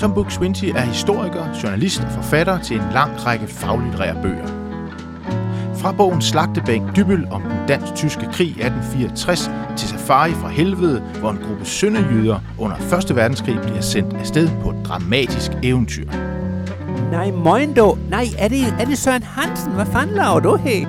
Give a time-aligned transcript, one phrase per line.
[0.00, 4.46] Tom Buk Swinty er historiker, journalist og forfatter til en lang række faglitterære bøger.
[5.78, 11.38] Fra bogen Slagtebænk Dybbel om den dansk-tyske krig 1864 til Safari fra Helvede, hvor en
[11.48, 12.76] gruppe sønderjyder under
[13.10, 13.16] 1.
[13.16, 16.10] verdenskrig bliver sendt afsted på et dramatisk eventyr.
[17.10, 17.98] Nej, Moindo.
[18.10, 19.72] Nej, er det, er det Søren Hansen?
[19.72, 20.86] Hvad fanden laver du her?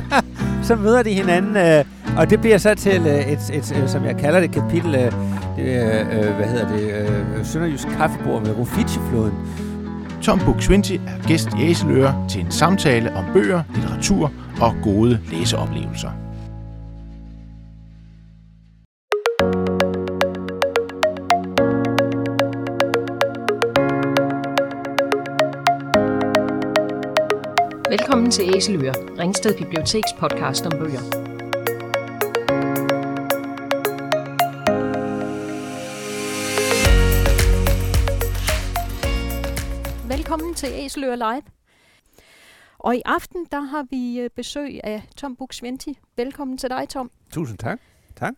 [0.68, 1.84] så møder de hinanden, øh,
[2.18, 5.12] og det bliver så til øh, et, et, et, som jeg kalder det, kapitel, øh,
[5.56, 7.08] det, øh, hvad hedder det,
[7.38, 9.34] øh, Sønderjysk kaffebord med Rufiji-floden.
[10.22, 16.10] Tom Buk-Swienty er gæst i Æseløre til en samtale om bøger, litteratur og gode læseoplevelser.
[27.90, 31.31] Velkommen til Æseløre, Ringsted Biblioteks podcast om bøger.
[40.52, 41.42] Velkommen til Æseløre Live.
[42.78, 45.92] Og i aften der har vi øh, besøg af Tom Buk-Swienty.
[46.16, 47.10] Velkommen til dig, Tom.
[47.30, 47.80] Tusind tak.
[48.16, 48.34] Tak.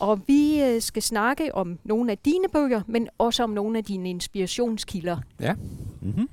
[0.00, 3.84] Og vi øh, skal snakke om nogle af dine bøger, men også om nogle af
[3.84, 5.18] dine inspirationskilder.
[5.40, 5.54] Ja.
[6.02, 6.28] Mm-hmm.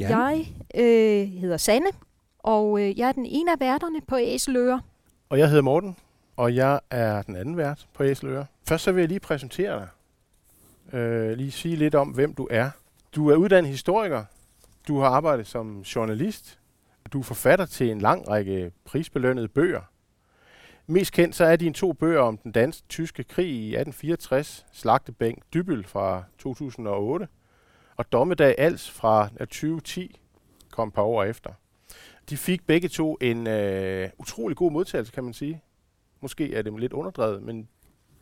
[0.00, 0.18] Ja.
[0.18, 1.90] Jeg øh, hedder Sanne,
[2.38, 4.80] og øh, jeg er den ene af værterne på Æseløre.
[5.28, 5.96] Og jeg hedder Morten,
[6.36, 8.46] og jeg er den anden vært på Æseløre.
[8.68, 9.88] Først så vil jeg lige præsentere dig.
[10.98, 12.70] Øh, lige sige lidt om, hvem du er.
[13.14, 14.24] Du er uddannet historiker.
[14.88, 16.58] Du har arbejdet som journalist.
[17.12, 19.80] Du er forfatter til en lang række prisbelønnede bøger.
[20.86, 25.84] Mest kendt så er dine to bøger om den dansk-tyske krig i 1864, Slagtebænk Dybbel
[25.84, 27.28] fra 2008,
[27.96, 30.20] og Dommedag Als fra 2010
[30.70, 31.50] kom et par år efter.
[32.30, 35.62] De fik begge to en øh, utrolig god modtagelse, kan man sige.
[36.20, 37.68] Måske er det lidt underdrevet, men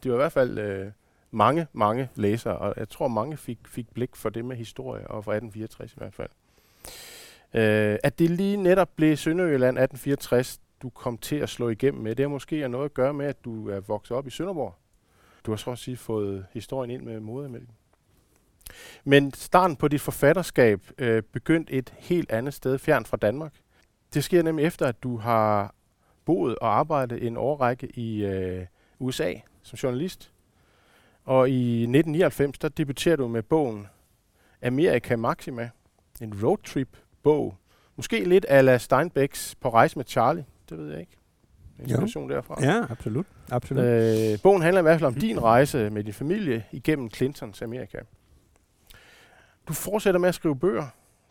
[0.02, 0.92] det var i hvert fald øh,
[1.31, 5.25] mange, mange læsere, og jeg tror, mange fik, fik blik for det med historie, og
[5.25, 6.31] for 1864 i hvert fald.
[7.55, 12.14] Øh, at det lige netop blev Sønderjylland 1864, du kom til at slå igennem med,
[12.14, 14.74] det har måske noget at gøre med, at du er vokset op i Sønderborg.
[15.46, 17.74] Du har så at sige fået historien ind med modermælken.
[19.05, 23.52] Men starten på dit forfatterskab øh, begyndte et helt andet sted, fjern fra Danmark.
[24.14, 25.74] Det sker nemlig efter, at du har
[26.24, 28.67] boet og arbejdet en årrække i øh,
[28.98, 30.33] USA som journalist.
[31.30, 33.86] Og i 1999, der debuterer du med bogen
[34.63, 35.70] Amerika Maxima,
[36.20, 37.55] en roadtrip-bog.
[37.96, 41.17] Måske lidt ala Steinbecks På rejse med Charlie, det ved jeg ikke.
[41.79, 42.64] Inspiration derfra.
[42.64, 43.27] Ja, absolut.
[43.51, 43.85] absolut.
[43.85, 47.98] Øh, bogen handler i hvert fald om din rejse med din familie igennem Clintons Amerika.
[49.69, 50.86] Du fortsætter med at skrive bøger.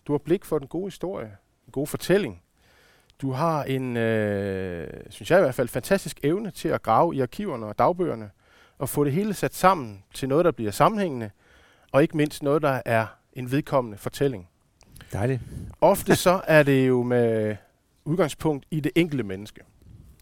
[0.07, 2.41] Du har blik for den gode historie, en god fortælling.
[3.21, 7.19] Du har en, øh, synes jeg i hvert fald, fantastisk evne til at grave i
[7.19, 8.29] arkiverne og dagbøgerne
[8.79, 11.29] og få det hele sat sammen til noget, der bliver sammenhængende,
[11.91, 14.49] og ikke mindst noget, der er en vedkommende fortælling.
[15.13, 15.41] Dejligt.
[15.81, 17.55] Ofte så er det jo med
[18.05, 19.61] udgangspunkt i det enkelte menneske.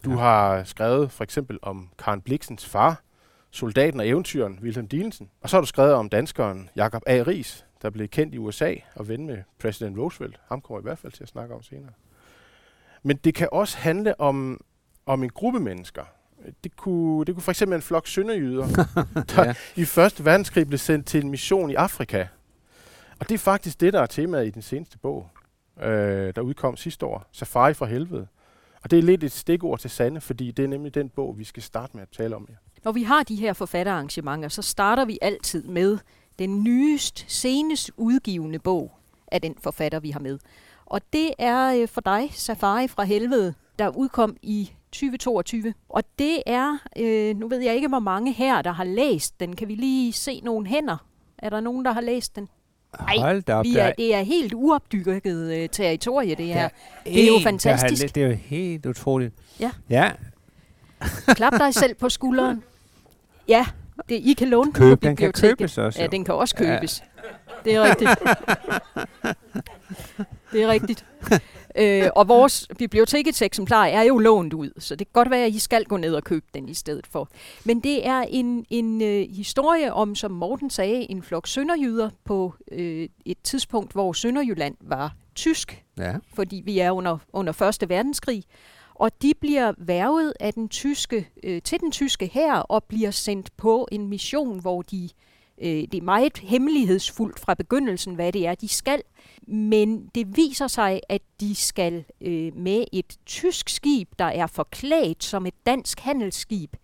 [0.04, 0.16] Du Ja.
[0.16, 3.02] har skrevet for eksempel om Karen Bliksens far,
[3.50, 5.30] soldaten og eventyren Wilhelm Diensen.
[5.40, 7.22] Og så har du skrevet om danskeren Jakob A.
[7.26, 10.40] Ries, der blev kendt i USA og ven med præsident Roosevelt.
[10.48, 11.92] Ham kommer jeg i hvert fald til at snakke om senere.
[13.02, 14.60] Men det kan også handle om,
[15.06, 16.02] om en gruppe mennesker.
[16.64, 18.66] Det kunne, det kunne for eksempel en flok sønderjyder,
[19.36, 19.54] der Ja.
[19.76, 22.26] i Første Verdenskrig blev sendt til en mission i Afrika.
[23.20, 25.28] Og det er faktisk det, der er temaet i den seneste bog,
[25.82, 28.26] øh, der udkom sidste år, Safari fra Helvede.
[28.82, 31.44] Og det er lidt et stikord til Sande, fordi det er nemlig den bog, vi
[31.44, 32.56] skal starte med at tale om her.
[32.84, 35.98] Når vi har de her forfatterarrangementer, så starter vi altid med
[36.38, 38.92] den nyest, senest udgivende bog
[39.32, 40.38] af den forfatter, vi har med.
[40.90, 45.74] Og det er øh, for dig, Safari fra Helvede, der udkom i 2022.
[45.88, 49.56] Og det er, øh, nu ved jeg ikke, hvor mange her, der har læst den.
[49.56, 50.96] Kan vi lige se nogle hænder?
[51.38, 52.48] Er der nogen, der har læst den?
[53.08, 53.64] Ej, Hold da op.
[53.64, 56.68] Vi der er, det er helt uopdykket øh, territorie, det her.
[57.04, 58.02] det er jo fantastisk.
[58.02, 59.34] læ- Det er jo helt utroligt.
[59.60, 59.70] Ja.
[59.90, 60.10] Ja,
[61.26, 62.62] Klap dig selv på skulderen.
[63.48, 63.66] Ja,
[64.08, 66.00] det, I kan låne Køb, den kan købes også.
[66.02, 66.80] Ja, den kan også Ja.
[67.64, 68.10] Det er rigtigt.
[70.52, 71.04] det er rigtigt.
[71.76, 75.54] øh, og vores bibliotekets eksemplar er jo lånt ud, så det kan godt være, at
[75.54, 77.28] I skal gå ned og købe den i stedet for.
[77.64, 82.54] Men det er en, en øh, historie om, som Morten sagde, en flok sønderjyder på
[82.72, 86.14] øh, et tidspunkt, hvor Sønderjylland var tysk Ja.
[86.34, 87.88] fordi vi er under, under 1.
[87.88, 88.44] verdenskrig.
[88.94, 93.56] Og de bliver værvet af den tyske, øh, til den tyske her og bliver sendt
[93.56, 95.10] på en mission, hvor de øh,
[95.62, 99.02] det er meget hemmelighedsfuldt fra begyndelsen, hvad det er, de skal.
[99.46, 105.24] Men det viser sig, at de skal øh, med et tysk skib, der er forklædt
[105.24, 106.76] som et dansk handelsskib,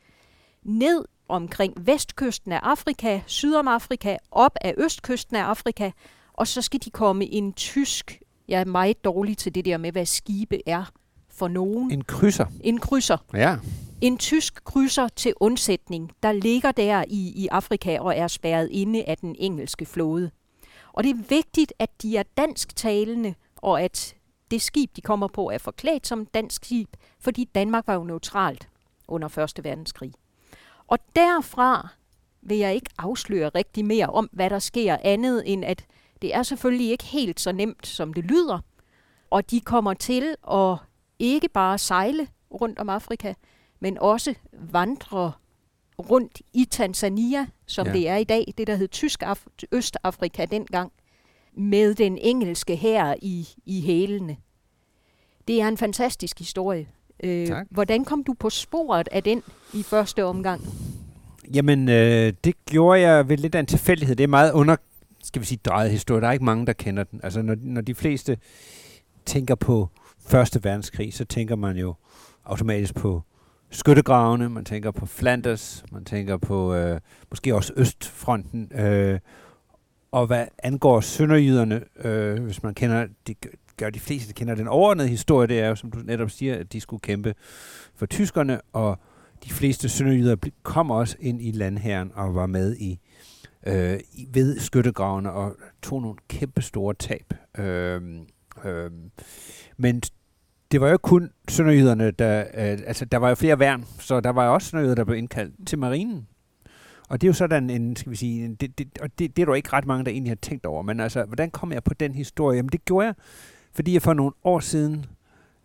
[0.63, 5.91] ned omkring vestkysten af Afrika, syd om Afrika, op af østkysten af Afrika,
[6.33, 9.93] og så skal de komme en tysk, jeg er meget dårlig til det der med,
[9.93, 10.85] hvad skibe er
[11.31, 11.91] for nogen.
[11.91, 12.47] En krydser.
[12.61, 13.17] En krydser.
[13.35, 13.57] Ja.
[14.05, 19.05] En tysk krydser til undsætning, der ligger der i, i Afrika og er spærret inde
[19.05, 20.31] af den engelske flåde.
[20.93, 24.15] Og det er vigtigt, at de er dansktalende, og at
[24.51, 26.89] det skib, de kommer på, er forklædt som dansk skib,
[27.21, 28.69] fordi Danmark var jo neutralt
[29.09, 29.65] under 1.
[29.65, 30.13] verdenskrig.
[30.87, 31.89] Og derfra
[32.43, 35.87] vil jeg ikke afsløre rigtig mere om, hvad der sker andet, end at
[36.23, 38.59] det er selvfølgelig ikke helt så nemt, som det lyder.
[39.31, 40.77] Og de kommer til at
[41.19, 43.35] ikke bare sejle rundt om Afrika,
[43.81, 45.33] men også vandre
[46.11, 47.93] rundt i Tanzania, som Ja.
[47.93, 50.93] det er i dag, det der hed Tysk Af- Østafrika dengang,
[51.57, 54.37] med den engelske hær i, i hælene.
[55.49, 56.89] Det er en fantastisk historie.
[57.23, 57.67] Øh, Tak.
[57.71, 59.43] hvordan kom du på sporet af den
[59.75, 60.61] i første omgang?
[61.55, 64.17] Jamen, øh, det gjorde jeg ved lidt af en tilfældighed.
[64.17, 64.77] Det er meget under,
[65.23, 66.21] skal vi sige, drejet historie.
[66.21, 67.21] Der er ikke mange, der kender den.
[67.23, 68.39] Altså, når, når de fleste
[69.27, 69.89] tænker på
[70.27, 71.95] Første Verdenskrig, så tænker man jo
[72.45, 73.23] automatisk på
[73.75, 77.01] skyttegravene, man tænker på Flanders, man tænker på øh,
[77.31, 78.73] måske også Østfronten.
[78.79, 79.19] Øh,
[80.13, 83.37] og hvad angår sønderjyderne, øh, hvis man kender, det
[83.77, 86.59] gør- de fleste, der kender den overordnede historie, det er jo, som du netop siger,
[86.59, 87.35] at de skulle kæmpe
[87.95, 88.99] for tyskerne, og
[89.45, 92.99] de fleste sønderjyder kom også ind i landherren og var med i,
[93.67, 97.35] øh, ved skyttegravene og tog nogle kæmpe store tab.
[97.59, 98.03] Øh,
[98.65, 98.91] øh,
[99.77, 100.03] men
[100.73, 104.31] det var jo kun sønderjyderne, der, øh, altså der var jo flere værn, så der
[104.31, 106.27] var jo også sønderjyder, der blev indkaldt til marinen.
[107.09, 109.43] Og det er jo sådan en, skal vi sige, en, det, det, og det, det
[109.43, 110.83] er der ikke ret mange, der egentlig har tænkt over.
[110.83, 112.57] Men altså, hvordan kom jeg på den historie?
[112.57, 113.15] Jamen det gjorde jeg,
[113.73, 115.07] fordi jeg for nogle år siden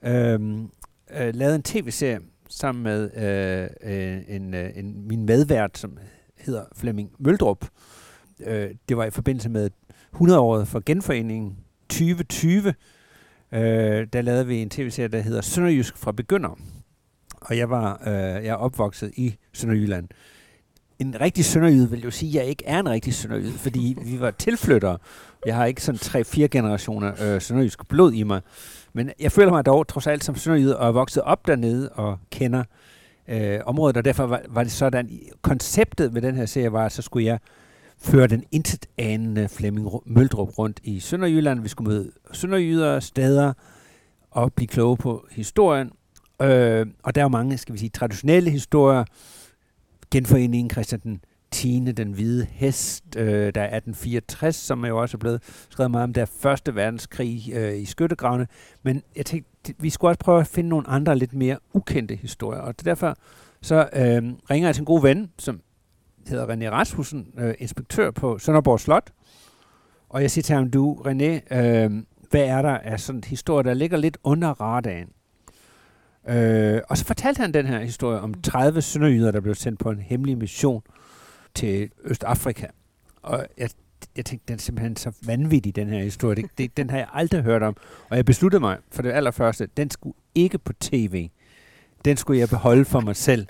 [0.04, 0.40] øh,
[1.18, 2.20] øh, lavede en tv-serie
[2.50, 5.98] sammen med øh, øh, en, øh, en, min medvært, som
[6.38, 7.66] hedder Flemming Møldrup.
[8.40, 9.70] Øh, det var i forbindelse med
[10.16, 11.58] 100-året for genforeningen
[11.90, 12.74] 2020.
[13.52, 16.60] Øh, der lavede vi en tv-serie, der hedder Sønderjysk fra begynder.
[17.42, 20.08] Og jeg var øh, jeg er opvokset i Sønderjylland.
[21.00, 24.20] En rigtig sønderjyde vil jo sige, at jeg ikke er en rigtig sønderjyde, fordi vi
[24.20, 24.98] var tilflyttere.
[25.46, 28.42] Jeg har ikke sådan tre-fire generationer øh, sønderjysk blod i mig.
[28.94, 32.18] Men jeg føler mig dog trods alt som sønderjyde og er vokset op dernede og
[32.32, 32.64] kender
[33.28, 36.92] øh, området, og derfor var, var det sådan, konceptet med den her serie var, at
[36.92, 37.40] så skulle jeg
[38.02, 41.62] føre den intet anende Flemming Møldrup rundt i Sønderjylland.
[41.62, 43.54] Vi skulle møde sønderjyder, steder
[44.32, 45.92] og blive kloge på historien.
[46.42, 49.04] Øh, og der er jo mange, skal vi sige, traditionelle historier.
[50.12, 51.80] Genforeningen Christian den 10.
[51.80, 56.14] Den hvide hest, øh, der er 1864, som jo også er blevet skrevet meget om,
[56.14, 58.48] der Første Verdenskrig øh, i skyttegravene.
[58.84, 62.62] Men jeg tænkte, vi skulle også prøve at finde nogle andre lidt mere ukendte historier.
[62.62, 63.16] Og derfor
[63.62, 65.62] så øh, ringer jeg til en god ven, som
[66.30, 69.12] hedder René Rasmussen, øh, inspektør på Sønderborg Slot.
[70.10, 73.64] Og jeg siger til ham, du René, øh, hvad er der af sådan en historie,
[73.64, 75.10] der ligger lidt under radaren?
[76.30, 79.90] Øh, og så fortalte han den her historie om 30 sønderjyder, der blev sendt på
[79.90, 80.82] en hemmelig mission
[81.56, 82.68] til Østafrika.
[83.22, 83.70] Og jeg,
[84.16, 86.36] jeg tænkte, den er simpelthen så vanvittig, den her historie.
[86.36, 87.78] Det, det, den har jeg aldrig hørt om.
[88.10, 91.30] Og jeg besluttede mig for det allerførste, den skulle ikke på tv.
[92.06, 93.48] Den skulle jeg beholde for mig selv.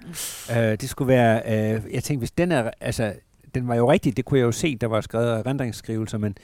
[0.50, 3.13] Uh, det skulle være, uh, jeg tænkte, hvis den er, altså,
[3.56, 6.38] den var jo rigtig, det kunne jeg jo se, der var skrevet rendringsskrivelser, men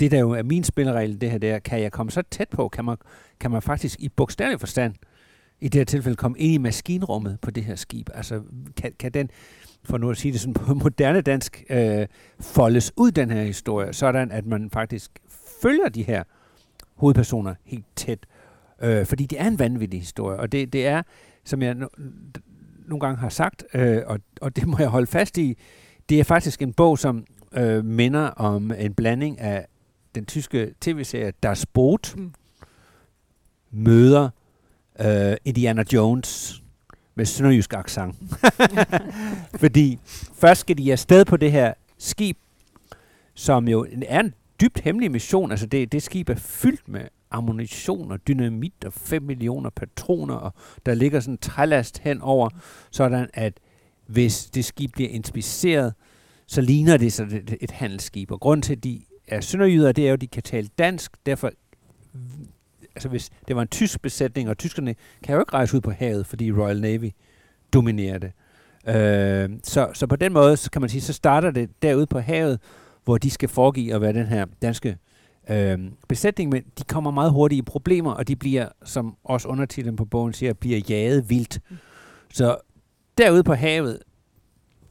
[0.00, 2.68] det der jo er min spilleregel, det her der, kan jeg komme så tæt på,
[2.68, 2.96] kan man,
[3.40, 4.94] kan man faktisk i bogstavelig forstand,
[5.60, 8.10] i det her tilfælde, komme ind i maskinrummet på det her skib.
[8.14, 8.42] Altså,
[8.76, 9.30] kan, kan den,
[9.84, 12.06] for nu at sige det sådan på moderne dansk, øh,
[12.40, 15.10] foldes ud den her historie, sådan at man faktisk
[15.62, 16.24] følger de her
[16.94, 18.18] hovedpersoner helt tæt.
[18.82, 21.02] Øh, fordi det er en vanvittig historie, og det, det er,
[21.44, 21.86] som jeg no,
[22.86, 25.58] nogle gange har sagt, øh, og, og det må jeg holde fast i,
[26.08, 29.66] det er faktisk en bog, som øh, minder om en blanding af
[30.14, 32.32] den tyske tv-serie Das Boot, Mm.
[33.70, 34.30] møder
[35.00, 36.62] øh, Indiana Jones
[37.14, 38.16] med sønderjysk accent.
[39.60, 39.98] Fordi
[40.34, 42.38] først skal de afsted på det her skib,
[43.34, 45.50] som jo er en dybt hemmelig mission.
[45.50, 47.00] Altså det, det skib er fyldt med
[47.34, 50.54] ammunition og dynamit og 5 millioner patroner, og
[50.86, 52.48] der ligger sådan en trælast henover,
[52.90, 53.60] sådan at
[54.06, 55.94] hvis det skib bliver inspiceret,
[56.46, 58.30] så ligner det så et, et handelsskib.
[58.30, 61.12] Og grund til, at de er sønderjyder, det er jo, at de kan tale dansk,
[61.26, 61.50] derfor
[62.94, 65.90] altså hvis det var en tysk besætning, og tyskerne kan jo ikke rejse ud på
[65.90, 67.10] havet, fordi Royal Navy
[67.72, 68.32] dominerer det.
[68.88, 72.18] Øh, så, så på den måde, så kan man sige, så starter det derude på
[72.18, 72.60] havet,
[73.04, 74.94] hvor de skal foregive at være den her danske øh,
[76.08, 80.04] besætning, men de kommer meget hurtigt i problemer, og de bliver, som også undertitlen på
[80.04, 81.60] bogen siger, bliver jaget vildt.
[82.32, 82.56] Så
[83.18, 83.98] derude på havet,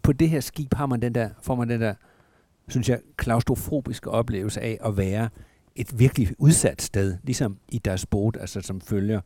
[0.01, 1.93] på det her skib har man den der, får man den der,
[2.67, 5.29] synes jeg, klaustrofobiske oplevelse af at være
[5.75, 9.21] et virkelig udsat sted, ligesom i deres båd, altså som følger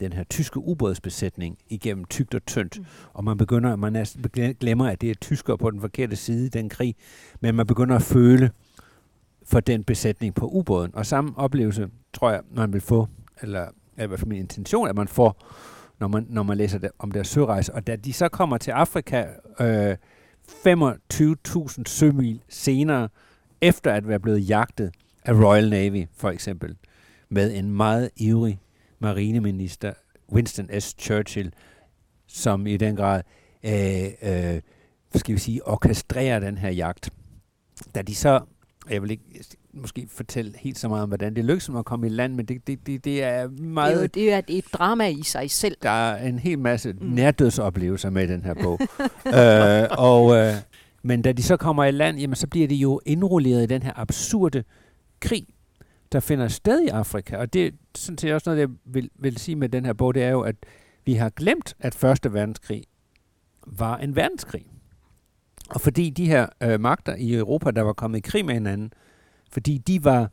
[0.00, 2.78] den her tyske ubådsbesætning igennem tygt og tyndt.
[2.78, 2.84] Mm.
[3.12, 4.24] Og man begynder, man næsten
[4.60, 6.94] glemmer, at det er tyskere på den forkerte side i den krig,
[7.40, 8.50] men man begynder at føle
[9.50, 10.94] for den besætning på ubåden.
[10.94, 13.08] Og samme oplevelse, tror jeg, man vil få,
[13.42, 13.68] eller
[14.02, 15.44] i hvert fald min intention, at man får,
[16.00, 17.74] når man, når man læser det, om deres sørejse.
[17.74, 19.26] Og da de så kommer til Afrika
[19.60, 19.96] øh,
[20.48, 23.08] 25.000 sømil senere,
[23.60, 24.92] efter at være blevet jagtet
[25.24, 26.76] af Royal Navy, for eksempel,
[27.28, 28.60] med en meget ivrig
[28.98, 29.92] marineminister,
[30.32, 30.94] Winston S.
[30.98, 31.52] Churchill,
[32.26, 33.22] som i den grad
[33.64, 34.60] øh, øh,
[35.14, 37.10] skal vi sige, orkestrerer den her jagt.
[37.94, 38.40] Da de så,
[38.90, 39.24] jeg vil ikke
[39.72, 42.66] måske fortælle helt så meget om, hvordan det lykkedes at komme i land, men det,
[42.66, 44.14] det, det, det er meget...
[44.14, 45.76] Det er, jo, det er et drama i sig selv.
[45.82, 47.06] Der er en hel masse mm.
[47.06, 48.80] nærdødsoplevelser med i den her bog.
[49.38, 50.54] øh, og, øh,
[51.02, 53.82] men da de så kommer i land, jamen, så bliver de jo indrulleret i den
[53.82, 54.64] her absurde
[55.20, 55.46] krig,
[56.12, 57.36] der finder sted i Afrika.
[57.36, 60.14] Og det er sådan set også noget, jeg vil, vil sige med den her bog,
[60.14, 60.56] det er jo, at
[61.04, 62.84] vi har glemt, at Første Verdenskrig
[63.66, 64.66] var en verdenskrig.
[65.68, 68.92] Og fordi de her øh, magter i Europa, der var kommet i krig med hinanden,
[69.50, 70.30] fordi de var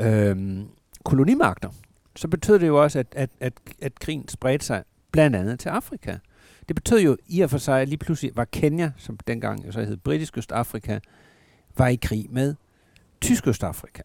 [0.00, 0.60] øh,
[1.04, 1.70] kolonimagter,
[2.16, 3.52] så betød det jo også, at, at, at,
[3.82, 6.18] at krigen spredte sig blandt andet til Afrika.
[6.68, 9.80] Det betød jo i og for sig, at lige pludselig var Kenya, som dengang så
[9.80, 10.98] hed Britisk Østafrika,
[11.76, 12.54] var i krig med
[13.20, 14.02] Tysk Østafrika.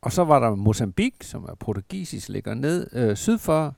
[0.00, 3.76] Og så var der Mozambique, som er portugisisk, ligger ned øh, syd for.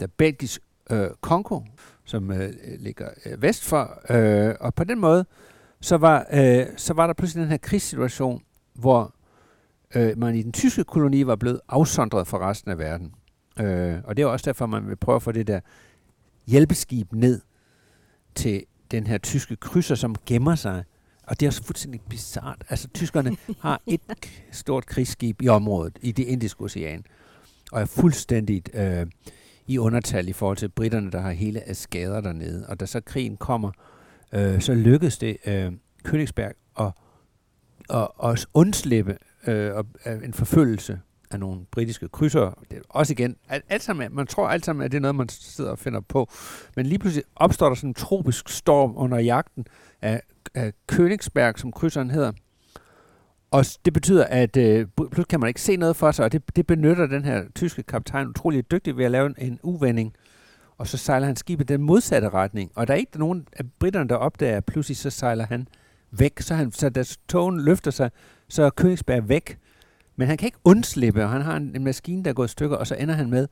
[0.00, 1.60] Der belgisk øh, Kongo,
[2.04, 4.00] som øh, ligger øh, vest for.
[4.10, 5.26] Øh, og på den måde,
[5.84, 8.42] så var, øh, så var der pludselig den her krigssituation,
[8.74, 9.14] hvor
[9.94, 13.14] øh, man i den tyske koloni var blevet afsondret fra resten af verden.
[13.60, 15.60] Øh, og det er også derfor, man vil prøve at få det der
[16.46, 17.40] hjælpeskib ned
[18.34, 20.84] til den her tyske krydser, som gemmer sig
[21.26, 22.64] og det er også fuldstændig bizart.
[22.68, 24.00] Altså, tyskerne har et
[24.52, 27.04] stort krigsskib i området, i det indiske ocean,
[27.72, 29.06] og er fuldstændig øh,
[29.66, 32.66] i undertal i forhold til britterne, der har hele af skader dernede.
[32.68, 33.93] Og da så krigen kommer, øh,
[34.34, 35.72] øh, så lykkedes det øh,
[36.08, 36.92] Königsberg at,
[37.90, 39.72] at, at undslippe øh,
[40.06, 41.00] øh en forfølgelse
[41.30, 42.62] af nogle britiske krydser.
[42.70, 45.14] Det er også igen, alt, alt sammen, man tror alt sammen, at det er noget,
[45.14, 46.30] man sidder og finder på.
[46.76, 49.66] Men lige pludselig opstår der sådan en tropisk storm under jagten
[50.02, 50.20] af
[50.54, 52.32] af Königsberg, som krydseren hedder.
[53.50, 56.56] Og det betyder, at øh, pludselig kan man ikke se noget for sig, og det,
[56.56, 60.14] det benytter den her tyske kaptajn utrolig dygtigt ved at lave en, en uvending.
[60.78, 62.70] Og så sejler han skibet den modsatte retning.
[62.74, 65.68] Og der er ikke nogen af britterne, der opdager, at pludselig så sejler han
[66.10, 66.40] væk.
[66.40, 68.10] Så, han, så da togen løfter sig,
[68.48, 69.58] så er Königsberg væk.
[70.16, 72.76] Men han kan ikke undslippe, og han har en, en maskine, der går i stykker,
[72.76, 73.48] og så ender han med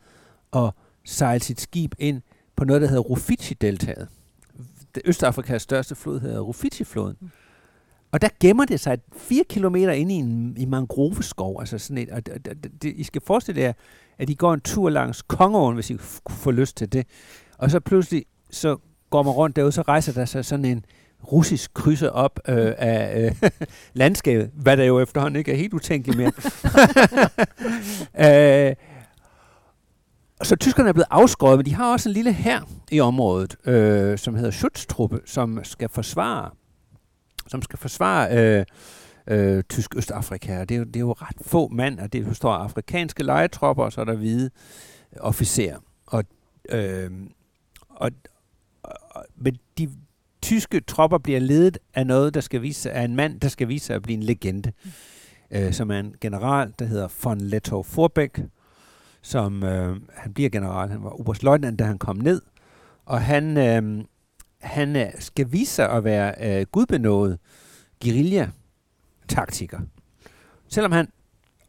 [0.57, 0.71] at
[1.05, 2.23] sejle sit skib ind
[2.57, 4.09] på noget, der hedder Rufiji-deltaget
[5.05, 7.17] Østafrikas største flod hedder Rufiji-floden.
[7.21, 7.31] Mm.
[8.12, 11.61] Og der gemmer det sig 4 kilometer inde i en i mangroveskov.
[11.61, 13.73] Altså sådan et, og det, det, det, I skal forestille jer,
[14.19, 15.99] at I går en tur langs Kongeåen, hvis I
[16.31, 17.07] får lyst til det.
[17.59, 18.76] Og så pludselig, så
[19.11, 20.85] går man rundt derude, så rejser der sig sådan en
[21.33, 23.50] russisk krydser op øh, af øh,
[23.92, 26.33] landskabet, hvad der jo efterhånden ikke er helt utænkeligt mere.
[28.71, 28.76] øh,
[30.42, 34.19] så tyskerne er blevet afskåret, men de har også en lille her i området, øh,
[34.19, 36.50] som hedder Schutztruppe, som skal forsvare,
[37.49, 38.64] som skal forsvare øh,
[39.26, 40.61] øh, tysk Østafrika.
[40.61, 43.23] Og det er, jo, det er jo ret få mand, og det består af afrikanske
[43.23, 44.50] legetropper, og så er der hvide
[45.21, 45.76] officerer.
[46.07, 46.25] Og,
[46.69, 47.11] øh,
[47.88, 48.11] og,
[48.83, 49.91] og, men de
[50.43, 53.87] tyske tropper bliver ledet af noget, der skal vise af en mand, der skal vise
[53.87, 54.91] sig at blive en legende, mm.
[55.50, 58.41] øh, som er en general, der hedder von Lettow Forbeck,
[59.23, 60.91] som øh, han bliver general.
[60.91, 62.43] Han var oberstløjtnant, da han kom ned,
[63.05, 64.05] og han, øh,
[64.61, 67.38] han øh, skal vise sig at være øh, gudbenået
[69.29, 69.81] taktiker.
[70.69, 71.09] Selvom han,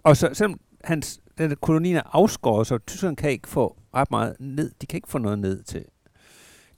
[0.03, 4.36] og så, selvom hans, den koloni er afskåret, så tyskerne kan ikke få ret meget
[4.39, 4.72] ned.
[4.81, 5.86] De kan ikke få noget ned til,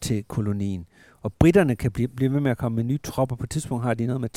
[0.02, 0.86] til kolonien.
[1.22, 3.36] Og britterne kan blive, blive ved med at komme med nye tropper.
[3.36, 4.30] På et tidspunkt har de noget med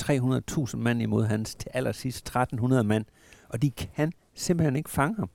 [0.70, 3.04] 300.000 mand imod hans til allersidst 1300 mand.
[3.48, 5.30] Og de kan simpelthen ikke fange ham.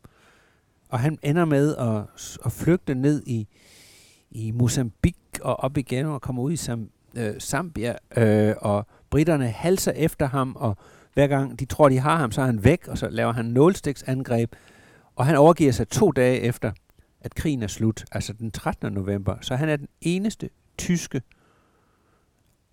[0.90, 3.48] Og han ender med at, at flygte ned i,
[4.32, 7.96] i Mozambique og op igen og kommer ud i Sam, øh, Zambia.
[8.18, 10.78] Øh, og britterne halser efter ham, og
[11.14, 13.46] hver gang de tror, de har ham, så er han væk, og så laver han
[13.46, 14.56] nålstiksangreb.
[15.16, 16.72] Og han overgiver sig to dage efter,
[17.22, 18.94] at krigen er slut, altså den 13.
[18.94, 19.36] november.
[19.42, 21.22] Så han er den eneste tyske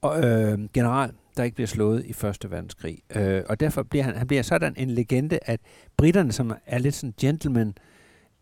[0.05, 2.99] øh, general, der ikke bliver slået i Første Verdenskrig.
[3.17, 5.61] Øh, og derfor bliver han, han bliver sådan en legende, at
[5.97, 7.75] britterne, som er lidt sådan gentleman,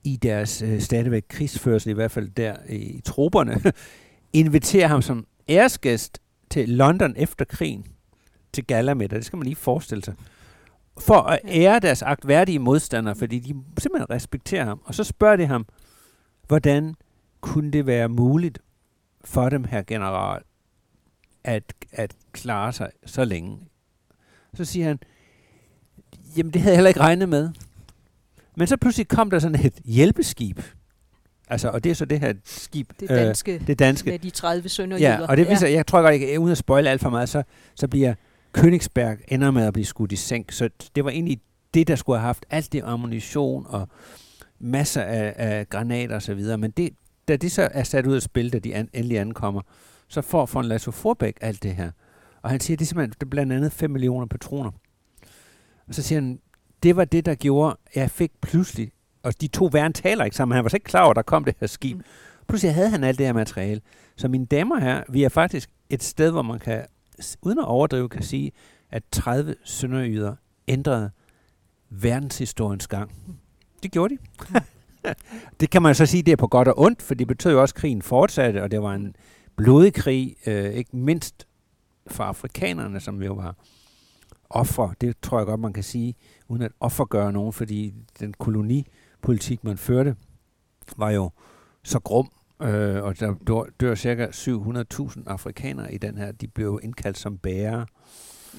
[0.04, 3.02] i deres øh, stadigvæk krigsførsel, i hvert fald der i, i
[4.40, 6.18] inviterer ham som æresgæst
[6.50, 7.86] til London efter krigen,
[8.52, 10.14] til galamiddag, det skal man lige forestille sig,
[11.00, 14.80] for at ære deres agtværdige modstandere, fordi de simpelthen respekterer ham.
[14.84, 15.66] Og så spørger de ham,
[16.46, 16.94] hvordan
[17.40, 18.58] kunne det være muligt
[19.24, 20.42] for dem, her general,
[21.44, 21.62] at,
[21.92, 23.58] at klare sig så længe?
[24.54, 24.98] Så siger han,
[26.36, 27.50] jamen det havde jeg heller ikke regnet med.
[28.56, 30.60] Men så pludselig kom der sådan et hjælpeskib.
[31.50, 32.90] Altså, og det er så det her skib.
[33.00, 34.10] Det danske, øh, det danske.
[34.10, 35.10] med de 30 sønderjyder.
[35.10, 35.74] Ja, og det viser, ja.
[35.74, 37.42] jeg tror godt ikke, uden at spoile alt for meget, så,
[37.74, 38.14] så bliver
[38.58, 40.52] Königsberg ender med at blive skudt i sænk.
[40.52, 41.40] Så det var egentlig
[41.74, 43.88] det, der skulle have haft alt det ammunition og
[44.58, 46.58] masser af, af granater og så videre.
[46.58, 46.90] Men det,
[47.28, 49.62] da de så er sat ud af spil, da de an, endelig ankommer,
[50.08, 51.90] så får von Lasso Forbæk alt det her.
[52.42, 54.70] Og han siger, det er simpelthen det er blandt andet 5 millioner patroner.
[55.88, 56.40] Og så siger han,
[56.82, 60.36] det var det, der gjorde, at jeg fik pludselig, og de to væren taler ikke
[60.36, 61.96] sammen, han var så ikke klar over, at der kom det her skib.
[61.96, 62.02] Mm.
[62.48, 63.80] Pludselig havde han alt det her materiale.
[64.16, 66.84] Så mine damer her, vi er faktisk et sted, hvor man kan,
[67.42, 68.52] uden at overdrive, kan sige,
[68.90, 70.34] at 30 sønderjyder
[70.68, 71.10] ændrede
[71.90, 73.12] verdenshistoriens gang.
[73.82, 74.20] Det gjorde de.
[75.60, 77.60] det kan man så sige, det er på godt og ondt, for det betød jo
[77.60, 79.16] også, at krigen fortsatte, og det var en
[79.56, 81.46] blodig krig, øh, ikke mindst
[82.06, 83.56] for afrikanerne, som jo var
[84.50, 84.92] offer.
[85.00, 86.14] Det tror jeg godt, man kan sige,
[86.48, 90.16] uden at offergøre nogen, fordi den kolonipolitik, man førte,
[90.96, 91.30] var jo
[91.84, 92.30] så grum,
[92.62, 96.32] øh, og der dør, dør cirka 700.000 afrikanere i den her.
[96.32, 97.86] De blev indkaldt som bærere.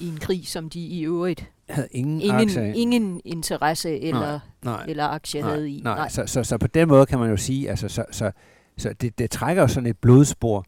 [0.00, 2.76] I en krig, som de i øvrigt havde ingen, ingen, aktie.
[2.76, 5.80] ingen interesse eller, Nej, nej, eller aktie nej, havde i.
[5.84, 8.30] Nej, Så, så, så på den måde kan man jo sige, altså, så, så,
[8.76, 10.66] så det, det trækker jo sådan et blodspor,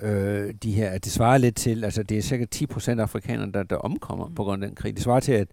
[0.00, 3.52] øh, de her, det svarer lidt til, altså det er cirka 10 procent af afrikanerne,
[3.52, 4.34] der, der omkommer mm.
[4.34, 4.94] på grund af den krig.
[4.94, 5.48] Det svarer til, at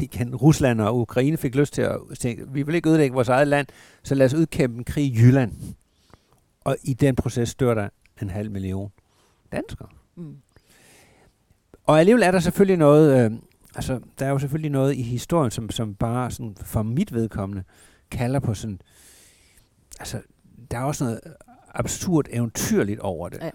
[0.00, 3.48] igen, Rusland og Ukraine fik lyst til at tænke, vi vil ikke ødelægge vores eget
[3.48, 3.66] land,
[4.02, 5.52] så lad os udkæmpe en krig i Jylland.
[6.64, 7.88] Og i den proces dør der
[8.22, 8.92] en halv million
[9.52, 9.88] danskere.
[10.16, 10.36] Mm.
[11.84, 13.38] Og alligevel er der selvfølgelig noget, øh,
[13.74, 17.64] altså der er jo selvfølgelig noget i historien, som, som bare sådan for mit vedkommende
[18.10, 18.80] kalder på sådan,
[20.00, 20.20] altså
[20.70, 21.20] der er også noget
[21.74, 23.38] absurd eventyrligt over det.
[23.42, 23.50] Ja.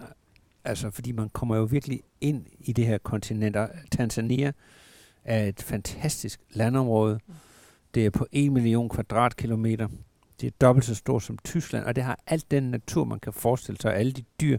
[0.64, 3.56] Altså fordi man kommer jo virkelig ind i det her kontinent.
[3.90, 4.52] Tanzania
[5.24, 7.20] er et fantastisk landområde.
[7.94, 9.88] Det er på 1 million kvadratkilometer.
[10.40, 13.32] Det er dobbelt så stort som Tyskland, og det har alt den natur, man kan
[13.32, 14.58] forestille sig, og alle de dyr,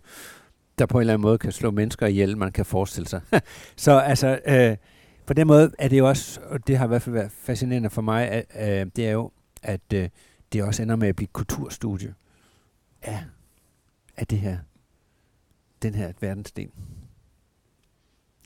[0.79, 3.21] der på en eller anden måde kan slå mennesker ihjel, man kan forestille sig.
[3.75, 4.77] så altså, øh,
[5.25, 7.89] på den måde er det jo også, og det har i hvert fald været fascinerende
[7.89, 8.45] for mig, at,
[8.81, 9.31] øh, det er jo,
[9.63, 10.09] at øh,
[10.53, 12.13] det også ender med at blive kulturstudie
[13.01, 13.23] af,
[14.17, 14.57] af det her,
[15.81, 16.69] den her verdensdel.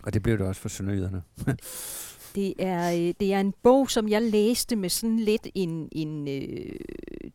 [0.04, 1.22] Og det blev det også for sønderjyderne.
[2.36, 6.28] Det er, øh, det er en bog, som jeg læste med sådan lidt en, en
[6.28, 6.80] øh,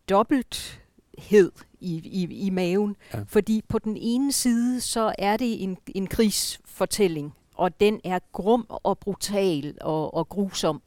[0.09, 2.97] dobbelthed i, i, i maven.
[3.15, 3.21] Ja.
[3.27, 8.67] Fordi på den ene side, så er det en, en krigsfortælling, og den er grum
[8.69, 10.83] og brutal og, og grusom.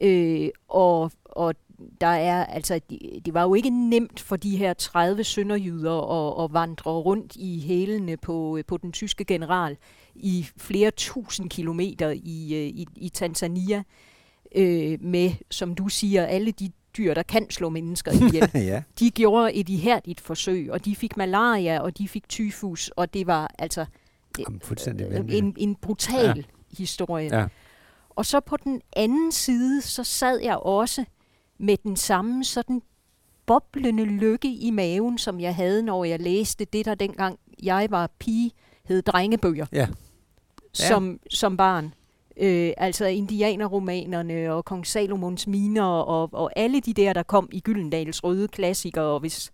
[0.00, 1.54] Øh, og, og
[2.00, 6.44] der er, altså, det, det var jo ikke nemt for de her 30 sønderjyder at,
[6.44, 9.76] at vandre rundt i hælene på, på den tyske general
[10.14, 13.82] i flere tusind kilometer i, øh, i, i Tanzania,
[14.54, 18.50] øh, med, som du siger, alle de dyr, der kan slå mennesker ihjel.
[18.72, 18.82] ja.
[18.98, 23.26] De gjorde et ihærdigt forsøg, og de fik malaria, og de fik tyfus, og det
[23.26, 23.86] var altså
[25.14, 26.42] Jamen, øh, en, en brutal ja.
[26.78, 27.38] historie.
[27.38, 27.46] Ja.
[28.10, 31.04] Og så på den anden side, så sad jeg også
[31.58, 32.82] med den samme sådan
[33.46, 38.10] boblende lykke i maven, som jeg havde, når jeg læste det, der dengang jeg var
[38.18, 38.50] pige,
[38.92, 39.88] hed drengebøger, Ja.
[40.72, 41.94] som, som barn.
[42.36, 47.60] Øh, altså indianerromanerne og Kong Salomons miner og, og alle de der, der kom i
[47.60, 49.50] Gyldendals røde klassikere, og hvis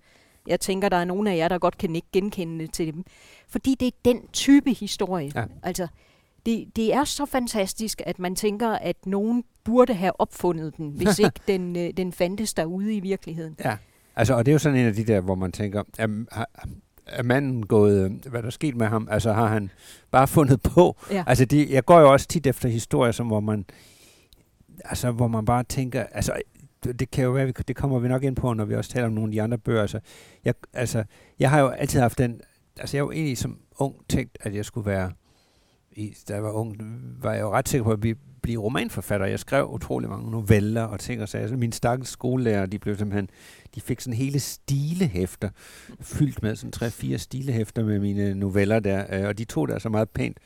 [0.46, 3.04] jeg tænker, der er nogle af jer, der godt kan ikke genkende til dem.
[3.48, 5.32] Fordi det er den type historie.
[5.34, 5.44] Ja.
[5.62, 5.86] Altså,
[6.46, 11.18] det, det er så fantastisk, at man tænker, at nogen burde have opfundet den, hvis
[11.26, 13.56] ikke den, øh, den fandtes derude i virkeligheden.
[13.64, 13.76] Ja,
[14.16, 16.48] altså, og det er jo sådan en af de der, hvor man tænker, er, har-
[17.08, 19.08] er manden gået, øh, hvad der er sket med ham?
[19.10, 19.70] Altså, har han
[20.10, 20.96] bare fundet på?
[21.10, 21.24] Ja.
[21.26, 23.64] Altså, det, jeg går jo også tit efter historier, som hvor man,
[24.84, 26.32] altså, hvor man bare tænker, altså,
[26.84, 29.06] det kan jo være, vi- det kommer vi nok ind på, når vi også taler
[29.06, 29.80] om nogle af de andre bøger.
[29.80, 30.00] Altså,
[30.44, 31.04] jeg, altså,
[31.38, 32.40] jeg har jo altid haft den,
[32.80, 35.12] altså, jeg har jo egentlig som ung tænkt, at jeg skulle være,
[35.92, 36.76] i, da jeg var ung,
[37.22, 39.26] var jeg jo ret sikker på at blive, blive romanforfatter.
[39.26, 41.48] Jeg skrev utrolig mange noveller og ting og sager.
[41.48, 43.28] Så mine stakkels skolelærer, de blev simpelthen,
[43.74, 45.50] de fik sådan hele stilehæfter,
[46.00, 49.74] fyldt med sådan tre-fire stilehæfter med mine noveller der, øh, og de tog der så
[49.74, 50.38] altså meget pænt.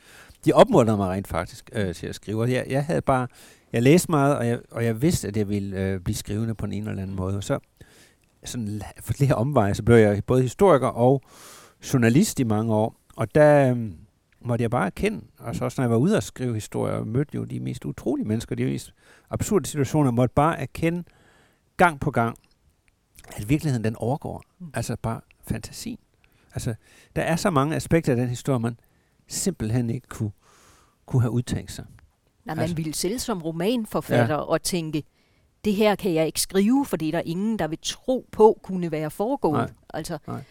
[0.44, 2.40] De opmuntrede mig rent faktisk øh, til at skrive.
[2.40, 3.26] Og Jeg, jeg havde bare,
[3.72, 6.66] jeg læste meget, og jeg, og jeg vidste, at jeg ville øh, blive skrivende på
[6.66, 7.36] en eller anden måde.
[7.36, 7.58] Og så
[8.44, 11.22] sådan, for flere omveje, så blev jeg både historiker og
[11.92, 12.96] journalist i mange år.
[13.16, 13.90] Og der, øh,
[14.44, 17.06] måtte jeg bare erkende, og så også når jeg var ude og skrive historier, og
[17.06, 18.94] mødte jo de mest utrolige mennesker, de mest
[19.30, 21.04] absurde situationer, måtte bare erkende
[21.76, 22.38] gang på gang,
[23.36, 24.42] at virkeligheden den overgår.
[24.58, 24.70] Mm.
[24.74, 25.98] Altså bare fantasien.
[26.54, 26.74] Altså,
[27.16, 28.78] der er så mange aspekter af den historie, man
[29.28, 30.32] simpelthen ikke kunne,
[31.06, 31.84] kunne have udtænkt sig.
[32.44, 32.76] Nej, man altså.
[32.76, 34.40] ville selv som romanforfatter ja.
[34.40, 35.02] og tænke,
[35.64, 38.92] det her kan jeg ikke skrive, fordi der er ingen, der vil tro på, kunne
[38.92, 39.58] være foregået.
[39.58, 39.70] Nej.
[39.94, 40.42] Altså, Nej.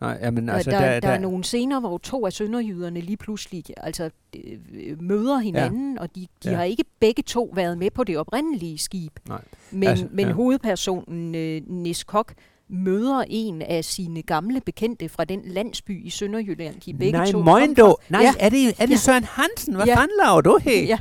[0.00, 3.16] Nej, jamen, altså, der, der, der, der er nogle scener, hvor to af sønderjyderne lige
[3.16, 6.00] pludselig altså, øh, møder hinanden, ja.
[6.00, 6.56] og de, de ja.
[6.56, 9.12] har ikke begge to været med på det oprindelige skib.
[9.28, 9.42] Nej.
[9.70, 10.32] Men, altså, men ja.
[10.32, 12.34] hovedpersonen, øh, Nis Kok,
[12.72, 16.74] møder en af sine gamle bekendte fra den landsby i Sønderjylland.
[16.86, 17.96] De begge Nej, to Moindo.
[18.08, 18.32] Nej, ja.
[18.40, 18.96] er det, er det ja.
[18.96, 19.74] Søren Hansen?
[19.74, 19.96] Hvad ja.
[19.96, 20.84] fanden laver du her?
[20.84, 20.98] Ja.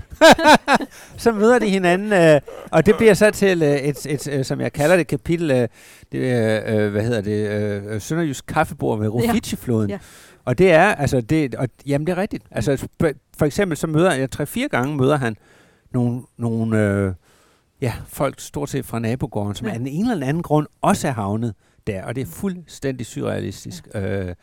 [1.17, 4.61] så møder de hinanden, øh, og det bliver så til øh, et, et, et, som
[4.61, 5.67] jeg kalder det, kapitel, øh,
[6.11, 7.49] det, øh, hvad hedder det,
[7.93, 9.89] øh, Sønderjysk kaffebord ved Rufiji-floden.
[9.89, 9.93] Ja.
[9.93, 9.99] Ja.
[10.45, 12.43] Og det er, altså, det, og, jamen det er rigtigt.
[12.51, 12.87] Altså,
[13.37, 15.35] for eksempel så møder jeg, tre-fire gange møder han
[15.93, 17.13] nogle, nogle øh,
[17.81, 19.73] ja, folk stort set fra nabogården, som ja.
[19.73, 21.55] af den ene eller anden grund også er havnet
[21.87, 23.87] der, og det er fuldstændig surrealistisk.
[23.93, 24.35] Ja, øh,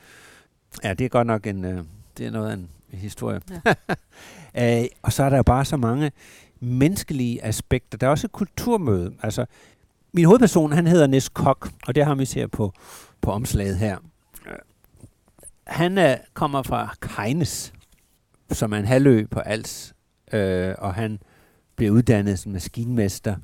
[0.84, 1.84] ja det er godt nok en, øh,
[2.18, 3.40] det er noget af en historie.
[4.54, 4.80] Ja.
[4.82, 6.12] øh, og så er der jo bare så mange
[6.60, 7.98] menneskelige aspekter.
[7.98, 9.14] Der er også et kulturmøde.
[9.22, 9.46] Altså,
[10.12, 12.72] min hovedperson, han hedder Nis Kok, og det har vi ser på,
[13.20, 13.98] på omslaget her.
[15.66, 17.72] Han øh, kommer fra Keines,
[18.52, 19.94] som er en halvø på Als,
[20.32, 21.18] øh, og han
[21.76, 23.36] bliver uddannet som maskinmester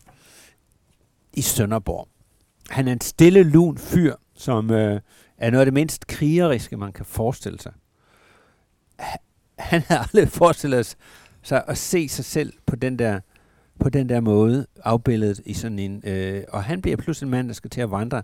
[1.32, 2.08] i Sønderborg.
[2.70, 5.00] Han er en stille, lun fyr, som øh,
[5.38, 7.72] er noget af det mindst krigeriske, man kan forestille sig.
[9.58, 10.96] Han havde aldrig forestillet
[11.42, 13.20] sig at se sig selv på den der,
[13.80, 16.02] på den der måde, afbildet i sådan en...
[16.06, 18.22] Øh, og han bliver pludselig en mand, der skal til at vandre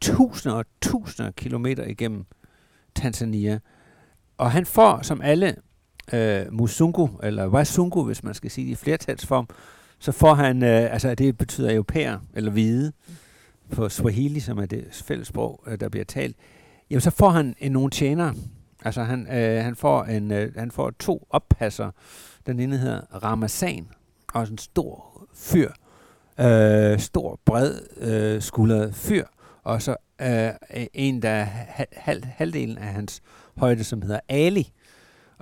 [0.00, 2.26] tusinder og tusinder af kilometer igennem
[2.94, 3.58] Tanzania.
[4.38, 5.56] Og han får, som alle
[6.12, 9.48] øh, musungu, eller wasungu, hvis man skal sige det i flertalsform,
[9.98, 12.92] så får han, øh, altså det betyder europæer, eller hvide,
[13.72, 16.36] på Swahili, som er det fælles sprog, øh, der bliver talt,
[16.90, 18.34] jamen så får han en, nogle tjenere.
[18.84, 21.90] Altså han, øh, han, får en, øh, han får to oppasser.
[22.46, 23.88] Den ene hedder Ramazan,
[24.34, 25.70] og en stor fyr.
[26.40, 29.24] Øh, stor, bred, øh, skuldret fyr.
[29.62, 30.50] Og så øh,
[30.94, 31.46] en, der er
[31.92, 33.22] halv, halvdelen af hans
[33.56, 34.72] højde, som hedder Ali.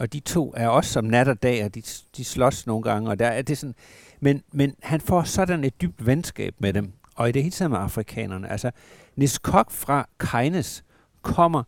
[0.00, 1.82] Og de to er også som nat og dag, og de,
[2.16, 3.74] de slås nogle gange, og der er det sådan...
[4.20, 7.70] Men, men han får sådan et dybt venskab med dem, og i det hele taget
[7.70, 8.50] med afrikanerne.
[8.50, 8.70] Altså,
[9.16, 10.84] Nis Kok fra Keines
[11.22, 11.62] kommer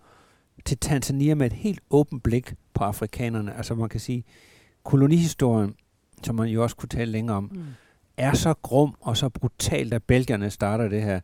[0.65, 3.57] til Tanzania med et helt åbent blik på afrikanerne.
[3.57, 4.25] Altså man kan sige,
[4.85, 5.75] kolonihistorien,
[6.23, 7.65] som man jo også kunne tale længere om, mm.
[8.17, 11.21] er så grum og så brutalt, at belgierne starter det her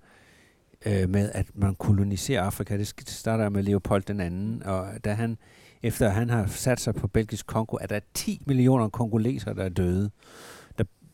[0.86, 2.76] øh, med, at man koloniserer Afrika.
[2.76, 5.38] Det starter med Leopold den anden, og da han,
[5.82, 9.68] efter han har sat sig på belgisk Kongo, at der 10 millioner kongoleser, der er
[9.68, 10.10] døde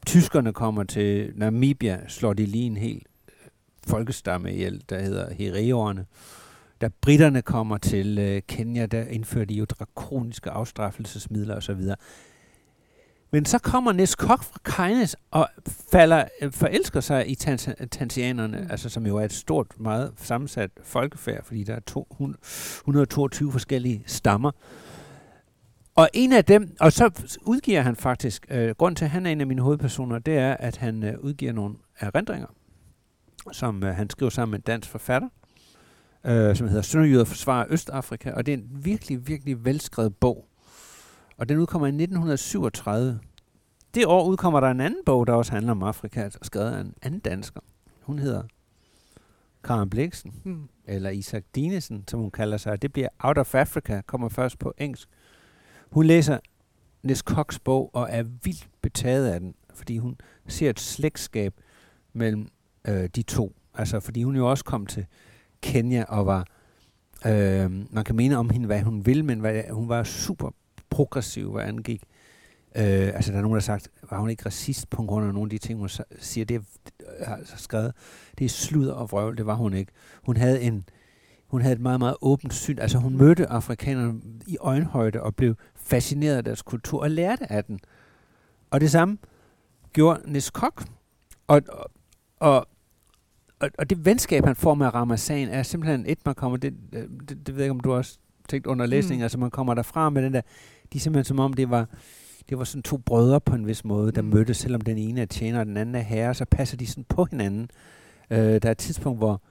[0.07, 3.49] tyskerne kommer til Namibia, slår de lige en hel øh,
[3.87, 6.07] folkestamme ihjel, der hedder Hereoerne.
[6.81, 11.81] Da britterne kommer til øh, Kenya, der indfører de jo drakoniske afstraffelsesmidler osv.
[13.35, 15.49] Men så kommer Nes Kok fra Keines og
[15.93, 18.67] falder, øh, forelsker sig i tans- tansianerne, mm.
[18.71, 22.09] altså som jo er et stort, meget sammensat folkefærd, fordi der er to,
[22.81, 24.51] 122 forskellige stammer.
[25.95, 27.11] Og en af dem, og så
[27.43, 30.57] udgiver han faktisk, øh, grund til, at han er en af mine hovedpersoner, det er,
[30.57, 32.49] at han øh, udgiver nogle erindringer,
[33.53, 35.29] som øh, han skriver sammen med en dansk forfatter,
[36.27, 40.49] øh, som hedder Sønderjyder forsvarer Østafrika, og det er en virkelig, virkelig velskrevet bog.
[41.37, 43.21] Og den udkommer i 1937.
[43.95, 46.95] Det år udkommer der en anden bog, der også handler om Afrika, skrevet af en
[47.03, 47.61] anden dansker.
[48.01, 48.43] Hun hedder
[49.65, 50.69] Karen Bliksen, mm.
[50.85, 52.83] eller Isak Dinesen, som hun kalder sig.
[52.83, 55.09] Det bliver Out of Africa, kommer først på engelsk.
[55.91, 56.39] Hun læser
[57.03, 60.17] Nis Cox bog og er vildt betaget af den, fordi hun
[60.49, 61.55] ser et slægtskab
[62.13, 62.49] mellem
[62.89, 63.57] øh, de to.
[63.75, 65.07] Altså, fordi hun jo også kom til
[65.63, 66.47] Kenya og var,
[67.27, 70.51] øh, man kan mene om hende, hvad hun vil, men hvad, hun var super
[70.95, 72.03] progressiv, hvad angik.
[72.77, 75.35] Øh, altså, der er nogen, der har sagt, var hun ikke racist på grund af
[75.35, 76.65] nogle af de ting, hun siger, det
[77.23, 77.93] har altså skrevet,
[78.39, 79.93] det er sludder og vrøvl, det var hun ikke.
[80.23, 80.85] Hun havde en,
[81.47, 82.79] hun havde et meget, meget åbent syn.
[82.79, 87.65] Altså hun mødte afrikanerne i øjenhøjde og blev fascineret af deres kultur og lærte af
[87.65, 87.81] den.
[88.71, 89.19] Og det samme
[89.93, 90.85] gjorde Nis Kok.
[91.47, 91.63] Og,
[92.41, 92.67] og,
[93.61, 97.29] og, og det venskab, han får med Ramazan, er simpelthen et, man kommer, det, det,
[97.29, 99.23] det ved jeg ikke, om du også tænkt under læsning, mm.
[99.23, 100.41] altså man kommer derfra med den der,
[100.95, 101.89] de er simpelthen som om det var,
[102.49, 104.29] det var sådan to brødre på en vis måde, der mm.
[104.29, 107.05] mødtes, selvom den ene er tjener, og den anden er herre, så passer de sådan
[107.09, 107.71] på hinanden.
[108.31, 109.43] Øh, der er et tidspunkt, hvor,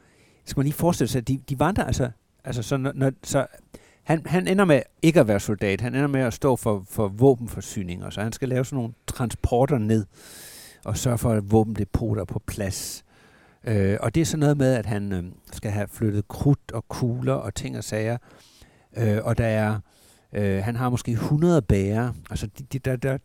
[0.45, 2.09] skal man lige forestille sig, at de, de vandrer altså,
[2.43, 3.47] altså så, når, så
[4.03, 5.81] han, han ender med ikke at være soldat.
[5.81, 8.09] Han ender med at stå for, for våbenforsyninger.
[8.09, 10.05] Så han skal lave sådan nogle transporter ned
[10.85, 13.05] og sørge for, at våbendepoter er på plads.
[13.63, 16.87] Øh, og det er sådan noget med, at han øh, skal have flyttet krudt og
[16.87, 18.17] kugler og ting og sager.
[18.97, 19.79] Øh, og der er,
[20.33, 22.11] øh, han har måske 100 bærer.
[22.29, 23.17] Altså, de, de, der, der er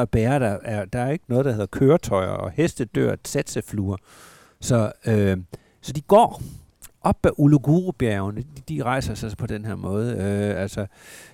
[0.00, 0.38] 10.000 bærer.
[0.38, 3.96] Der er, der er ikke noget, der hedder køretøjer og hestedør dør, tsatsefluer.
[4.60, 5.38] Så, øh,
[5.80, 6.42] så de går
[7.00, 8.40] op ad Uluguru-bjergene.
[8.40, 10.12] De, de rejser sig på den her måde.
[10.12, 10.86] Øh, altså,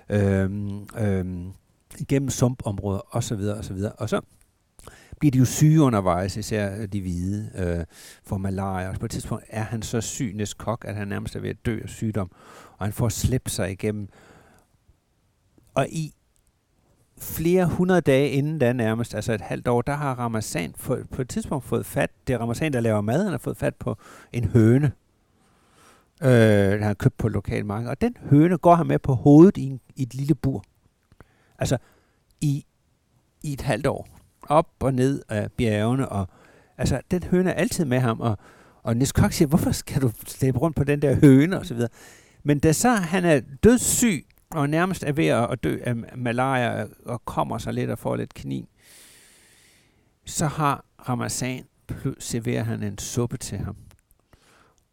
[0.09, 0.49] øh,
[0.99, 1.25] øh,
[1.99, 3.33] igennem sumpområder osv.
[3.33, 3.91] Og, så videre.
[3.91, 4.21] og så
[5.19, 7.85] bliver de jo syge undervejs, især de hvide, øh,
[8.23, 8.89] for malaria.
[8.89, 11.65] Og på et tidspunkt er han så syg, kok, at han nærmest er ved at
[11.65, 12.31] dø af sygdom,
[12.77, 14.09] og han får slæbt sig igennem.
[15.77, 16.13] Og i
[17.17, 21.21] flere hundrede dage inden da nærmest, altså et halvt år, der har Ramazan fået, på
[21.21, 23.97] et tidspunkt fået fat, det er Ramazan, der laver mad, han har fået fat på
[24.33, 24.91] en høne,
[26.23, 29.57] øh, han har købt på lokal marked, og den høne går han med på hovedet
[29.57, 30.63] i, en, i et lille bur.
[31.59, 31.77] Altså
[32.41, 32.65] i,
[33.43, 34.07] i et halvt år
[34.49, 36.27] op og ned af bjergene, og
[36.77, 38.37] altså, den høne er altid med ham, og,
[38.83, 41.73] og Nis Kok siger, hvorfor skal du slæbe rundt på den der høne, og så
[41.73, 41.89] videre.
[42.43, 47.25] Men da så han er dødssyg, og nærmest er ved at dø af malaria, og
[47.25, 48.69] kommer sig lidt og får lidt kni,
[50.25, 51.65] så har Ramazan,
[52.19, 53.75] serverer han en suppe til ham.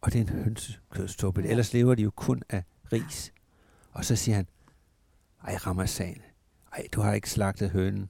[0.01, 1.43] Og det er en hønsekødsuppe.
[1.43, 2.63] Ellers lever de jo kun af
[2.93, 3.33] ris.
[3.91, 4.47] Og så siger han,
[5.47, 6.21] ej Ramazan,
[6.73, 8.09] ej du har ikke slagtet hønen.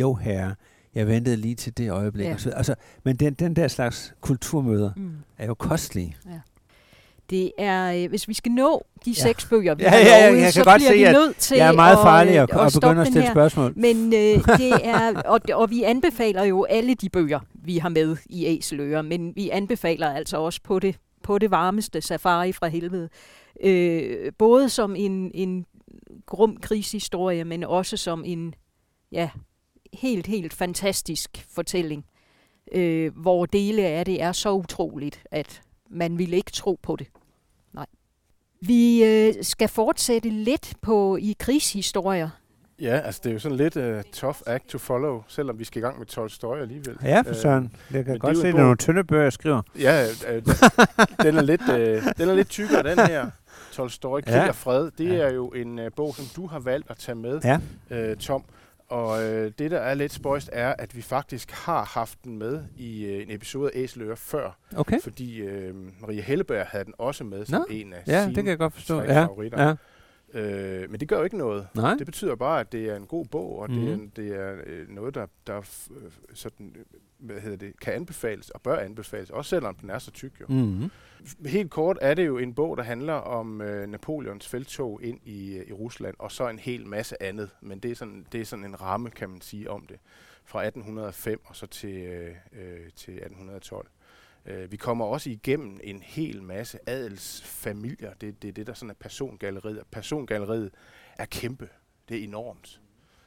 [0.00, 0.54] Jo herre,
[0.94, 2.26] jeg ventede lige til det øjeblik.
[2.26, 2.32] Ja.
[2.32, 2.74] Og så, altså,
[3.04, 5.16] men den, den der slags kulturmøder mm.
[5.38, 6.16] er jo kostelige.
[6.26, 6.40] Ja.
[7.32, 9.22] Det er, øh, hvis vi skal nå de ja.
[9.22, 11.12] seks bøger, vi ja, har ja, ja, lovet, jeg så kan godt bliver se, vi
[11.12, 13.32] nødt til jeg er meget farlig at, at, at, at begynde at stille her.
[13.32, 13.72] spørgsmål.
[13.76, 18.16] Men øh, det er, og, og vi anbefaler jo alle de bøger, vi har med
[18.26, 23.08] i Æseløre, men vi anbefaler altså også på det, på det varmeste safari fra helvede.
[23.62, 25.66] Øh, både som en, en
[26.26, 28.54] grum krigshistorie, men også som en
[29.12, 29.30] ja,
[29.92, 32.04] helt, helt fantastisk fortælling,
[32.72, 37.06] øh, hvor dele af det er så utroligt, at man vil ikke tro på det.
[38.66, 42.30] Vi øh, skal fortsætte lidt på i krigshistorier.
[42.80, 45.78] Ja, altså det er jo sådan lidt uh, tough act to follow, selvom vi skal
[45.78, 46.96] i gang med Tolstoy alligevel.
[47.02, 47.72] Ja, for søren.
[47.90, 49.62] Jeg kan godt se, at det er nogle tynde bøger, jeg skriver.
[49.78, 50.42] Ja, øh,
[51.22, 53.30] den, er lidt, øh, den er lidt tykkere, den her.
[53.72, 54.48] Tolstoy, Krig ja.
[54.48, 54.90] og Fred.
[54.98, 55.14] Det ja.
[55.14, 57.40] er jo en uh, bog, som du har valgt at tage med,
[57.90, 58.10] ja.
[58.10, 58.44] uh, Tom.
[58.92, 62.64] Og øh, det, der er lidt spøjst, er, at vi faktisk har haft den med
[62.76, 64.58] i øh, en episode af Æseløre før.
[64.76, 65.00] Okay.
[65.00, 68.44] Fordi øh, Maria Helleberg havde den også med som Nå, en af ja, sine det
[68.44, 69.00] kan jeg godt forstå.
[69.00, 69.62] Ja, favoritter.
[69.62, 69.74] Ja.
[70.40, 71.68] Øh, men det gør jo ikke noget.
[71.74, 71.94] Nej.
[71.94, 73.76] Det betyder bare, at det er en god bog, og mm.
[73.76, 74.10] det er, mhm.
[74.10, 76.76] det er øh, noget, der, der øh, sådan,
[77.22, 80.46] hvad hedder det, kan anbefales og bør anbefales, også selvom den er så tyk jo.
[80.48, 80.90] Mm.
[81.46, 85.56] Helt kort er det jo en bog, der handler om øh, Napoleons feltog ind i,
[85.56, 87.50] øh, i Rusland, og så en hel masse andet.
[87.60, 89.96] Men det er, sådan, det er sådan en ramme, kan man sige, om det.
[90.44, 93.88] Fra 1805 og så til, øh, øh til 1812.
[94.46, 98.14] Øh, vi kommer også igennem en hel masse adelsfamilier.
[98.14, 99.82] Det, det er det, der sådan er persongalleriet.
[99.90, 100.70] Persongalleriet
[101.18, 101.68] er kæmpe.
[102.08, 102.81] Det er enormt.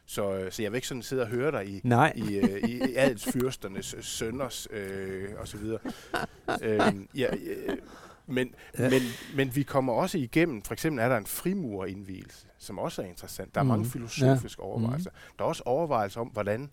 [0.05, 2.13] Så, øh, så jeg vil ikke sådan sidde og høre dig i, Nej.
[2.15, 5.79] i, øh, i, i adelsfyrsternes sønners øh, og så videre.
[6.63, 7.77] øhm, ja, øh,
[8.27, 8.89] men, ja.
[8.89, 9.01] men,
[9.35, 13.55] men vi kommer også igennem, for eksempel er der en frimurindvielse, som også er interessant.
[13.55, 13.69] Der er mm.
[13.69, 14.67] mange filosofiske ja.
[14.67, 15.09] overvejelser.
[15.09, 15.35] Mm.
[15.37, 16.69] Der er også overvejelser om, hvordan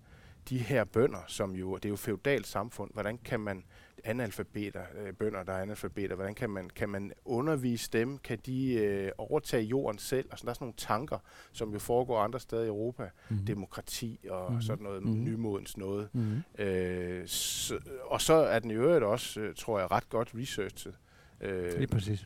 [0.48, 3.64] de her bønder, som jo, det er jo feudalt samfund, hvordan kan man
[4.04, 8.18] analfabeter, øh, bønder, der er analfabeter, hvordan kan man, kan man undervise dem?
[8.18, 10.28] Kan de øh, overtage jorden selv?
[10.30, 11.18] Og sådan, der er sådan nogle tanker,
[11.52, 13.10] som jo foregår andre steder i Europa.
[13.28, 13.38] Mm.
[13.38, 14.62] Demokrati og mm.
[14.62, 15.24] sådan noget, mm.
[15.24, 16.08] nymodens noget.
[16.12, 16.64] Mm.
[16.64, 20.94] Øh, så, og så er den i øvrigt også, øh, tror jeg, ret godt researchet.
[21.40, 22.24] Øh, Lige præcis.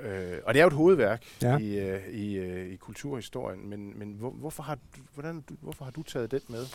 [0.00, 1.58] Øh, og det er jo et hovedværk ja.
[1.58, 5.92] i, øh, i, øh, i kulturhistorien, men, men hvor, hvorfor, har du, hvordan, hvorfor har
[5.92, 6.66] du taget det med?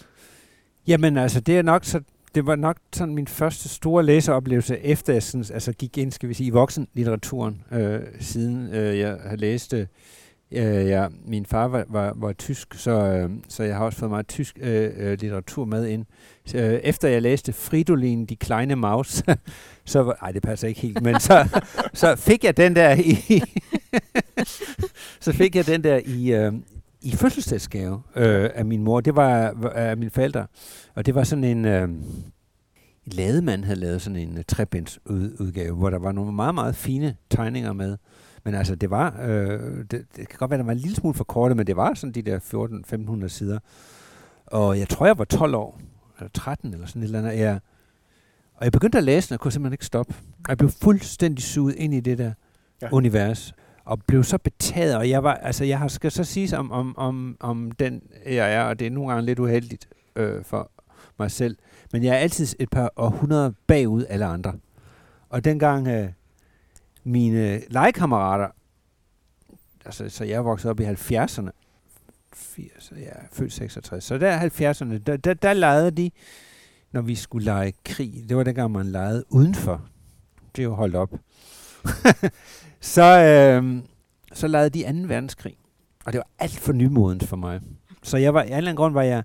[0.87, 2.01] Jamen altså, det er nok så
[2.35, 6.29] det var nok sådan min første store læseoplevelse, efter jeg sådan, altså gik ind, skal
[6.29, 9.85] vi sige, i voksenlitteraturen, øh, siden øh, jeg har læst øh,
[10.87, 14.27] ja, min far var, var, var tysk, så, øh, så jeg har også fået meget
[14.27, 16.05] tysk øh, øh, litteratur med ind.
[16.45, 19.23] Så, øh, efter jeg læste Fridolin, de kleine Maus,
[19.85, 21.61] så var, ej, det passer ikke helt, men så,
[21.93, 23.41] så fik jeg den der i,
[25.25, 26.53] så fik jeg den der i, øh,
[27.01, 29.01] i fødselsdagsgave øh, af min mor.
[29.01, 30.47] Det var af mine forældre.
[30.95, 31.65] Og det var sådan en...
[31.65, 31.89] Øh,
[33.05, 34.99] Lademand havde lavet sådan en uh, trebinds
[35.39, 37.97] udgave, hvor der var nogle meget, meget fine tegninger med.
[38.43, 39.21] Men altså, det var...
[39.21, 41.75] Øh, det, det kan godt være, der var en lille smule for korte, men det
[41.75, 42.39] var sådan de der
[43.23, 43.59] 14-1500 sider.
[44.45, 45.79] Og jeg tror, jeg var 12 år,
[46.19, 47.39] eller 13 eller sådan et eller andet.
[47.39, 47.59] Jeg,
[48.53, 50.13] og jeg begyndte at læse den, og kunne simpelthen ikke stoppe.
[50.47, 52.33] Jeg blev fuldstændig suget ind i det der
[52.81, 52.89] ja.
[52.91, 53.53] univers
[53.91, 56.97] og blev så betaget, og jeg var, altså jeg har, skal så sige om, om,
[56.97, 60.71] om, om den jeg er, og det er nogle gange lidt uheldigt øh, for
[61.19, 61.57] mig selv,
[61.93, 64.53] men jeg er altid et par århundreder bagud alle andre.
[65.29, 66.09] Og dengang øh,
[67.03, 68.47] mine legekammerater,
[69.85, 71.49] altså så jeg voksede op i 70'erne,
[72.33, 76.11] 80, ja, født 66, så der 70'erne, der, der, der legede de,
[76.91, 79.85] når vi skulle lege krig, det var dengang man legede udenfor.
[80.55, 81.09] Det er jo holdt op.
[82.95, 83.83] så, øh,
[84.33, 85.07] så lavede de 2.
[85.07, 85.55] verdenskrig.
[86.05, 87.61] Og det var alt for nymodens for mig.
[88.03, 89.23] Så jeg var, i en eller anden grund var jeg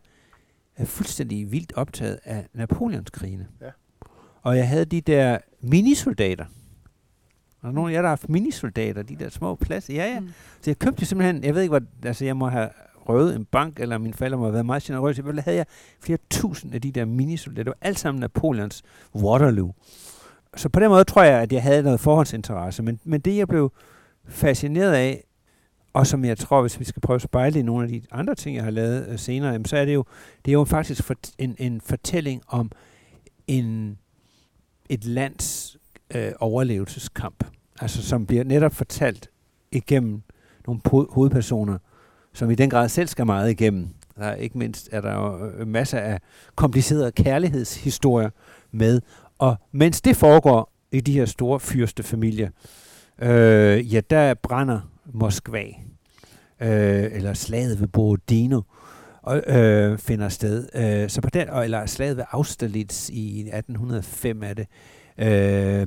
[0.84, 3.46] fuldstændig vildt optaget af Napoleonskrigene.
[3.60, 3.70] Ja.
[4.42, 6.44] Og jeg havde de der minisoldater.
[7.62, 9.94] Og nogle af jer, der har haft minisoldater, de der små pladser.
[9.94, 10.20] Ja, ja.
[10.20, 10.28] Mm.
[10.60, 12.68] Så jeg købte simpelthen, jeg ved ikke, hvad, altså jeg må have
[13.08, 15.22] røvet en bank, eller mine forældre må have været meget generøse.
[15.26, 15.66] Jeg havde jeg
[16.00, 17.64] flere tusind af de der minisoldater.
[17.64, 18.82] Det var alt sammen Napoleons
[19.14, 19.72] Waterloo.
[20.56, 22.82] Så på den måde tror jeg, at jeg havde noget forhåndsinteresse.
[22.82, 23.72] Men, men det, jeg blev
[24.28, 25.24] fascineret af,
[25.92, 28.34] og som jeg tror, hvis vi skal prøve at spejle i nogle af de andre
[28.34, 30.04] ting, jeg har lavet øh, senere, så er det jo,
[30.44, 32.70] det er jo faktisk for, en, en fortælling om
[33.46, 33.98] en,
[34.88, 35.76] et lands
[36.14, 37.44] øh, overlevelseskamp.
[37.80, 39.30] Altså som bliver netop fortalt
[39.72, 40.22] igennem
[40.66, 41.78] nogle po- hovedpersoner,
[42.32, 43.88] som i den grad selv skal meget igennem.
[44.16, 46.20] Der er ikke mindst er der jo øh, masser af
[46.54, 48.30] komplicerede kærlighedshistorier
[48.70, 49.00] med.
[49.38, 52.50] Og mens det foregår i de her store fyrstefamilier,
[53.22, 54.80] øh, ja, der brænder
[55.12, 55.64] Moskva,
[56.60, 58.60] øh, eller slaget ved Borodino,
[59.22, 60.68] og, øh, finder sted.
[60.74, 64.66] Øh, så på den, eller slaget ved Austerlitz i 1805 er det.
[65.18, 65.86] Øh,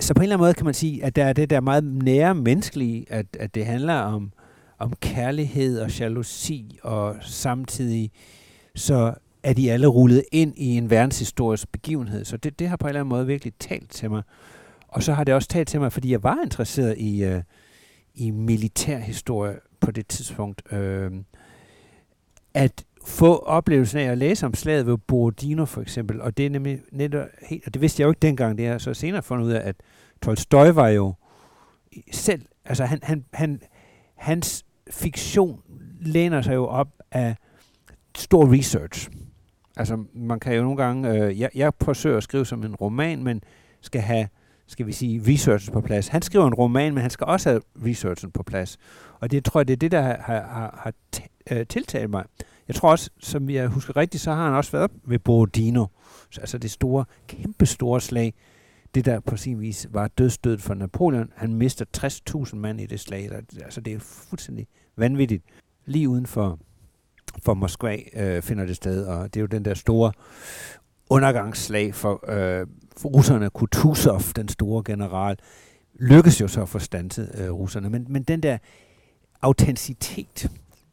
[0.00, 1.84] så på en eller anden måde kan man sige, at der er det der meget
[1.84, 4.32] nære menneskelige, at, at det handler om,
[4.78, 8.10] om kærlighed og jalousi, og samtidig
[8.74, 12.24] så er de alle rullet ind i en verdenshistorisk begivenhed.
[12.24, 14.22] Så det, det har på en eller anden måde virkelig talt til mig.
[14.88, 17.42] Og så har det også talt til mig, fordi jeg var interesseret i, øh,
[18.14, 20.72] i militærhistorie på det tidspunkt.
[20.72, 21.10] Øh,
[22.54, 26.50] at få oplevelsen af at læse om slaget ved Borodino for eksempel, og det er
[26.50, 29.46] nemlig netop helt, og det vidste jeg jo ikke dengang, det er så senere fundet
[29.46, 29.76] ud af, at
[30.22, 31.14] Tolstoy var jo
[32.12, 33.60] selv, altså han, han, han,
[34.14, 35.60] hans fiktion
[36.00, 37.36] læner sig jo op af
[38.16, 39.10] stor research.
[39.76, 43.22] Altså man kan jo nogle gange, øh, jeg, jeg forsøger at skrive som en roman,
[43.22, 43.42] men
[43.80, 44.28] skal have,
[44.66, 46.08] skal vi sige, researchen på plads.
[46.08, 48.78] Han skriver en roman, men han skal også have researchen på plads.
[49.20, 50.92] Og det tror jeg, det er det, der har, har, har
[51.50, 52.24] øh, tiltalt mig.
[52.68, 55.86] Jeg tror også, som jeg husker rigtigt, så har han også været ved Borodino.
[56.30, 58.34] Så, altså det store, kæmpe store slag.
[58.94, 61.32] Det der på sin vis var dødstød for Napoleon.
[61.36, 61.84] Han mister
[62.46, 63.30] 60.000 mand i det slag.
[63.64, 65.44] Altså det er fuldstændig vanvittigt.
[65.86, 66.58] Lige uden for,
[67.42, 70.12] for Moskva øh, finder det sted, og det er jo den der store
[71.10, 72.66] undergangsslag for, øh,
[72.96, 73.50] for russerne.
[73.50, 75.38] Kutuzov, den store general,
[75.94, 77.90] lykkes jo så at få stanset øh, russerne.
[77.90, 78.58] Men, men den der
[79.42, 80.50] autenticitet,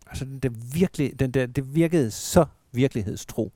[0.07, 3.51] altså den der virkelig, den der, det virkede så virkelighedstro.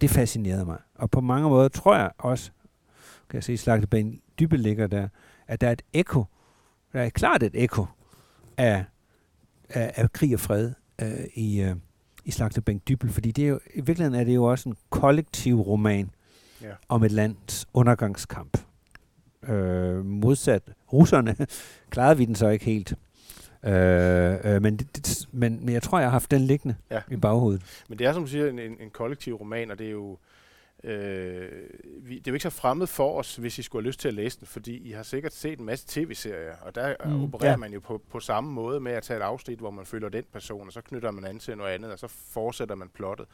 [0.00, 0.78] Det fascinerede mig.
[0.94, 2.50] Og på mange måder tror jeg også,
[3.30, 5.08] kan jeg se, slagtebanen Dybe ligger der,
[5.46, 6.24] at der er et ekko,
[6.92, 7.86] der er klart et ekko
[8.56, 8.84] af,
[9.68, 11.76] af, af krig og fred øh, i, øh,
[12.24, 15.60] i Slagtebænk Dybel, fordi det er jo, i virkeligheden er det jo også en kollektiv
[15.60, 16.10] roman
[16.62, 16.72] Ja.
[16.88, 18.58] om et lands undergangskamp.
[19.48, 21.36] Øh, modsat russerne
[21.90, 22.94] klarede vi den så ikke helt.
[23.64, 27.00] Øh, øh, men, det, det, men, men jeg tror, jeg har haft den liggende Ja.
[27.10, 27.62] i baghovedet.
[27.88, 30.18] Men det er, som du siger, en, en, en kollektiv roman, og det er jo...
[30.84, 31.48] Øh,
[32.02, 34.08] vi, det er jo ikke så fremmed for os, hvis I skulle have lyst til
[34.08, 37.24] at læse den, fordi I har sikkert set en masse tv-serier, og der Mm, mm,
[37.24, 37.56] opererer ja.
[37.56, 40.24] man jo på, på samme måde med at tage et afsnit, hvor man følger den
[40.32, 43.26] person, og så knytter man an til noget andet, og så fortsætter man plottet.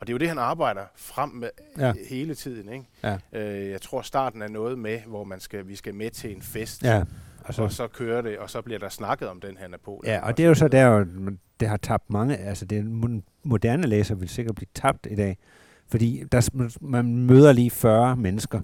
[0.00, 1.48] Og det er jo det, han arbejder frem med
[1.78, 1.86] Ja.
[1.86, 1.92] ja.
[2.10, 2.72] hele tiden.
[2.72, 2.84] Ikke?
[3.02, 3.18] Ja.
[3.32, 6.42] Øh, jeg tror, starten er noget med, hvor man skal, vi skal med til en
[6.42, 7.04] fest, Ja,
[7.44, 10.04] og så kører det, og så bliver der snakket om den her Napoleon.
[10.04, 11.04] Ja, og det er jo så der,
[11.60, 15.38] det har tabt mange, altså det mo- moderne læser vil sikkert blive tabt i dag,
[15.90, 18.60] fordi der, man møder lige 40 mennesker,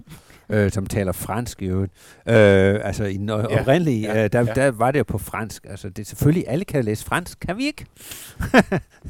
[0.49, 1.91] øh, som taler fransk i øvrigt.
[2.27, 4.53] Øh, altså i den Ja, oprindelige, ja, øh, der, ja.
[4.53, 5.65] der var det jo på fransk.
[5.69, 7.85] Altså det selvfølgelig, alle kan læse fransk, kan vi ikke?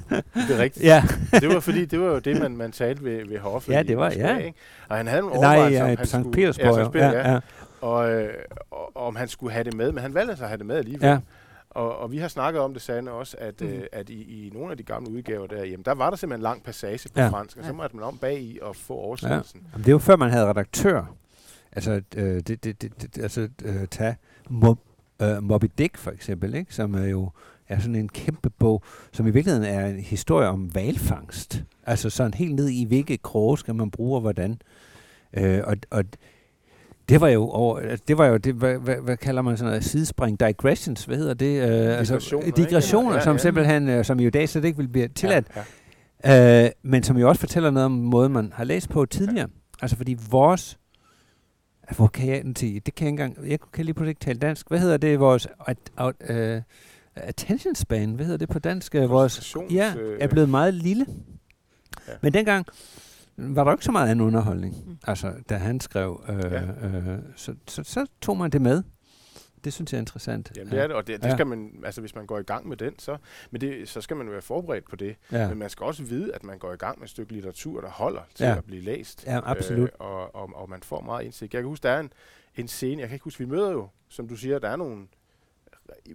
[0.09, 0.85] Det er rigtigt.
[0.85, 3.83] Ja, det var fordi, det var jo det, man, man talte ved, ved hoffet Ja,
[3.83, 4.37] det var- Moskva, ja.
[4.37, 4.57] Ikke?
[4.89, 7.11] Og han havde nogle nej, om ja, han Sankt skulle, Petersborg, ja, ja, Sankt Peter,
[7.11, 7.39] ja, ja.
[7.81, 8.29] Og, øh,
[8.71, 10.75] og, om han skulle have det med, men han valgte altså at have det med
[10.77, 11.07] alligevel.
[11.09, 11.17] ja.
[11.77, 13.69] Og, og vi har snakket om det, Sande, også, at, Mhm.
[13.69, 16.39] øh, at i, i nogle af de gamle udgaver der, jamen, der var der simpelthen
[16.39, 17.23] en lang passage på Ja.
[17.23, 17.29] ja.
[17.29, 17.73] fransk, og så Ja.
[17.75, 19.61] måtte man om bag i og få oversættelsen.
[19.73, 21.05] Jamen, det var før man havde redaktør.
[21.71, 24.15] Altså, øh, det, det, det, det, altså øh, tag
[24.49, 24.75] Mo,
[25.21, 26.75] øh, Moby Dick for eksempel, ikke?
[26.75, 27.29] som er jo
[27.67, 31.63] er sådan en kæmpe bog, som i virkeligheden er en historie om valfangst.
[31.85, 34.61] Altså sådan helt ned i, hvilke kroge skal man bruge og hvordan.
[35.33, 36.03] Øh, og, og
[37.09, 39.69] Det var jo over, altså, det var jo det, hvad, hvad, hvad kalder man sådan
[39.69, 41.45] noget, sidespring, digressions, hvad hedder det?
[41.61, 42.69] Øh, Digressioner, altså, ikke?
[42.69, 43.37] digressioner, Ja, som ja.
[43.37, 45.63] simpelthen, øh, som i dag slet ikke vil blive tilladt, Ja,
[46.33, 46.65] ja.
[46.65, 49.47] Øh, men som jo også fortæller noget om måden, man har læst på tidligere.
[49.49, 49.81] Ja.
[49.81, 50.77] Altså fordi vores
[51.97, 54.67] vokalen til, det kan jeg ikke engang, jeg kan lige pludselig ikke tale dansk.
[54.69, 56.13] Hvad hedder det, vores at, at,
[56.57, 56.61] uh,
[57.15, 58.95] attention span, hvad hedder det på dansk?
[58.95, 61.05] Øh, Vores, ja, øh, er blevet meget lille.
[61.07, 62.11] Ja.
[62.11, 62.17] Ja.
[62.21, 62.65] Men dengang
[63.37, 64.89] var der jo ikke så meget anden underholdning, Mm.
[64.91, 64.97] mm.
[65.07, 66.23] altså da han skrev.
[66.29, 66.61] Øh, Ja.
[66.87, 68.83] øh, så, så, så tog man det med.
[69.63, 70.51] Det synes jeg er interessant.
[70.57, 71.33] Jamen, det er det, og det, det Ja.
[71.35, 73.17] skal man, altså hvis man går i gang med den, så,
[73.51, 75.15] men det, så skal man være forberedt på det.
[75.31, 75.49] Ja.
[75.49, 77.89] Men man skal også vide, at man går i gang med et stykke litteratur, der
[77.89, 78.57] holder til Ja.
[78.57, 79.25] at blive læst.
[79.25, 79.89] Ja, absolut.
[79.89, 81.53] Øh, og, og, og man får meget indsigt.
[81.53, 82.11] Jeg kan huske, der er en,
[82.55, 85.07] en scene, jeg kan ikke huske, vi møder jo, som du siger, der er nogle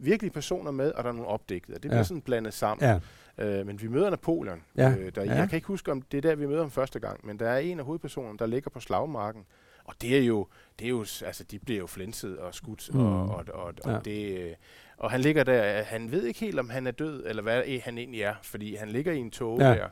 [0.01, 1.73] virkelige personer med, og der er nogle opdigtede.
[1.75, 2.03] Det bliver Ja.
[2.05, 2.89] sådan blandet sammen.
[2.89, 3.01] Ja.
[3.39, 4.63] Øh, men vi møder Napoleon.
[4.77, 4.95] Ja.
[4.99, 5.35] Øh, der, Ja.
[5.35, 7.49] Jeg kan ikke huske, om det er der, vi møder ham første gang, men der
[7.49, 9.45] er en af hovedpersonerne, der ligger på slagmarken.
[9.85, 10.47] Og det er jo,
[10.79, 13.01] det er jo, altså de bliver jo flænset og skudt, mm.
[13.01, 13.99] Og, og, og, og Ja.
[14.05, 14.53] det, øh,
[14.97, 17.81] og han ligger der, han ved ikke helt, om han er død, eller hvad øh,
[17.85, 19.75] han egentlig er, fordi han ligger i en tåge Ja.
[19.75, 19.87] der.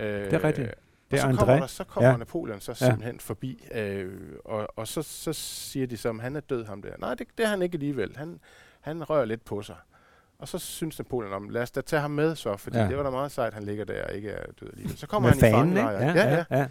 [0.00, 0.68] Øh, Det er rigtigt.
[0.68, 0.74] og
[1.10, 1.60] Det er så kommer, André.
[1.60, 2.16] der, så kommer Ja.
[2.16, 2.86] Napoleon så Ja.
[2.86, 4.12] simpelthen forbi, øh,
[4.44, 6.90] og, og så, så siger de så, om han er død, ham der.
[6.98, 8.16] Nej, det, det er han ikke alligevel.
[8.16, 8.40] Han,
[8.80, 9.76] han rører lidt på sig.
[10.38, 12.82] Og så synes Napoleon om, lad os da tage ham med så, fordi ja.
[12.82, 12.88] Ja.
[12.88, 14.98] det var da meget sejt, han ligger der og ikke er død alligevel.
[14.98, 15.80] Så kommer Med han i fanen, ikke?
[15.88, 16.20] fangelejr.
[16.28, 16.66] Ja, ja, ja.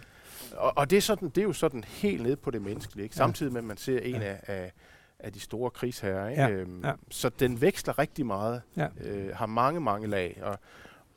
[0.56, 3.14] Og, og det, er sådan, det er jo sådan helt ned på det menneskelige, ikke?
[3.14, 3.18] Ja.
[3.18, 4.20] samtidig med, at man ser en Ja.
[4.28, 4.72] af, af,
[5.18, 6.28] af de store krigsherrer.
[6.28, 6.42] Ikke?
[6.42, 6.92] Ja, Øhm, ja.
[7.10, 8.86] Så den veksler rigtig meget, Ja.
[9.04, 10.40] øh, har mange, mange lag.
[10.42, 10.58] Og,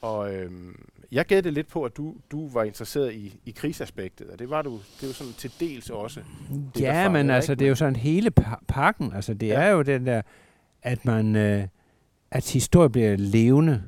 [0.01, 4.39] og øhm, jeg gættede lidt på, at du, du var interesseret i, i krigsaspektet, og
[4.39, 6.19] det var du det jo sådan til dels også.
[6.75, 7.59] der Ja, men altså, ikke?
[7.59, 9.13] det er jo sådan hele pa- pakken.
[9.13, 9.59] Altså, det Ja.
[9.61, 9.65] ja.
[9.65, 10.21] er jo den der,
[10.83, 11.67] at man, øh,
[12.31, 13.83] at historie bliver levende,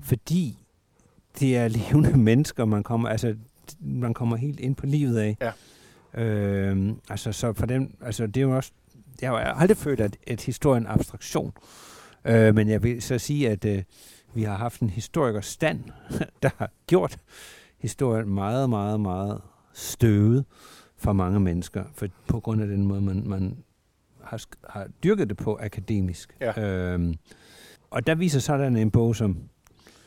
[0.00, 0.58] fordi
[1.40, 3.36] det er levende mennesker, man kommer, altså,
[3.80, 5.36] man kommer helt ind på livet af.
[5.40, 5.52] Ja.
[6.22, 8.72] Øhm, altså, så for dem, altså, det er jo også,
[9.22, 11.52] jeg har aldrig følt, at, at historien er en abstraktion.
[12.24, 13.82] Øh, men jeg vil så sige, at øh,
[14.34, 15.84] vi har haft en historikerstand,
[16.42, 17.18] der har gjort
[17.78, 19.40] historien meget, meget, meget
[19.72, 20.44] støvet
[20.96, 23.56] for mange mennesker, for, på grund af den måde, man, man
[24.22, 26.36] har, har dyrket det på akademisk.
[26.40, 26.60] Ja.
[26.60, 27.14] Øhm,
[27.90, 29.38] og der viser sådan en bog som,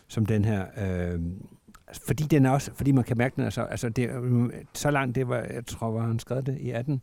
[0.08, 1.46] som den her, øhm,
[1.88, 4.92] altså, fordi den er også, fordi man kan mærke den, altså, altså det, øhm, så
[4.92, 7.02] langt det var, jeg tror, var han skrev det i 18,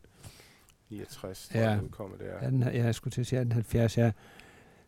[0.90, 1.60] 69, Ja.
[1.60, 2.34] der udkommet der.
[2.40, 4.10] 18 ja, jeg skulle til at sige 1870, ja.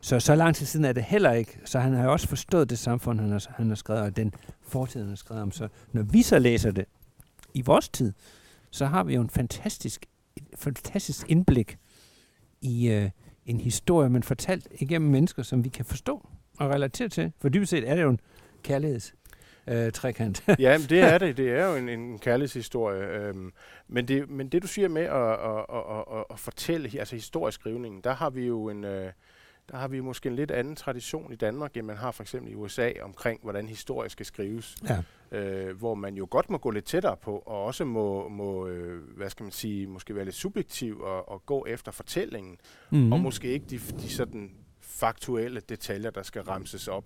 [0.01, 1.59] Så så lang tid siden er det heller ikke.
[1.65, 4.35] Så han har jo også forstået det samfund, han har, han har skrevet, og den
[4.63, 5.51] fortid, han har skrevet om.
[5.53, 6.85] Så når vi så læser det
[7.55, 8.13] i vores tid,
[8.71, 10.07] så har vi jo en fantastisk,
[10.57, 11.79] fantastisk indblik
[12.61, 13.11] i øh,
[13.49, 16.29] en historie, men fortalt igennem mennesker, som vi kan forstå
[16.59, 17.33] og relatere til.
[17.41, 18.21] For dybest set er det jo en
[18.63, 19.15] kærligheds
[19.67, 20.45] øh, trekant.
[20.59, 21.37] ja, men det er det.
[21.37, 23.03] Det er jo en, en kærlighedshistorie.
[23.03, 23.53] Øhm,
[23.89, 28.01] men, det, men det, du siger med at, at, at, at, at fortælle, altså historieskrivningen,
[28.05, 28.85] der har vi jo en...
[28.85, 29.13] Øh,
[29.71, 32.53] der har vi måske en lidt anden tradition i Danmark, end man har for eksempel
[32.53, 34.77] i USA, omkring hvordan historie skal skrives.
[34.89, 35.03] ja.
[35.39, 39.03] øh, hvor man jo godt må gå lidt tættere på, og også må, må øh,
[39.17, 42.57] hvad skal man sige, måske være lidt subjektiv og, og gå efter fortællingen,
[42.91, 43.07] Mm-hmm.
[43.07, 43.13] mm.
[43.13, 44.51] og måske ikke de, de sådan
[44.81, 47.05] faktuelle detaljer, der skal ramses op,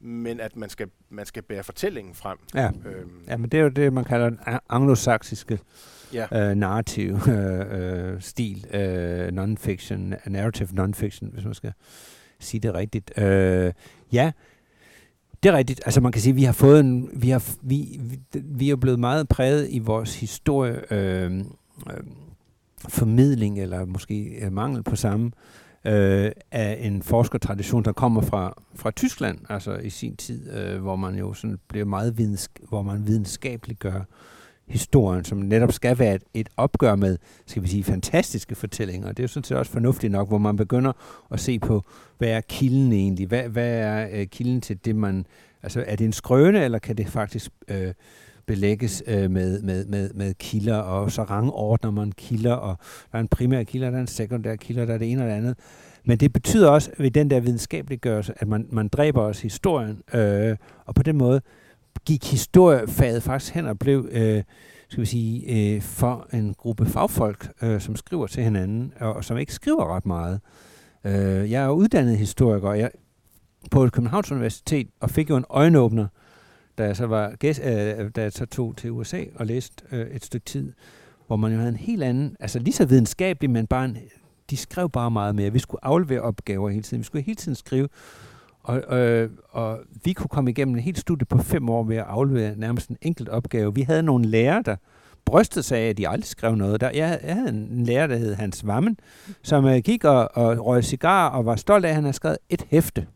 [0.00, 2.38] men at man skal, man skal bære fortællingen frem.
[2.54, 2.70] Ja.
[2.86, 5.58] Øhm, ja, men det er jo det, man kalder den anglosaksiske
[6.12, 6.50] ja.
[6.50, 11.72] øh, narrativ øh, øh, stil, øh, non-fiction, narrative non-fiction, hvis man skal
[12.40, 13.18] sige det rigtigt.
[13.18, 13.72] Øh,
[14.12, 14.32] ja,
[15.42, 15.80] det er rigtigt.
[15.84, 18.76] Altså man kan sige, at vi har fået en, vi har, vi, vi, vi er
[18.76, 21.38] blevet meget præget i vores historie, øh,
[21.90, 22.04] øh,
[22.88, 25.30] formidling, eller måske øh, mangel på samme,
[25.84, 30.96] øh, af en forskertradition, der kommer fra, fra Tyskland, altså i sin tid, øh, hvor
[30.96, 34.02] man jo sådan bliver meget vidensk- hvor man videnskabeligt gør
[34.68, 39.08] historien, som netop skal være et, et opgør med, skal vi sige, fantastiske fortællinger.
[39.08, 40.92] Det er jo sådan set også fornuftigt nok, hvor man begynder
[41.30, 41.84] at se på,
[42.18, 43.26] hvad er kilden egentlig?
[43.26, 45.26] Hvad, hvad er øh, kilden til det, man...
[45.62, 47.92] Altså, er det en skrøne, eller kan det faktisk øh,
[48.46, 52.78] belægges øh, med, med, med, med kilder, og så rangordner man kilder, og
[53.12, 55.28] der er en primær kilder, der er en sekundær kilder, der er det ene og
[55.28, 55.58] det andet.
[56.04, 60.02] Men det betyder også ved den der videnskabelige gørelse, at man, man dræber os historien,
[60.14, 61.40] øh, og på den måde
[62.04, 64.42] gik historiefaget faktisk hen og blev, øh,
[64.88, 69.24] skal vi sige, øh, for en gruppe fagfolk, øh, som skriver til hinanden, og, og
[69.24, 70.40] som ikke skriver ret meget.
[71.04, 72.90] Øh, jeg er uddannet historiker, og jeg
[73.70, 76.06] på Københavns Universitet, og fik jo en øjenåbner,
[76.78, 80.06] da jeg så var gæst, øh, da jeg så tog til USA og læste øh,
[80.06, 80.72] et stykke tid,
[81.26, 83.98] hvor man jo havde en helt anden, altså lige så videnskabelig, men bare en,
[84.50, 85.52] de skrev bare meget mere.
[85.52, 86.98] Vi skulle aflevere opgaver hele tiden.
[86.98, 87.88] Vi skulle hele tiden skrive.
[88.66, 92.04] Og, øh, og vi kunne komme igennem en helt studie på fem år ved at
[92.08, 93.74] aflevere nærmest en enkelt opgave.
[93.74, 94.76] Vi havde nogle lærere, der
[95.24, 96.80] brystet sig af, at de aldrig skrev noget.
[96.80, 98.96] Der, jeg, jeg havde en lærer, der hed Hans Vammen,
[99.42, 102.38] som øh, gik og, og røg cigar og var stolt af, at han havde skrevet
[102.48, 103.06] et hæfte.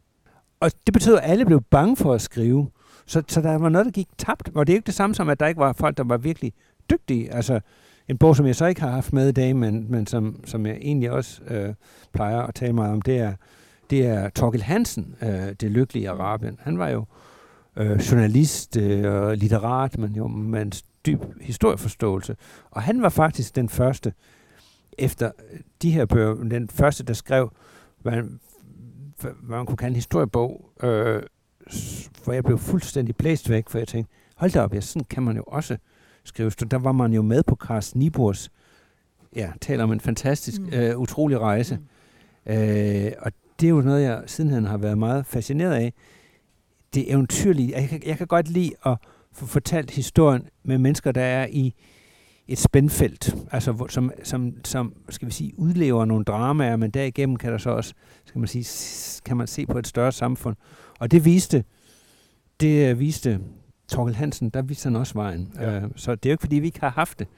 [0.60, 2.70] Og det betød, at alle blev bange for at skrive.
[3.06, 4.50] Så, så der var noget, der gik tabt.
[4.54, 6.52] Og det er ikke det samme som, at der ikke var folk, der var virkelig
[6.90, 7.34] dygtige.
[7.34, 7.60] Altså,
[8.08, 10.66] en bog, som jeg så ikke har haft med i dag, men, men som, som
[10.66, 11.74] jeg egentlig også øh,
[12.12, 13.32] plejer at tale meget om, det er,
[13.90, 16.58] det er Torkel Hansen, øh, Det Lykkelige Arabien.
[16.62, 17.04] Han var jo
[17.76, 20.72] øh, journalist øh, og litterat, men jo med en
[21.06, 22.36] dyb historieforståelse.
[22.70, 24.12] Og han var faktisk den første,
[24.98, 25.30] efter
[25.82, 27.52] de her bøger, den første, der skrev,
[27.98, 28.40] hvad, man,
[29.20, 31.22] hvad man kunne kalde en historiebog, øh,
[32.24, 35.22] hvor jeg blev fuldstændig blæst væk, for jeg tænkte, hold da op, ja, sådan kan
[35.22, 35.76] man jo også
[36.24, 36.50] skrive.
[36.50, 38.50] Der var man jo med på Carsten Nibors,
[39.36, 40.72] ja, taler om en fantastisk, mm.
[40.72, 41.76] øh, utrolig rejse.
[41.76, 42.52] Mm.
[42.52, 45.92] Øh, og det er jo noget, jeg sidenhen har været meget fascineret af.
[46.94, 47.72] Det eventyrlige.
[47.80, 48.96] Jeg kan, jeg kan godt lide at
[49.32, 51.74] få fortalt historien med mennesker, der er i
[52.48, 57.52] et spændfelt, altså som, som, som, skal vi sige, udlever nogle dramaer, men derigennem kan
[57.52, 57.94] der så også,
[58.24, 58.66] skal man sige,
[59.24, 60.56] kan man se på et større samfund.
[60.98, 61.64] Og det viste,
[62.60, 63.40] det viste
[63.88, 65.52] Torkel Hansen, der viste han også vejen.
[65.60, 65.84] Ja.
[65.84, 67.28] Uh, så det er jo ikke, fordi vi ikke har haft det.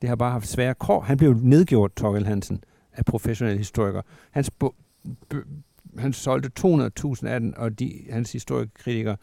[0.00, 1.00] Det har bare haft svære kår.
[1.00, 4.02] Han blev nedgjort, Torkel Hansen, af professionelle historikere.
[4.30, 4.50] Hans,
[5.98, 9.16] han solgte 200.000 af den, og de, hans historikere,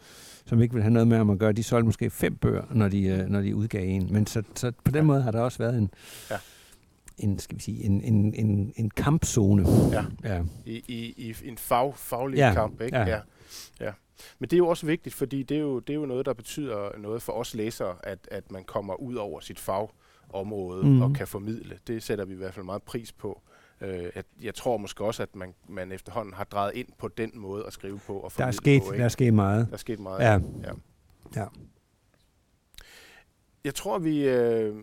[0.45, 2.87] som ikke vil have noget med ham at gøre, de solgte måske fem bøger, når
[2.87, 4.13] de, uh, når de udgav en.
[4.13, 5.91] Men så, så på den måde har der også været en,
[6.31, 6.37] ja.
[7.17, 9.65] en skal vi sige, en, en, en, en kampzone.
[9.91, 10.43] Ja, ja.
[10.65, 12.53] I, i, i en fag, faglig ja.
[12.53, 12.97] kamp, ikke?
[12.97, 13.07] Ja.
[13.07, 13.19] ja.
[13.79, 13.91] ja.
[14.39, 16.33] Men det er jo også vigtigt, fordi det er jo, det er jo noget, der
[16.33, 21.01] betyder noget for os læsere, at, at man kommer ud over sit fagområde mm.
[21.01, 21.79] og kan formidle.
[21.87, 23.41] Det sætter vi i hvert fald meget pris på.
[23.81, 27.31] Øh, jeg, jeg tror måske også, at man, man efterhånden har drejet ind på den
[27.33, 29.67] måde at skrive på og Der er sket, på, der er sket meget.
[29.67, 30.39] Der er sket meget, ja.
[30.63, 30.73] ja.
[31.35, 31.45] ja.
[33.63, 34.75] Jeg tror, vi, øh,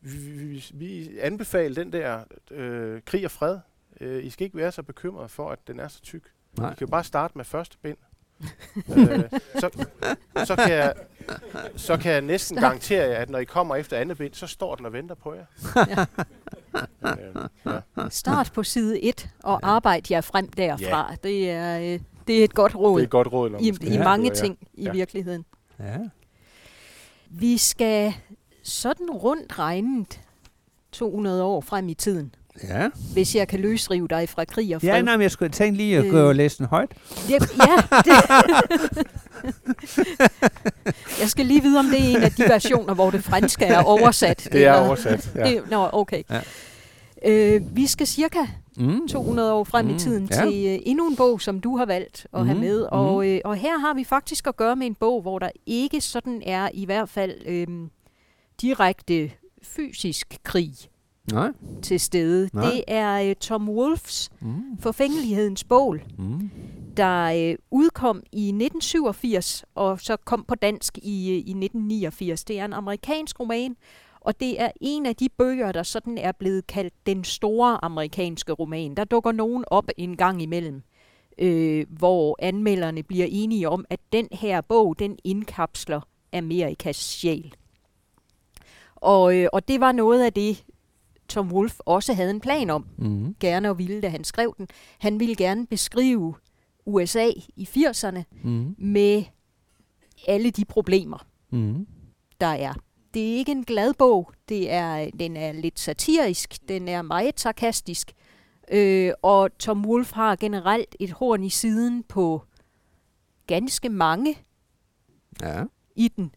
[0.00, 3.58] vi, vi, vi anbefaler den der øh, krig og fred.
[4.00, 6.32] Øh, I skal ikke være så bekymrede for, at den er så tyk.
[6.58, 6.72] Nej.
[6.72, 7.96] I kan jo bare starte med første bind.
[8.96, 9.86] øh, så,
[10.44, 10.94] så, kan jeg,
[11.76, 14.74] så kan jeg næsten garantere jer, at når I kommer efter andet bind, så står
[14.74, 15.44] den og venter på jer.
[15.76, 16.06] Ja.
[17.96, 18.08] ja.
[18.08, 21.10] Start på side 1 og arbejde jer frem derfra.
[21.10, 21.28] Ja.
[21.28, 22.98] Det, er, øh, det er et godt råd.
[22.98, 24.34] Det er et godt råd, når I, i mange ja.
[24.34, 24.92] ting i ja.
[24.92, 25.44] virkeligheden.
[25.78, 25.98] Ja.
[27.30, 28.14] Vi skal
[28.62, 30.20] sådan rundt regnet
[30.92, 32.34] 200 år frem i tiden.
[32.68, 32.88] Ja.
[33.12, 34.90] Hvis jeg kan løsrive dig fra krig og fred.
[34.90, 36.90] Ja, nej, men jeg skulle tænke lige at øh, gå og læse den højt.
[37.28, 37.76] Det, ja.
[38.04, 38.14] Det.
[41.20, 43.82] jeg skal lige vide, om det er en af de versioner, hvor det franske er
[43.82, 44.48] oversat.
[44.52, 45.50] Det er oversat, ja.
[45.50, 46.22] Det, nå, okay.
[46.30, 46.40] Ja.
[47.26, 48.38] Øh, vi skal cirka
[48.76, 49.08] mm.
[49.08, 49.94] 200 år frem mm.
[49.94, 50.40] i tiden ja.
[50.40, 52.46] til uh, endnu en bog, som du har valgt at mm.
[52.46, 52.80] have med.
[52.82, 53.30] Og, mm.
[53.30, 56.42] uh, og her har vi faktisk at gøre med en bog, hvor der ikke sådan
[56.46, 57.66] er i hvert fald øh,
[58.60, 59.30] direkte
[59.62, 60.74] fysisk krig
[61.32, 61.52] Nej.
[61.82, 62.50] til stede.
[62.52, 62.70] Nej.
[62.70, 64.78] Det er uh, Tom Wolfes mm.
[64.80, 66.50] Forfængelighedens bål, mm.
[66.96, 72.44] der uh, udkom i 1987 og så kom på dansk i, uh, i 1989.
[72.44, 73.76] Det er en amerikansk roman,
[74.20, 78.52] og det er en af de bøger, der sådan er blevet kaldt den store amerikanske
[78.52, 78.94] roman.
[78.94, 80.82] Der dukker nogen op en gang imellem,
[81.38, 86.00] øh, hvor anmelderne bliver enige om, at den her bog, den indkapsler
[86.32, 87.54] Amerikas sjæl.
[88.94, 90.64] Og, øh, og det var noget af det,
[91.30, 93.34] Tom Wolf også havde en plan om, mm.
[93.40, 94.68] gerne og ville, da han skrev den.
[94.98, 96.34] Han ville gerne beskrive
[96.86, 98.74] USA i 80'erne mm.
[98.78, 99.24] med
[100.28, 101.86] alle de problemer, mm.
[102.40, 102.74] der er.
[103.14, 104.32] Det er ikke en glad bog.
[104.48, 106.68] Det er, den er lidt satirisk.
[106.68, 108.12] Den er meget sarkastisk.
[108.72, 112.42] Øh, og Tom Wolf har generelt et horn i siden på
[113.46, 114.38] ganske mange
[115.42, 115.64] ja.
[115.96, 116.34] i den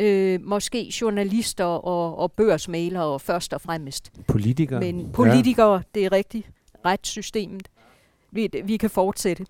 [0.00, 4.12] øh, måske journalister og, og børsmalere først og fremmest.
[4.26, 4.80] Politikere.
[4.80, 5.80] Men politikere, ja.
[5.94, 6.50] det er rigtigt.
[6.84, 7.68] Retssystemet.
[8.30, 9.46] Vi, vi kan fortsætte.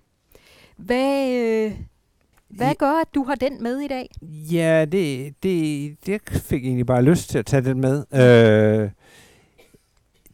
[0.77, 1.73] Hvad, øh,
[2.49, 4.11] hvad gør, at du har den med i dag?
[4.53, 8.05] Ja, det, det, det fik egentlig bare lyst til at tage den med.
[8.13, 8.91] Øh,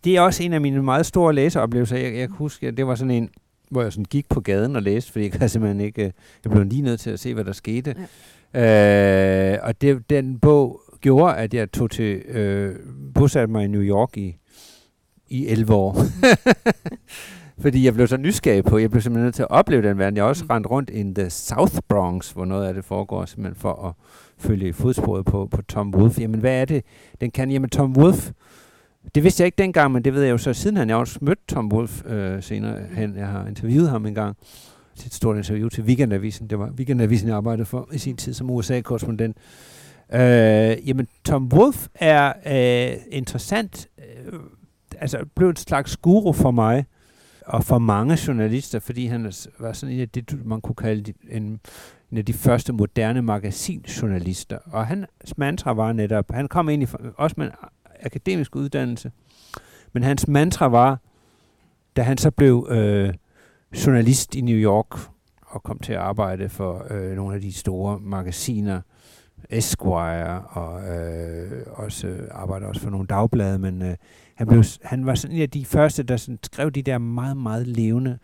[0.05, 1.97] det er også en af mine meget store læseoplevelser.
[1.97, 3.31] Jeg, jeg kan huske, at det var sådan en,
[3.71, 6.05] hvor jeg sådan gik på gaden og læste, fordi jeg simpelthen ikke...
[6.05, 6.11] Øh,
[6.45, 7.95] jeg blev lige nødt til at se, hvad der skete.
[7.99, 8.05] Ja.
[8.55, 12.77] Øh, og det, den bog gjorde, at jeg tog til, øh,
[13.15, 14.37] bosatte mig i New York i,
[15.29, 15.97] i 11 år.
[17.63, 20.17] Fordi jeg blev så nysgerrig på, jeg blev simpelthen nødt til at opleve den verden.
[20.17, 20.51] Jeg har også mm.
[20.51, 23.93] rendt rundt i the South Bronx, hvor noget af det foregår, simpelthen for at
[24.39, 26.21] følge fodsporet på, på Tom Wolfe.
[26.21, 26.85] Jamen, hvad er det,
[27.21, 27.51] den kan?
[27.51, 28.33] Jamen, Tom Wolfe,
[29.15, 30.89] det vidste jeg ikke dengang, men det ved jeg jo så siden han.
[30.89, 33.17] Jeg har også mødt Tom Wolfe øh, senere hen.
[33.17, 34.37] Jeg har interviewet ham en gang
[34.97, 36.51] til et stort interview til Weekendavisen.
[36.51, 39.37] Det var Weekendavisen, jeg arbejdede for i sin tid som USA-korrespondent.
[40.13, 43.89] Øh, jamen, Tom Wolfe er øh, interessant.
[43.99, 44.41] Øh,
[44.99, 46.87] altså, blev en slags guru for mig,
[47.47, 51.61] og for mange journalister, fordi han var sådan en af det, man kunne kalde en,
[52.13, 54.59] en af de første moderne magasinjournalister.
[54.67, 56.87] Og hans mantra var netop, han kom ind i,
[57.17, 57.53] også med en
[58.03, 59.13] akademisk uddannelse,
[59.93, 60.99] men hans mantra var,
[61.97, 63.15] da han så blev øh,
[63.73, 64.99] journalist i New York
[65.47, 68.81] og kom til at arbejde for øh, nogle af de store magasiner,
[69.51, 73.97] Esquire, og øh, også øh, arbejder også for nogle dagblade, men øh,
[74.35, 77.37] han, blev, han var sådan en af de første, der sådan skrev de der meget,
[77.37, 78.19] meget levende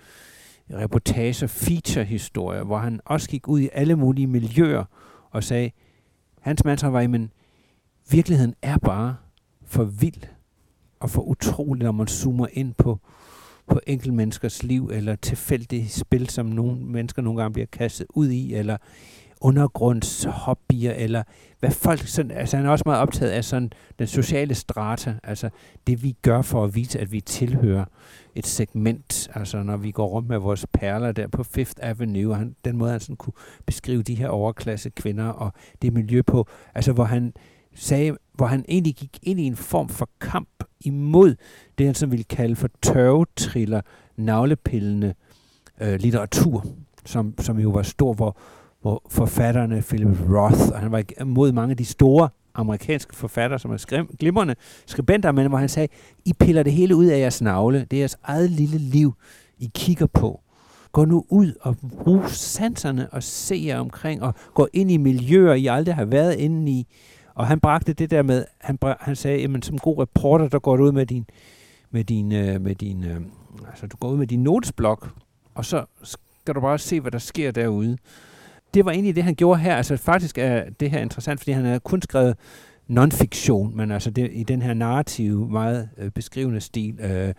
[0.70, 4.84] reportager, feature-historier, hvor han også gik ud i alle mulige miljøer
[5.30, 5.70] og sagde,
[6.40, 7.32] hans mantra var, men
[8.10, 9.16] virkeligheden er bare
[9.66, 10.22] for vild
[11.00, 13.00] og for utrolig, når man zoomer ind på,
[13.72, 18.28] på enkel menneskers liv, eller tilfældige spil, som nogle mennesker nogle gange bliver kastet ud
[18.28, 18.76] i, eller
[19.40, 21.22] undergrundshobbyer, eller
[21.60, 25.50] hvad folk sådan, altså han er også meget optaget af sådan den sociale strata, altså
[25.86, 27.84] det vi gør for at vise, at vi tilhører
[28.34, 32.36] et segment, altså når vi går rundt med vores perler der på Fifth Avenue, og
[32.36, 33.34] han, den måde han sådan kunne
[33.66, 35.52] beskrive de her overklasse kvinder og
[35.82, 37.32] det miljø på, altså hvor han
[37.74, 41.34] sagde, hvor han egentlig gik ind i en form for kamp imod
[41.78, 43.80] det, han som ville kalde for tørvetriller,
[44.16, 45.14] navlepillende
[45.80, 46.66] øh, litteratur,
[47.04, 48.36] som, som jo var stor, hvor,
[48.82, 53.70] hvor forfatterne Philip Roth, og han var imod mange af de store amerikanske forfattere, som
[53.70, 54.54] er skrim, glimrende
[54.86, 55.88] skribenter, men hvor han sagde,
[56.24, 57.86] I piller det hele ud af jeres navle.
[57.90, 59.14] Det er jeres eget lille liv,
[59.58, 60.40] I kigger på.
[60.92, 65.54] Gå nu ud og brug sanserne og se jer omkring, og gå ind i miljøer,
[65.54, 66.86] I aldrig har været inde i.
[67.34, 70.76] Og han bragte det der med, han, han sagde, jamen som god reporter, der går
[70.76, 71.26] du ud med din,
[71.90, 73.20] med din, øh, med din øh,
[73.68, 75.10] altså du går ud med din notesblok,
[75.54, 77.98] og så skal du bare se, hvad der sker derude
[78.74, 79.76] det var egentlig det, han gjorde her.
[79.76, 82.36] Altså faktisk er det her interessant, fordi han havde kun skrevet
[82.88, 87.00] non-fiktion, men altså det, i den her narrative, meget øh, beskrivende stil.
[87.00, 87.34] Øh,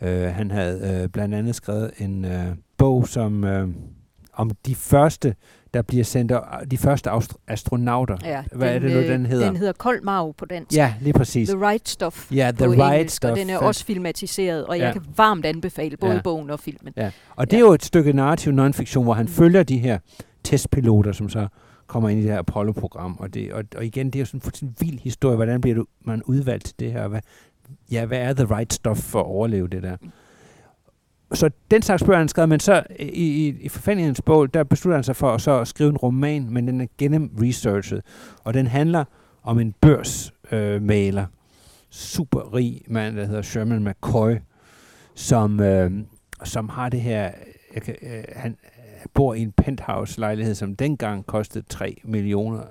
[0.00, 3.68] øh, han havde øh, blandt andet skrevet en øh, bog som øh,
[4.32, 5.34] om de første,
[5.74, 6.32] der bliver sendt,
[6.70, 7.10] de første
[7.48, 8.16] astronauter.
[8.24, 9.46] Ja, Hvad den, er det nu, den hedder?
[9.46, 10.76] Den hedder Kold Mav på dansk.
[10.76, 11.48] Ja, lige præcis.
[11.48, 13.30] The Right Stuff Ja, The Right engelsk, Stuff.
[13.30, 14.92] og den er også filmatiseret, og jeg Ja.
[14.92, 16.20] kan varmt anbefale både Ja.
[16.22, 16.92] bogen og filmen.
[16.96, 17.10] Ja.
[17.36, 19.98] Og det er jo et stykke narrativ non-fiktion, hvor han følger de her
[20.44, 21.48] testpiloter, som så
[21.86, 23.16] kommer ind i det her Apollo-program.
[23.18, 25.36] Og, det, og, og igen, det er jo sådan en fuldstændig vild historie.
[25.36, 27.08] Hvordan bliver du, man udvalgt til det her?
[27.08, 27.20] Hvad,
[27.92, 29.96] ja, hvad er the right stuff for at overleve det der?
[31.34, 34.96] Så den slags bøger han skrevet, men så i, i, i forfændighedens bog, der beslutter
[34.96, 38.02] han sig for at, så at skrive en roman, men den er gennem-researchet.
[38.44, 39.04] Og den handler
[39.42, 41.28] om en børsmaler, øh,
[41.90, 44.34] super rig mand, der hedder Sherman McCoy,
[45.14, 45.90] som, øh,
[46.44, 47.30] som har det her,
[47.74, 48.56] jeg kan, øh, han
[49.14, 52.62] bor i en penthouse-lejlighed, som dengang kostede 3 millioner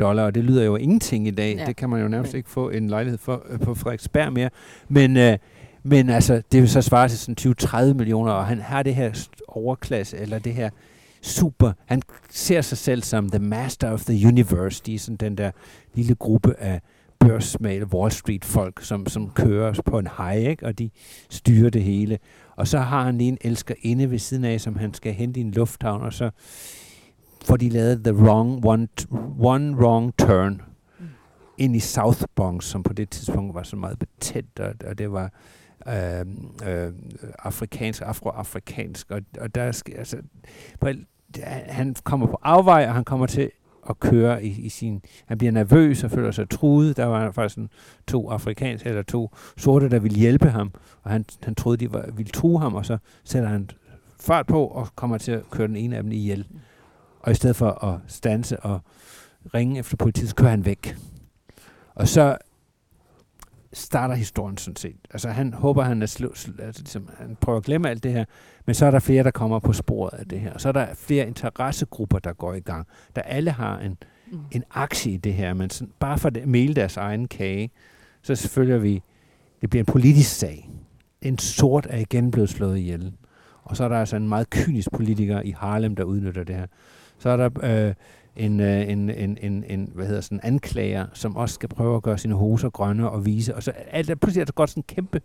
[0.00, 1.56] dollar, og det lyder jo ingenting i dag.
[1.56, 1.64] Ja.
[1.64, 4.50] Det kan man jo nærmest ikke få en lejlighed for, øh, på Frederiksberg mere.
[4.88, 5.38] Men, øh,
[5.82, 7.54] men altså, det vil så svare til sådan
[7.90, 10.70] 20-30 millioner, og han har det her overklasse, eller det her
[11.22, 14.82] super, han ser sig selv som the master of the universe.
[14.86, 15.50] De er sådan den der
[15.94, 16.80] lille gruppe af
[17.18, 20.66] børsmal Wall Street folk, som, som kører på en high, ikke?
[20.66, 20.90] og de
[21.30, 22.18] styrer det hele.
[22.56, 25.42] Og så har han lige en elskerinde ved siden af, som han skal hente i
[25.42, 26.30] en lufthavn, og så
[27.44, 28.88] får de lavet the wrong one,
[29.38, 30.62] one wrong turn
[31.58, 35.12] ind i South Bronx, som på det tidspunkt var så meget betændt, og, og det
[35.12, 35.32] var
[35.88, 36.26] øh,
[36.68, 36.92] øh,
[37.38, 40.16] afrikansk, afroafrikansk, og, og der skal, altså,
[40.80, 40.88] på,
[41.66, 43.50] han kommer på afvej, og han kommer til
[43.90, 45.02] at køre i, i sin...
[45.26, 46.96] Han bliver nervøs og føler sig truet.
[46.96, 47.70] Der var faktisk sådan
[48.06, 50.72] to afrikanske eller to sorte, der ville hjælpe ham,
[51.02, 53.70] og han, han troede, de var, ville true ham, og så sætter han
[54.20, 56.46] fart på og kommer til at køre den ene af dem ihjel.
[57.20, 58.80] Og i stedet for at stanse og
[59.54, 60.96] ringe efter politiet, så kører han væk.
[61.94, 62.36] Og så
[63.72, 64.96] starter historien sådan set.
[65.10, 68.12] Altså han håber, han er slu, slu, altså, ligesom, han prøver at glemme alt det
[68.12, 68.24] her,
[68.66, 70.52] men så er der flere, der kommer på sporet af det her.
[70.52, 73.96] Og så er der flere interessegrupper, der går i gang, der alle har en,
[74.32, 74.38] Mm.
[74.52, 77.70] en aktie i det her, men sådan, bare for at mele deres egen kage,
[78.22, 79.02] så selvfølgelig vi,
[79.60, 80.70] det bliver en politisk sag.
[81.22, 83.12] En sort er igen blevet slået ihjel.
[83.62, 86.66] Og så er der altså en meget kynisk politiker i Harlem, der udnytter det her.
[87.18, 87.50] Så er der
[87.88, 87.94] øh,
[88.38, 92.02] en, øh, en, en, en, en, hvad hedder sådan, anklager, som også skal prøve at
[92.02, 93.54] gøre sine hoser grønne og vise.
[93.54, 95.20] Og så alt, er- pludselig er der godt sådan kæmpe.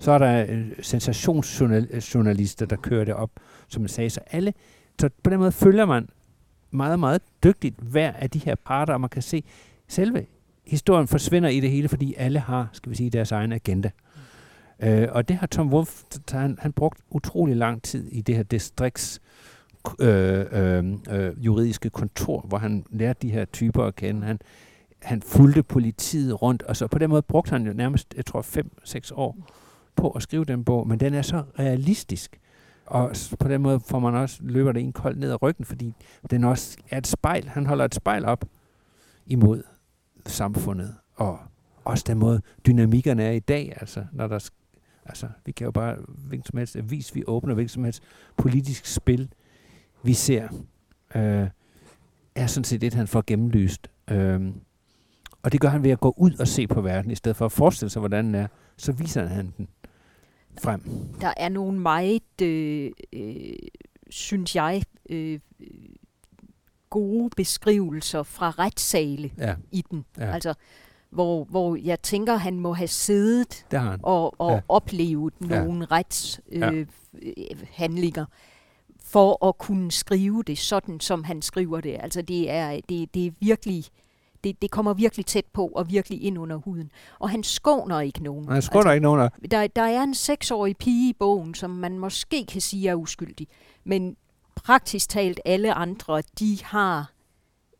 [0.00, 3.30] Så er der øh, sensationsjournalister, der kører det op,
[3.68, 4.10] som jeg sagde.
[4.10, 4.52] Så alle,
[5.00, 6.08] så på den måde følger man
[6.70, 9.42] meget, meget dygtigt hver af de her parter, og man kan se,
[9.88, 10.26] selve
[10.66, 13.90] historien forsvinder i det hele, fordi alle har, skal vi sige, deres egen agenda.
[14.82, 18.42] Øh, og det har Tom Wolfe, han, han brugt utrolig lang tid i det her
[18.42, 19.20] distrikts
[20.00, 24.26] øh, øh, øh, juridiske kontor, hvor han lærte de her typer at kende.
[24.26, 24.38] Han,
[25.02, 28.42] han fulgte politiet rundt, og så på den måde brugte han jo nærmest, jeg tror,
[28.42, 29.36] 5-6 år
[29.96, 32.40] på at skrive den bog, men den er så realistisk.
[32.86, 35.94] Og på den måde får man også, løber det en kold ned ad ryggen, fordi
[36.30, 37.48] den også er et spejl.
[37.48, 38.44] Han holder et spejl op
[39.26, 39.62] imod
[40.26, 41.38] samfundet, og
[41.84, 44.38] også den måde dynamikkerne er i dag, altså når der
[45.06, 48.02] Altså, vi kan jo bare, hvilken som helst avis, vi åbner, hvilken som helst
[48.36, 49.28] politisk spil,
[50.04, 50.48] vi ser,
[51.14, 51.48] øh,
[52.34, 53.88] er sådan set det, han får gennemlyst.
[54.10, 54.40] Øh,
[55.42, 57.44] og det gør han ved at gå ud og se på verden, i stedet for
[57.44, 58.46] at forestille sig, hvordan den er.
[58.76, 59.68] Så viser han den
[60.62, 60.80] frem.
[61.20, 63.52] Der er nogle meget, øh, øh,
[64.10, 65.40] synes jeg, øh,
[66.90, 69.54] gode beskrivelser fra retssale ja.
[69.72, 70.04] i den.
[70.18, 70.32] Ja.
[70.32, 70.54] Altså,
[71.10, 74.00] hvor, hvor jeg tænker, han må have siddet han.
[74.02, 74.60] og, og ja.
[74.68, 75.64] oplevet ja.
[75.64, 78.22] nogle retshandlinger.
[78.22, 78.28] Øh,
[79.04, 81.96] for at kunne skrive det sådan, som han skriver det.
[82.00, 83.84] Altså det er, det, det er virkelig,
[84.44, 86.90] det, det kommer virkelig tæt på og virkelig ind under huden.
[87.18, 88.48] Og han skåner ikke nogen.
[88.48, 89.30] Han skåner altså, ikke nogen.
[89.50, 93.46] Der, der er en seksårig pige i bogen, som man måske kan sige er uskyldig.
[93.84, 94.16] Men
[94.54, 97.12] praktisk talt alle andre, de har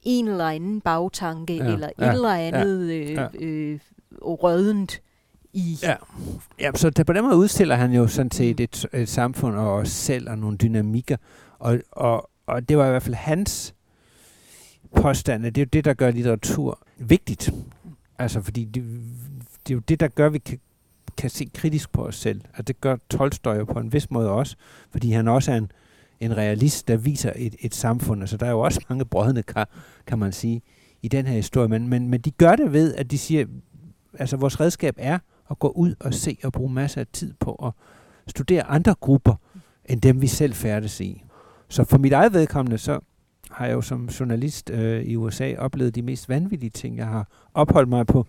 [0.03, 3.81] en eller anden bagtanke, ja, eller ja, et eller andet ja, øh, øh,
[4.23, 5.01] rødent
[5.55, 5.79] i...
[5.83, 5.95] Ja.
[6.61, 9.73] ja, så der, på den måde udstiller han jo sådan set et, et samfund og
[9.73, 11.17] os selv og nogle dynamikker.
[11.59, 13.75] Og, og, og det var i hvert fald hans
[14.97, 15.51] påstande.
[15.51, 17.51] Det er jo det, der gør litteratur vigtigt.
[18.19, 18.83] Altså, fordi det,
[19.67, 20.59] det er jo det, der gør, at vi kan,
[21.17, 22.41] kan se kritisk på os selv.
[22.57, 24.57] Og det gør Tolstoy jo på en vis måde også,
[24.91, 25.73] fordi han også er en,
[26.21, 28.21] en realist, der viser et, et samfund.
[28.21, 29.69] Altså, der er jo også mange brødne kar,
[30.07, 30.63] kan man sige,
[31.03, 31.69] i den her historie.
[31.69, 33.47] Men, men, men de gør det ved, at de siger,
[34.19, 35.19] altså vores redskab er
[35.51, 37.73] at gå ud og se og bruge masser af tid på at
[38.31, 39.35] studere andre grupper,
[39.85, 41.25] end dem vi selv færdes i.
[41.69, 43.01] Så for mit eget vedkommende, så
[43.51, 46.97] har jeg jo som journalist øh, i USA oplevet de mest vanvittige ting.
[46.97, 48.27] Jeg har opholdt mig på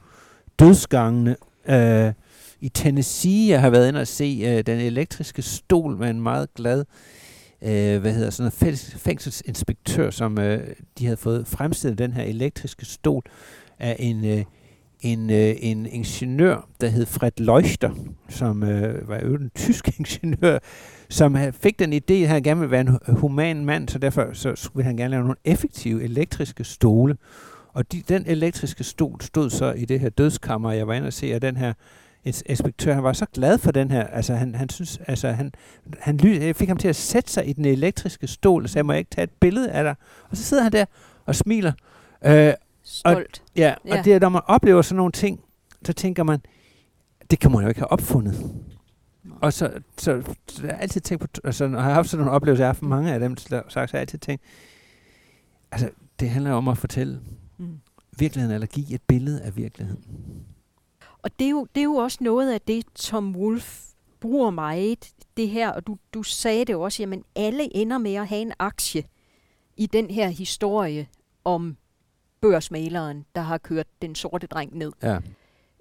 [0.60, 1.36] dødsgangene
[1.70, 2.14] øh,
[2.60, 3.50] i Tennessee.
[3.50, 6.86] Jeg har været inde og se øh, den elektriske stol med en meget glad
[7.62, 10.68] øh, hvad hedder sådan noget, fængselsinspektør, som øh,
[11.00, 13.24] de havde fået fremstillet den her elektriske stol
[13.80, 14.46] af en øh,
[15.06, 17.92] en, øh, en ingeniør, der hed Fred Leuchter,
[18.30, 20.60] som øh, var jo en tysk ingeniør,
[21.10, 24.70] som fik den idé, at han gerne ville være en human mand, så derfor så
[24.74, 27.18] ville han gerne lave nogle effektive elektriske stole.
[27.74, 31.14] Og de, den elektriske stol stod så i det her dødskammer, jeg var inde og
[31.14, 31.74] se, og den her
[32.46, 35.52] inspektør, han var så glad for den her, altså han, han synes, altså han,
[36.00, 38.94] han øh, fik ham til at sætte sig i den elektriske stol, og sagde, må
[38.94, 39.96] jeg ikke tage et billede af dig?
[40.30, 40.86] Og så sidder han der
[41.26, 41.72] og smiler.
[42.26, 42.54] Øh,
[42.96, 43.42] stolt.
[43.46, 45.44] Og, ja, ja, og det, når man oplever sådan nogle ting,
[45.86, 46.40] så tænker man,
[47.32, 48.56] det kan man jo ikke have opfundet.
[49.42, 52.26] Og så, så, så jeg har altid tænkt på, altså, når jeg har haft sådan
[52.26, 54.44] nogle oplevelser, jeg har haft mange af dem, så har jeg altid tænkt,
[55.72, 55.90] altså,
[56.20, 57.22] det handler om at fortælle
[57.58, 57.80] mm.
[58.20, 60.04] virkeligheden, eller give et billede af virkeligheden.
[61.24, 63.86] Og det er, jo, det er jo også noget af det, Tom Wolf
[64.20, 68.14] bruger meget, det her, og du, du sagde det jo også, jamen alle ender med
[68.14, 69.04] at have en aktie
[69.78, 71.08] i den her historie
[71.44, 71.78] om
[72.52, 74.92] børsmaleren, der har kørt den sorte dreng ned.
[75.04, 75.20] Ja.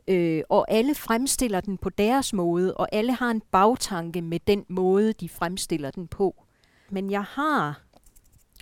[0.09, 4.65] Øh, og alle fremstiller den på deres måde, og alle har en bagtanke med den
[4.69, 6.45] måde, de fremstiller den på.
[6.91, 7.83] Men jeg har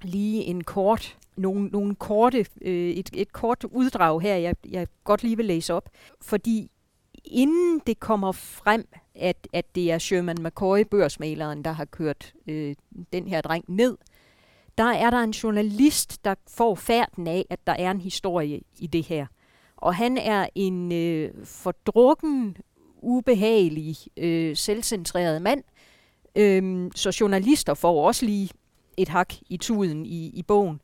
[0.02, 5.22] lige en kort, nogle, nogle korte, øh, et, et kort uddrag her, jeg, jeg godt
[5.22, 5.88] lige vil læse op.
[6.20, 6.70] Fordi
[7.24, 12.74] inden det kommer frem, at, at det er Sherman McCoy, børsmaleren, der har kørt øh,
[13.12, 13.96] den her dreng ned,
[14.78, 18.86] der er der en journalist, der får færden af, at der er en historie i
[18.86, 19.26] det her.
[19.76, 22.56] Og han er en øh, fordrukken,
[23.02, 25.62] ubehagelig, øh, selvcentreret mand.
[26.36, 28.50] Øhm, så journalister får også lige
[28.96, 30.80] et hak i tuden i, i bogen.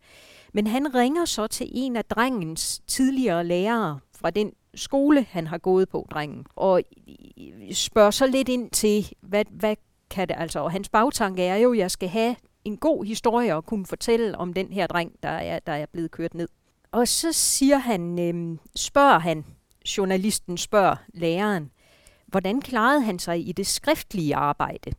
[0.53, 5.59] Men han ringer så til en af drengens tidligere lærere fra den skole, han har
[5.59, 6.82] gået på, drengen, og
[7.39, 9.76] øh, spørger så lidt ind til, hvad, hvad
[10.11, 10.61] kan det altså?
[10.61, 14.39] Og hans bagtanke er jo, at jeg skal have en god historie at kunne fortælle
[14.39, 16.49] om den her dreng, der er, der er blevet kørt ned.
[16.93, 19.45] Og så siger han, øh, spørger han,
[19.99, 21.71] journalisten spørger læreren,
[22.27, 24.93] hvordan klarede han sig i det skriftlige arbejde?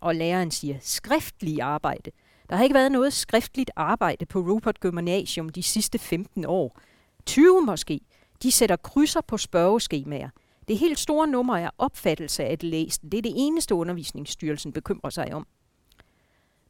[0.00, 2.10] Og læreren siger, skriftlige arbejde.
[2.50, 6.80] Der har ikke været noget skriftligt arbejde på Rupert Gymnasium de sidste 15 år.
[7.26, 8.00] 20 måske.
[8.42, 10.28] De sætter krydser på spørgeskemaer.
[10.68, 13.08] Det helt store nummer er opfattelse af det læste.
[13.10, 15.46] Det er det eneste undervisningsstyrelsen bekymrer sig om.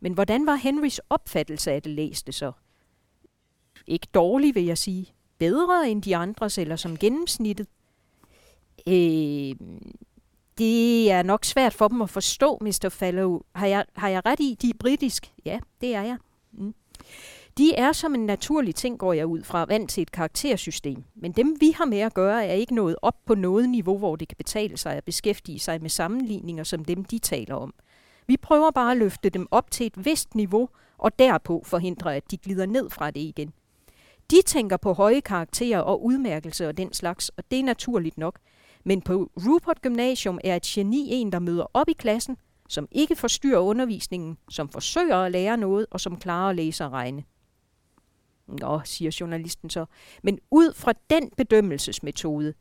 [0.00, 2.52] Men hvordan var Henrys opfattelse af det læste så?
[3.86, 5.12] Ikke dårlig, vil jeg sige.
[5.38, 7.66] Bedre end de andres, eller som gennemsnittet.
[8.86, 9.54] Øh,
[10.58, 12.88] det er nok svært for dem at forstå, Mr.
[12.90, 13.40] Fallow.
[13.54, 15.32] Har jeg, har jeg ret i, de er britisk?
[15.44, 16.16] Ja, det er jeg.
[16.52, 16.74] Mm.
[17.58, 21.04] De er som en naturlig ting, går jeg ud fra, vant til et karaktersystem.
[21.14, 24.16] Men dem, vi har med at gøre, er ikke nået op på noget niveau, hvor
[24.16, 27.74] det kan betale sig at beskæftige sig med sammenligninger som dem, de taler om.
[28.28, 30.68] Vi prøver bare at løfte dem op til et vist niveau,
[30.98, 33.52] og derpå forhindre, at de glider ned fra det igen.
[34.30, 38.38] De tænker på høje karakterer og udmærkelse og den slags, og det er naturligt nok.
[38.84, 42.36] Men på Rupert Gymnasium er et geni en, der møder op i klassen,
[42.68, 46.92] som ikke forstyrrer undervisningen, som forsøger at lære noget, og som klarer at læse og
[46.92, 47.24] regne.
[48.46, 49.84] Nå, siger journalisten så.
[50.22, 52.54] Men ud fra den bedømmelsesmetode,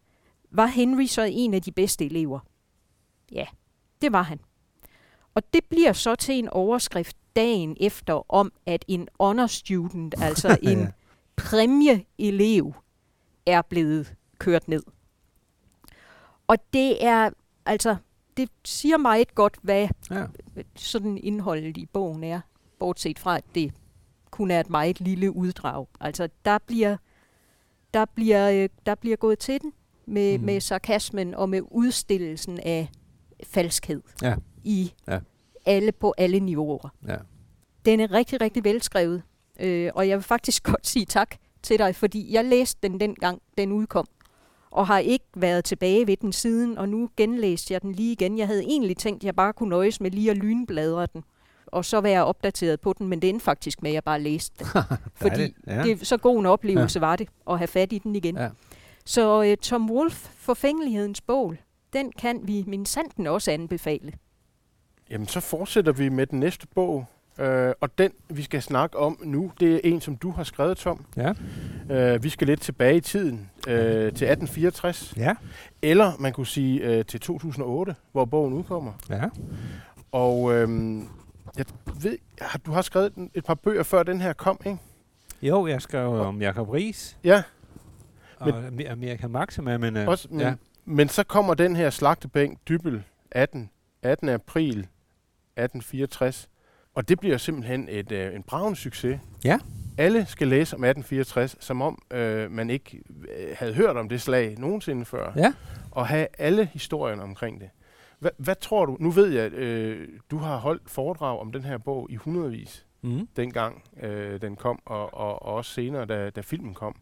[0.51, 2.39] var Henry så en af de bedste elever?
[3.32, 3.45] Ja,
[4.01, 4.39] det var han.
[5.38, 10.57] Og det bliver så til en overskrift dagen efter om, at en honor student, altså
[10.61, 10.88] en ja.
[11.35, 12.73] præmieelev,
[13.45, 14.83] er blevet kørt ned.
[16.47, 17.29] Og det er,
[17.65, 17.95] altså,
[18.38, 20.25] det siger meget godt, hvad ja.
[20.75, 22.41] sådan indholdet i bogen er,
[22.79, 23.73] bortset fra, at det
[24.31, 25.88] kun er et meget lille uddrag.
[25.99, 26.97] Altså, der bliver,
[27.93, 29.73] der bliver, øh, der bliver gået til den
[30.05, 30.45] med, mm.
[30.45, 32.89] med sarkasmen og med udstillelsen af
[33.43, 34.35] falskhed ja.
[34.63, 35.19] I ja.
[35.65, 36.89] alle på alle niveauer.
[37.07, 37.17] Ja.
[37.85, 39.23] Den er rigtig, rigtig velskrevet,
[39.59, 43.41] øh, og jeg vil faktisk godt sige tak til dig, fordi jeg læste den dengang,
[43.57, 44.07] den udkom,
[44.71, 48.37] og har ikke været tilbage ved den siden, og nu genlæste jeg den lige igen.
[48.37, 51.23] Jeg havde egentlig tænkt, at jeg bare kunne nøjes med lige at lynbladre den
[51.67, 54.63] og så være opdateret på den, men det endte faktisk med, at jeg bare læste
[54.63, 54.67] den.
[55.21, 55.83] fordi ja.
[55.83, 57.05] det, så god en oplevelse ja.
[57.05, 58.37] var det at have fat i den igen.
[58.37, 58.49] Ja.
[59.05, 61.57] Så uh, Tom Wolf, Forfængelighedens bål,
[61.93, 64.13] den kan vi min sanden også anbefale.
[65.09, 67.07] Jamen, så fortsætter vi med den næste bog,
[67.41, 70.77] Uh, og den, vi skal snakke om nu, det er en, som du har skrevet,
[70.77, 71.05] Tom.
[71.17, 72.15] Ja.
[72.15, 75.13] Uh, vi skal lidt tilbage i tiden, uh, til 1864.
[75.17, 75.35] Ja.
[75.81, 78.93] Eller man kunne sige uh, til 2008, hvor bogen udkommer.
[79.09, 79.23] Ja.
[80.11, 80.51] Og uh,
[81.57, 81.65] jeg
[82.01, 82.17] ved,
[82.65, 84.77] du har skrevet et par bøger før den her kom, ikke?
[85.41, 87.17] Jo, jeg skrev om Jacob Ries.
[87.23, 87.43] Ja.
[88.37, 89.97] Og men, Amerika Maxima, men...
[89.97, 90.53] Uh, også, men, ja.
[90.85, 93.69] men så kommer den her slagtebænk, Dybel, 18,
[94.01, 94.29] 18.
[94.29, 94.87] april
[95.57, 96.49] 1864.
[96.95, 99.19] Og det bliver simpelthen et, øh, en bravende succes.
[99.43, 99.59] Ja.
[99.97, 103.01] Alle skal læse om 1864, som om øh, man ikke
[103.37, 105.33] øh, havde hørt om det slag nogensinde før.
[105.35, 105.53] Ja.
[105.91, 107.69] Og have alle historierne omkring det.
[108.19, 108.97] Hva, hvad tror du?
[108.99, 112.85] Nu ved jeg, at øh, du har holdt foredrag om den her bog i hundredvis,
[113.01, 113.27] mm.
[113.35, 116.95] dengang øh, den kom, og, og, og også senere, da, da filmen kom.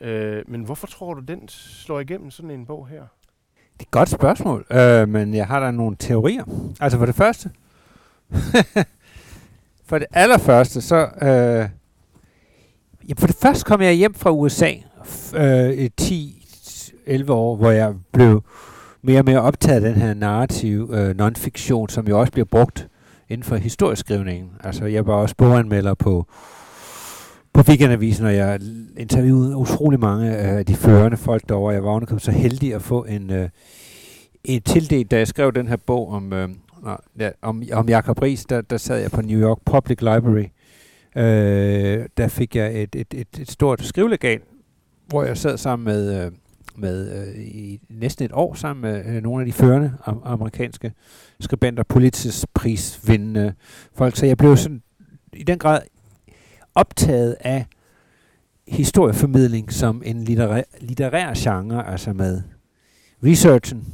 [0.00, 3.00] Øh, men hvorfor tror du, den slår igennem sådan en bog her?
[3.56, 6.72] Det er et godt spørgsmål, øh, men jeg har da nogle teorier.
[6.80, 7.50] Altså for det første,
[9.88, 10.96] for det allerførste, så...
[11.22, 11.68] Øh,
[13.08, 14.72] ja, for det første kom jeg hjem fra USA
[15.36, 18.42] øh, 10-11 år, hvor jeg blev
[19.02, 22.88] mere og mere optaget af den her narrative øh, non-fiktion, som jo også bliver brugt
[23.28, 24.50] inden for historieskrivningen.
[24.64, 26.26] Altså, jeg var også boganmelder på,
[27.52, 28.60] på Weekendavisen, og jeg
[28.96, 31.74] interviewede utrolig mange af de førende folk derovre.
[31.74, 33.48] Jeg var så heldig at få en, øh,
[34.44, 36.48] en tildel, da jeg skrev den her bog om, øh,
[37.18, 40.46] ja, om, om Jacob Ries, der, der sad jeg på New York Public Library.
[41.16, 44.40] Øh, der fik jeg et, et, et, et stort skrivelegat,
[45.06, 46.24] hvor jeg sad sammen med...
[46.24, 46.32] Øh,
[46.78, 50.92] med øh, i næsten et år sammen med øh, nogle af de førende am- amerikanske
[51.40, 53.54] skribenter, politisk prisvindende
[53.94, 54.16] folk.
[54.16, 54.82] Så jeg blev sådan
[55.32, 55.80] i den grad
[56.74, 57.66] optaget af
[58.68, 62.42] historieformidling som en litterær, litterær genre, altså med
[63.24, 63.86] researchen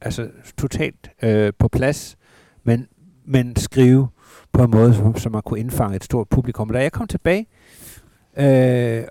[0.00, 2.16] altså totalt øh, på plads,
[2.64, 2.86] men,
[3.24, 4.08] men skrive
[4.52, 6.68] på en måde, som, som man kunne indfange et stort publikum.
[6.68, 7.46] Da jeg kom tilbage,
[8.36, 9.04] øh,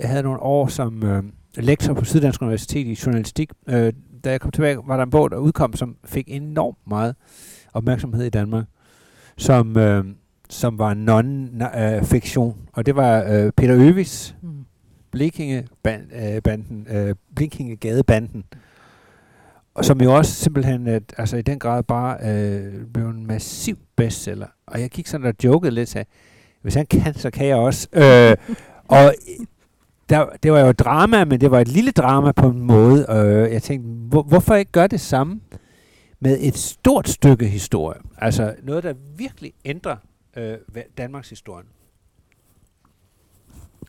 [0.00, 1.22] jeg havde nogle år som øh,
[1.56, 3.50] lektor på Syddansk Universitet i journalistik.
[3.68, 3.92] Øh,
[4.24, 7.14] da jeg kom tilbage, var der en bog, der udkom, som fik enormt meget
[7.72, 8.64] opmærksomhed i Danmark,
[9.36, 10.04] som, øh,
[10.50, 12.56] som var non-fiktion.
[12.72, 14.64] og det var øh, Peter Øvis, mm.
[15.10, 18.44] Blikkinge-banden, øh, Blikkinge-gadebanden,
[19.78, 23.78] og som jo også simpelthen, øh, altså i den grad bare øh, blev en massiv
[23.96, 24.46] bestseller.
[24.66, 26.06] Og jeg gik sådan og jokede lidt af,
[26.62, 27.88] hvis han kan, så kan jeg også.
[27.92, 28.36] Øh,
[28.98, 29.14] og
[30.08, 33.06] der, det var jo drama, men det var et lille drama på en måde.
[33.06, 35.40] Og jeg tænkte, hvor, hvorfor ikke gøre det samme
[36.20, 38.00] med et stort stykke historie?
[38.16, 39.96] Altså noget, der virkelig ændrer
[40.36, 40.54] øh,
[40.98, 41.64] Danmarks historie.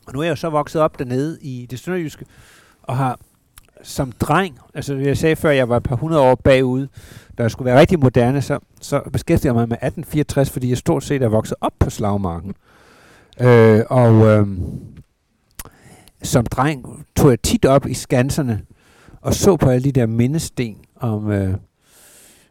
[0.08, 2.26] Og nu er jeg jo så vokset op dernede i det sønderjyske,
[2.84, 3.20] og har
[3.84, 6.88] som dreng, altså jeg sagde før, jeg var et par hundrede år bagud,
[7.38, 10.78] da jeg skulle være rigtig moderne, så, så beskæftigede jeg mig med 1864, fordi jeg
[10.78, 12.54] stort set er vokset op på slagmarken.
[13.42, 14.48] Øh, og øh,
[16.24, 18.62] som dreng tog jeg tit op i skanserne
[19.22, 21.54] og så på alle de der mindesten om, øh,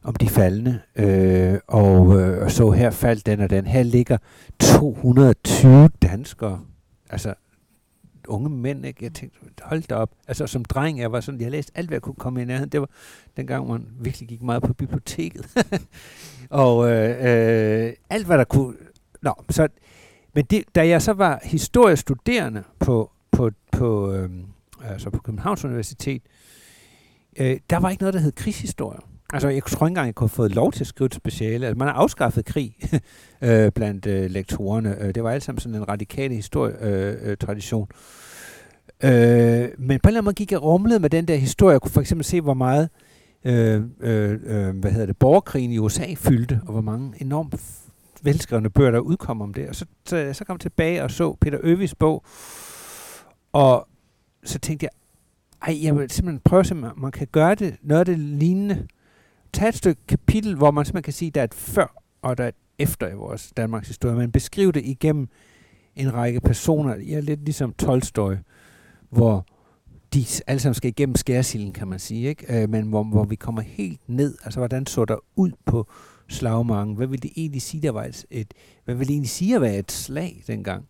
[0.05, 3.67] om de faldende, øh, og, øh, og så her faldt den og den.
[3.67, 4.19] Her ligger
[4.61, 6.61] 220 danskere,
[7.11, 7.35] altså
[8.29, 9.05] unge mænd, ikke?
[9.05, 10.11] Jeg tænkte, hold da op.
[10.29, 12.71] Altså som dreng, jeg var sådan, jeg læste alt, hvad jeg kunne komme i nærheden.
[12.71, 12.91] Det var
[13.37, 15.47] dengang, man virkelig gik meget på biblioteket.
[16.51, 18.75] og øh, øh, alt, hvad der kunne...
[19.23, 19.69] Nå, så...
[20.35, 24.31] Men det, da jeg så var historiestuderende på, på, på, øh,
[24.85, 26.23] altså på Københavns Universitet,
[27.39, 29.01] øh, der var ikke noget, der hed krigshistorie.
[29.33, 31.67] Altså, jeg tror ikke engang, jeg kunne have fået lov til at skrive et speciale.
[31.67, 32.77] Altså, man har afskaffet krig
[33.43, 35.03] øh, blandt øh, lektorerne.
[35.03, 37.89] Øh, det var alt sammen sådan en radikal historietradition.
[39.05, 41.37] Øh, øh, øh, men på en eller anden måde gik jeg rumlet med den der
[41.37, 41.73] historie.
[41.73, 42.89] Jeg kunne for eksempel se, hvor meget
[43.45, 47.55] øh, øh, øh, hvad hedder det, borgerkrigen i USA fyldte, og hvor mange enormt
[48.23, 49.69] velskrevne bøger, der udkom om det.
[49.69, 52.25] Og så, så, så kom jeg tilbage og så Peter Øvis bog,
[53.53, 53.89] og
[54.45, 54.91] så tænkte jeg,
[55.69, 58.87] ej, jeg vil simpelthen prøve, at man kan gøre det, noget af det lignende
[59.53, 62.39] tage et stykke kapitel, hvor man simpelthen kan sige, at der er et før og
[62.39, 65.29] der er et efter i vores Danmarks historie, men beskrive det igennem
[65.97, 66.95] en række personer.
[66.95, 68.35] Jeg er lidt ligesom Tolstoy,
[69.11, 69.47] hvor
[70.15, 72.63] de alle sammen skal igennem skærsilden, kan man sige, ikke?
[72.63, 75.87] Øh, men hvor, hvor vi kommer helt ned, altså hvordan så der ud på
[76.29, 76.95] slagmarken?
[76.95, 79.63] Hvad vil det egentlig sige, der var et, et hvad vil det egentlig sige at
[79.63, 80.85] være et slag dengang?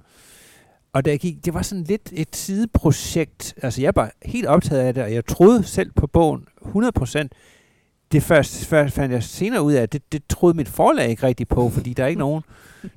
[0.93, 4.95] Og der gik, det var sådan lidt et sideprojekt, altså jeg var helt optaget af
[4.95, 7.29] det, og jeg troede selv på bogen 100%,
[8.13, 11.23] det først, først fandt jeg senere ud af, at det, det troede mit forlag ikke
[11.23, 12.43] rigtig på, fordi der er ikke nogen,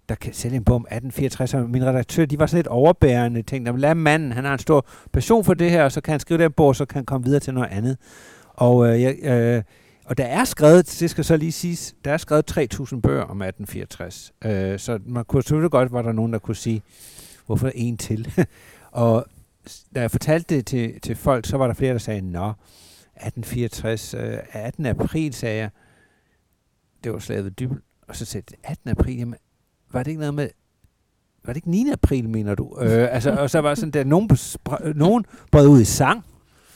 [0.09, 1.53] der kan sælge en bog om 1864.
[1.53, 4.85] Og min redaktør, de var sådan lidt overbærende, tænkte, lad manden, han har en stor
[5.13, 7.25] passion for det her, og så kan han skrive den bog, så kan han komme
[7.25, 7.97] videre til noget andet.
[8.53, 9.63] Og, øh, jeg, øh,
[10.05, 13.41] og der er skrevet, det skal så lige siges, der er skrevet 3.000 bøger om
[13.41, 14.33] 1864.
[14.45, 16.81] Øh, så man kunne selvfølgelig godt, var der nogen, der kunne sige,
[17.45, 18.33] hvorfor en til?
[18.91, 19.25] og
[19.95, 22.53] da jeg fortalte det til, til folk, så var der flere, der sagde, nå,
[23.15, 24.85] 1864, øh, 18.
[24.85, 25.69] april, sagde jeg,
[27.03, 28.89] det var slaget ved Dybel, og så sagde jeg, 18.
[28.89, 29.35] april, jamen,
[29.91, 30.49] var det ikke noget med,
[31.43, 31.89] var det ikke 9.
[31.91, 32.77] april, mener du?
[32.81, 34.29] Øh, altså, og så var sådan, der nogen,
[34.95, 36.25] nogen brød ud i sang,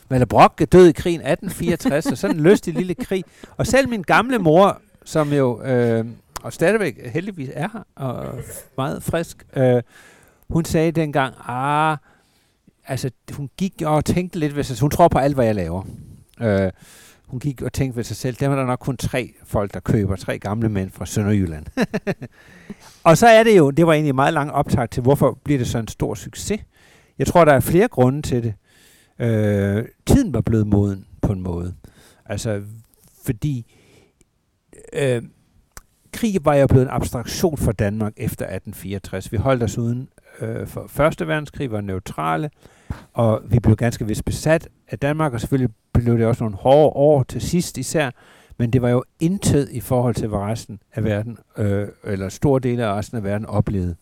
[0.10, 3.24] Valle Brock døde i krigen 1864, og sådan en lystig lille krig.
[3.58, 6.06] Og selv min gamle mor, som jo, øh,
[6.42, 8.40] og stadigvæk heldigvis er her, og
[8.78, 9.82] meget frisk, øh,
[10.50, 11.98] hun sagde dengang, ah,
[12.88, 15.84] altså hun gik og tænkte lidt ved sig, hun tror på alt, hvad jeg laver.
[16.42, 16.72] Øh,
[17.28, 19.80] hun gik og tænkte ved sig selv, der var der nok kun tre folk, der
[19.80, 21.66] køber, tre gamle mænd fra Sønderjylland.
[23.04, 25.58] og så er det jo, det var egentlig en meget lang optag til, hvorfor bliver
[25.58, 26.62] det så en stor succes.
[27.20, 28.54] Jeg tror, der er flere grunde til det.
[29.20, 31.76] Øh, tiden var blevet moden på en måde.
[32.26, 32.62] Altså,
[33.26, 33.74] fordi
[34.94, 35.22] øh,
[36.14, 39.32] krig var jo blevet en abstraktion for Danmark efter 1864.
[39.32, 40.10] Vi holdt os uden
[40.42, 42.50] øh, for Første Verdenskrig, var neutrale,
[43.14, 46.90] og vi blev ganske vist besat af Danmark, og selvfølgelig blev det også nogle hårde
[46.96, 48.12] år til sidst især,
[48.58, 52.60] men det var jo intet i forhold til, hvad resten af verden, øh, eller store
[52.60, 53.96] dele af resten af verden oplevede.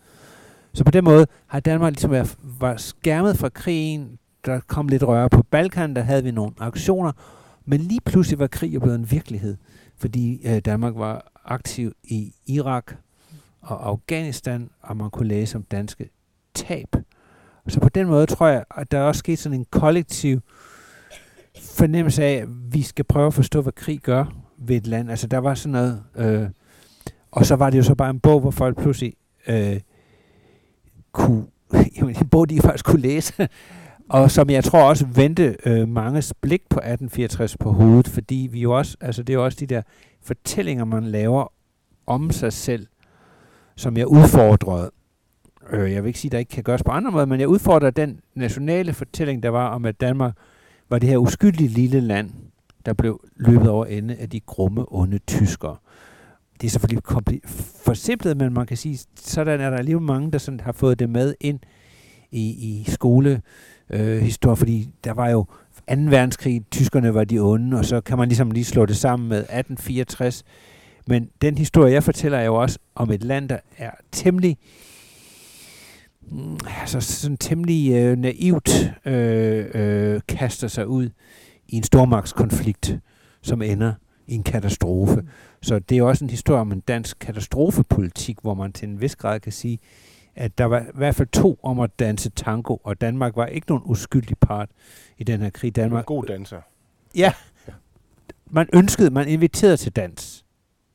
[0.74, 5.04] Så på den måde har Danmark ligesom været, var skærmet fra krigen, der kom lidt
[5.04, 7.12] røre på Balkan, der havde vi nogle aktioner,
[7.66, 9.58] men lige pludselig var krig blevet en virkelighed,
[9.98, 12.94] fordi øh, Danmark var aktiv i Irak
[13.62, 16.10] og Afghanistan, og man kunne læse om danske
[16.54, 16.96] tab.
[17.68, 20.39] Så på den måde tror jeg, at der er også sket sådan en kollektiv
[21.61, 24.26] fornemmelse af, at vi skal prøve at forstå, hvad krig gør
[24.57, 25.09] ved et land.
[25.09, 26.49] Altså der var sådan noget, øh,
[27.32, 29.14] og så var det jo så bare en bog, hvor folk pludselig
[29.47, 29.80] øh,
[31.11, 31.45] kunne,
[31.97, 33.47] jamen en bog, de faktisk kunne læse,
[34.09, 38.61] og som jeg tror også vendte øh, manges blik på 1864 på hovedet, fordi vi
[38.61, 39.82] jo også, altså det er jo også de der
[40.22, 41.51] fortællinger, man laver
[42.07, 42.88] om sig selv,
[43.76, 44.91] som jeg udfordrede.
[45.74, 47.47] Øh, jeg vil ikke sige, at der ikke kan gøres på andre måder, men jeg
[47.47, 50.34] udfordrer den nationale fortælling, der var om, at Danmark
[50.89, 52.30] var det her uskyldige lille land,
[52.86, 55.76] der blev løbet over ende af de grumme, onde tyskere.
[56.61, 57.03] Det er selvfølgelig
[57.86, 61.09] forsimplet, men man kan sige, sådan er der alligevel mange, der sådan har fået det
[61.09, 61.59] med ind
[62.32, 63.41] i, i skole
[63.89, 65.45] øh, historie, fordi der var jo
[65.89, 65.95] 2.
[65.95, 69.38] verdenskrig, tyskerne var de onde, og så kan man ligesom lige slå det sammen med
[69.38, 70.43] 1864.
[71.07, 74.93] Men den historie, jeg fortæller, er jo også om et land, der er temmelig øh,
[76.65, 81.09] altså sådan temmelig øh, naivt øh, øh, kaster sig ud
[81.67, 82.97] i en stormagtskonflikt,
[83.41, 83.93] som ender
[84.28, 85.24] i en katastrofe.
[85.61, 89.15] Så det er også en historie om en dansk katastrofepolitik, hvor man til en vis
[89.15, 89.80] grad kan sige,
[90.36, 93.67] at der var i hvert fald to om at danse tango, og Danmark var ikke
[93.69, 94.69] nogen uskyldig part
[95.17, 95.76] i den her krig.
[95.76, 96.61] Danmark, en god danser.
[97.15, 97.34] Ja.
[98.51, 100.45] Man ønskede, man inviterede til dans.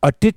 [0.01, 0.37] Og det,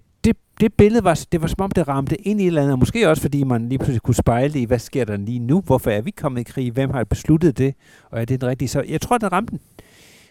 [0.62, 2.80] det, billede var, det var som om det ramte ind i et eller andet, og
[2.80, 5.62] måske også fordi man lige pludselig kunne spejle i, hvad sker der lige nu?
[5.62, 6.72] Hvorfor er vi kommet i krig?
[6.72, 7.76] Hvem har besluttet det?
[8.12, 8.70] Og er det den rigtige?
[8.70, 9.59] Så jeg tror, det ramte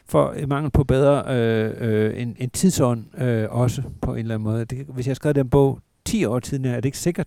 [0.06, 4.34] for i mangel på bedre øh, øh, en, en tidsånd øh, også på en eller
[4.34, 4.64] anden måde.
[4.64, 7.26] Det, hvis jeg skrev den bog 10 år tidligere, er det ikke sikkert,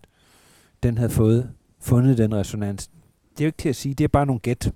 [0.84, 1.50] den havde fået
[1.82, 2.88] fundet den resonans.
[3.32, 4.72] Det er jo ikke til at sige, det er bare nogle gæt.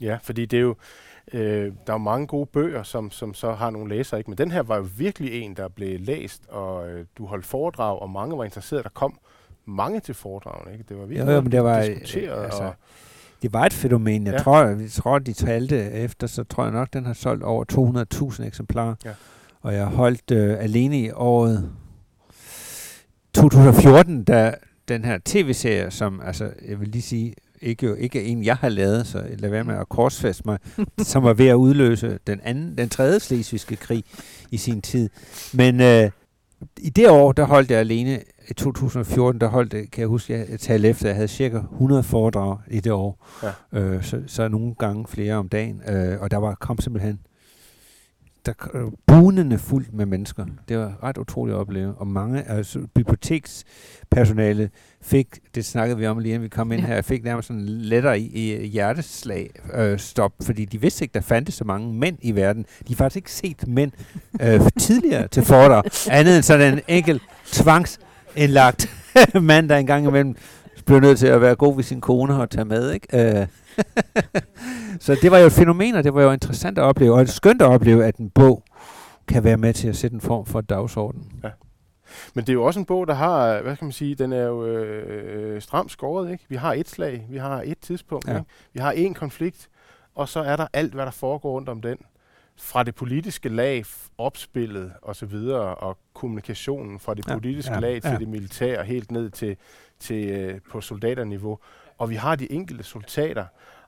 [0.00, 0.74] Ja, fordi det er jo,
[1.32, 4.30] øh, der er jo mange gode bøger, som, som så har nogle læsere, ikke?
[4.30, 8.02] men den her var jo virkelig en, der blev læst, og øh, du holdt foredrag,
[8.02, 8.82] og mange var interesserede.
[8.82, 9.18] Der kom
[9.66, 10.84] mange til foredragene, ikke?
[10.88, 12.38] Det var virkelig Jo, jo, men det var, diskuteret.
[12.38, 12.74] øh, altså, og,
[13.42, 14.26] Det var et fænomen.
[14.26, 14.38] Jeg, ja.
[14.38, 17.64] tror, jeg tror, de talte efter, så tror jeg nok, den har solgt over
[18.40, 18.94] 200.000 eksemplarer.
[19.04, 19.10] Ja.
[19.60, 21.70] Og jeg holdt øh, alene i året
[23.34, 24.54] 2014, da
[24.88, 29.06] den her tv-serie, som altså, jeg vil lige sige, ikke, ikke en, jeg har lavet,
[29.06, 30.58] så lad være med at korsfeste mig,
[30.98, 34.04] som var ved at udløse den anden, den tredje slesvigske krig
[34.50, 35.08] i sin tid.
[35.52, 36.10] Men øh,
[36.78, 40.60] i det år, der holdt jeg alene, i 2014, der holdt, kan jeg huske, jeg
[40.60, 43.26] talte efter, jeg havde cirka 100 foredrag i det år.
[43.42, 43.80] Ja.
[43.80, 45.82] Øh, så, så nogle gange flere om dagen.
[45.88, 47.18] Øh, og der var kom simpelthen
[48.46, 50.46] der øh, bunende fuldt med mennesker.
[50.68, 51.94] Det var ret utroligt at opleve.
[51.94, 54.70] Og mange altså, bibliotekspersonale
[55.02, 56.86] fik, det snakkede vi om lige inden vi kom ind Ja.
[56.86, 61.20] her, fik nærmest sådan letter i, i hjerteslag øh, stop, fordi de vidste ikke, der
[61.20, 62.62] fandtes så mange mænd i verden.
[62.88, 63.92] De har faktisk ikke set mænd
[64.42, 68.90] øh, tidligere til foredrag, andet end sådan en enkelt tvangsindlagt
[69.42, 70.36] mand, der engang imellem
[70.86, 73.38] blev nødt til at være god ved sin kone og tage med, ikke?
[73.40, 73.46] Øh.
[75.00, 77.62] Så det var jo et fænomen, og det var jo interessant at opleve, og skønt
[77.62, 78.64] at opleve, at en bog
[79.28, 81.32] kan være med til at sætte en form for dagsorden.
[82.34, 84.42] Men det er jo også en bog, der har, hvad skal man sige, den er
[84.42, 86.44] jo øh, stramt skåret, ikke?
[86.48, 88.32] Vi har et slag, vi har et tidspunkt, Ja.
[88.32, 88.38] ja.
[88.38, 88.50] ikke?
[88.72, 89.68] Vi har en konflikt,
[90.14, 91.98] og så er der alt, hvad der foregår rundt om den.
[92.58, 93.84] Fra det politiske lag,
[94.18, 98.16] opspillet og så videre, og kommunikationen fra det Ja, politiske ja, lag til ja.
[98.18, 99.56] det militære, helt ned til,
[100.00, 101.58] til øh, på soldaterniveau.
[101.98, 103.44] Og vi har de enkelte soldater.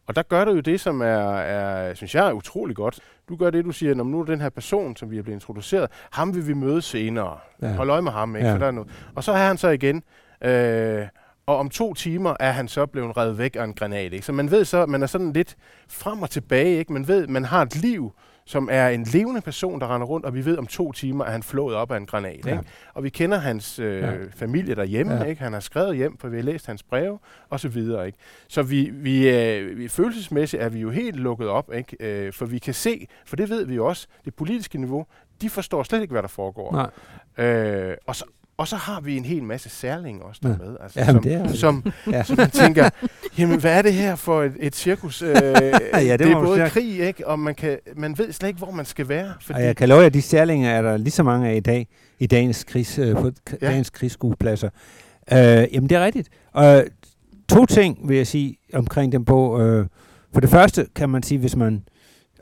[0.06, 2.98] Og der gør du jo det, som er, er, synes jeg, er utrolig godt.
[3.28, 5.36] Du gør det, du siger, når nu er den her person, som vi er blevet
[5.36, 7.38] introduceret, ham vil vi møde senere.
[7.62, 7.72] Ja.
[7.72, 8.48] Hold øje med ham, ikke?
[8.48, 8.54] Ja.
[8.54, 8.90] For der er noget.
[9.14, 10.02] Og så er han så igen,
[10.44, 11.06] øh,
[11.46, 14.12] og om to timer er han så blevet revet væk af en granat.
[14.12, 14.26] Ikke?
[14.26, 15.56] Så man ved så, man er sådan lidt
[15.88, 16.78] frem og tilbage.
[16.78, 16.92] Ikke?
[16.92, 18.12] Man ved, man har et liv,
[18.44, 21.30] som er en levende person, der render rundt, og vi ved, om to timer er
[21.30, 22.46] han flået op af en granat.
[22.46, 22.50] Ja.
[22.52, 22.64] Ikke?
[22.94, 24.12] Og vi kender hans øh, Ja.
[24.34, 25.22] familie derhjemme, ja.
[25.24, 25.42] ikke?
[25.42, 27.18] han har skrevet hjem, for vi har læst hans breve,
[27.48, 28.06] og så videre.
[28.06, 28.18] Ikke?
[28.48, 31.96] Så vi, vi, øh, vi, følelsesmæssigt er vi jo helt lukket op, ikke?
[32.00, 35.06] Øh, for vi kan se, for det ved vi jo også, det politiske niveau,
[35.42, 36.72] de forstår slet ikke, hvad der foregår.
[37.38, 37.46] Nej.
[37.46, 38.24] Øh, og, så,
[38.62, 41.32] og så har vi en hel masse særlinge også der med, altså, Jamen, som, det
[41.34, 42.22] er- som, Ja.
[42.22, 42.90] som man tænker,
[43.38, 45.22] jamen hvad er det her for et, et cirkus?
[45.22, 46.70] Øh, ja, det det, er både sige.
[46.70, 47.26] krig, ikke?
[47.28, 49.32] og man, kan, man ved slet ikke, hvor man skal være.
[49.40, 51.56] Fordi, Og jeg kan love jer, at de særlinger er der lige så mange af
[51.56, 51.86] i dag,
[52.18, 53.30] i dagens, krigs, øh, på
[53.62, 53.66] Ja.
[53.68, 54.68] dagens krigsskuepladser.
[55.32, 56.28] Øh, jamen, det er rigtigt.
[56.52, 56.84] Og
[57.48, 59.60] to ting vil jeg sige omkring den bog.
[59.60, 59.86] Øh,
[60.32, 61.82] for det første kan man sige, hvis man,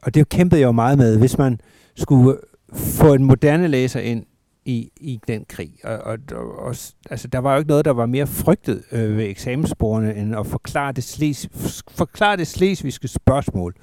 [0.02, 1.60] og det kæmpede jeg jo meget med, hvis man
[1.96, 2.36] skulle
[2.74, 4.24] få en moderne læser ind
[4.64, 5.72] i, i den krig.
[5.84, 6.76] Og, og, og, og
[7.10, 10.46] altså, der var jo ikke noget, der var mere frygtet øh, ved eksamensborene, end at
[10.46, 11.48] forklare det, sles,
[11.88, 13.74] forklare det slesvigske spørgsmål.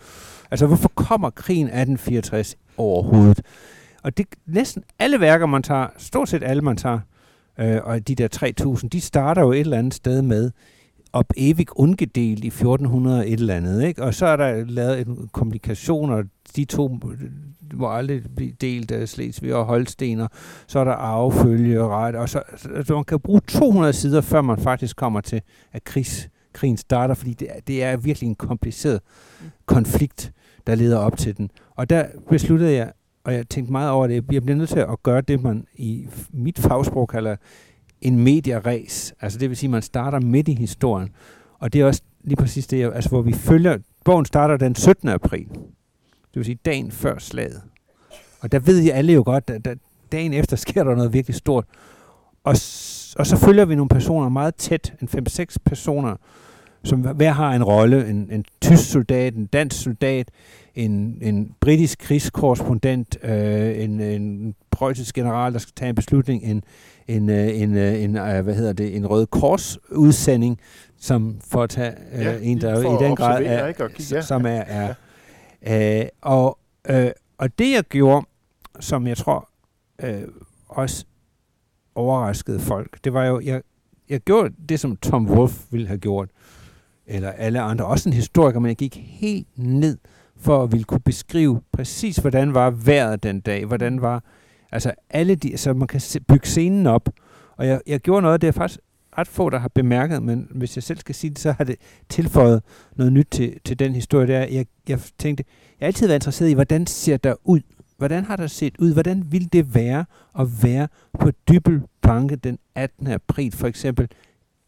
[0.51, 3.41] Altså, hvorfor kommer krigen 1864 overhovedet?
[4.03, 6.99] Og det næsten alle værker, man tager, stort set alle, man tager,
[7.59, 10.51] øh, og de der 3.000, de starter jo et eller andet sted med
[11.17, 14.03] op evig ungedel i 1400 et eller andet, ikke?
[14.03, 16.23] Og så er der lavet en komplikation, og
[16.55, 17.29] de to øh,
[17.73, 20.27] må aldrig blive delt af Slesvig og Holstener.
[20.67, 22.41] Så er der arvefølge og ret, og så,
[22.85, 25.41] så man kan bruge 200 sider, før man faktisk kommer til,
[25.73, 28.99] at krigs, krigen starter, fordi det, er- det er virkelig en kompliceret
[29.65, 30.31] konflikt,
[30.67, 31.51] der leder op til den.
[31.75, 32.91] Og der besluttede jeg,
[33.23, 36.07] og jeg tænkte meget over det, jeg bliver nødt til at gøre det, man i
[36.33, 37.35] mit fagsprog kalder
[38.01, 39.13] en medieræs.
[39.21, 41.09] Altså det vil sige, at man starter midt i historien.
[41.59, 45.09] Og det er også lige præcis det, altså hvor vi følger, bogen starter den 17.
[45.09, 45.47] april.
[45.47, 47.61] Det vil sige dagen før slaget.
[48.39, 49.77] Og der ved I alle jo godt, at
[50.11, 51.65] dagen efter sker der noget virkelig stort.
[52.43, 52.55] Og,
[53.17, 56.15] og så følger vi nogle personer meget tæt, en 5-6 personer,
[56.83, 58.09] som hver har en rolle.
[58.09, 60.31] En, en tysk soldat, en dansk soldat,
[60.75, 66.63] en, en britisk krigskorrespondent, øh, en, en preussisk general, der skal tage en beslutning, en,
[67.07, 70.59] en, øh, en, øh, en, øh, hvad hedder det, en rød kors udsending,
[70.99, 74.15] som for at tage øh, Ja, en, der i den grad er, ikke, og kigge,
[74.15, 74.93] ja, som er, er
[76.01, 76.59] øh, og,
[76.89, 78.25] øh, og det jeg gjorde,
[78.79, 79.49] som jeg tror
[80.03, 80.21] øh,
[80.67, 81.05] også
[81.95, 83.61] overraskede folk, det var jo, jeg,
[84.09, 86.29] jeg gjorde det, som Tom Wolfe ville have gjort,
[87.07, 89.97] eller alle andre, også en historiker, men jeg gik helt ned
[90.39, 94.23] for at ville kunne beskrive præcis, hvordan var vejret den dag, hvordan var,
[94.71, 97.09] altså alle de, så man kan se, bygge scenen op,
[97.57, 98.79] og jeg, jeg gjorde noget, det er faktisk
[99.17, 101.75] ret få, der har bemærket, men hvis jeg selv skal sige det, så har det
[102.09, 102.63] tilføjet
[102.95, 104.27] noget nyt til, til den historie.
[104.27, 104.39] Der.
[104.39, 105.43] Jeg, jeg tænkte,
[105.79, 107.59] jeg har altid været interesseret i, hvordan ser der ud?
[107.97, 108.93] Hvordan har der set ud?
[108.93, 110.05] Hvordan ville det være
[110.39, 110.87] at være
[111.19, 113.07] på Dybel Banke den 18.
[113.07, 114.07] april, for eksempel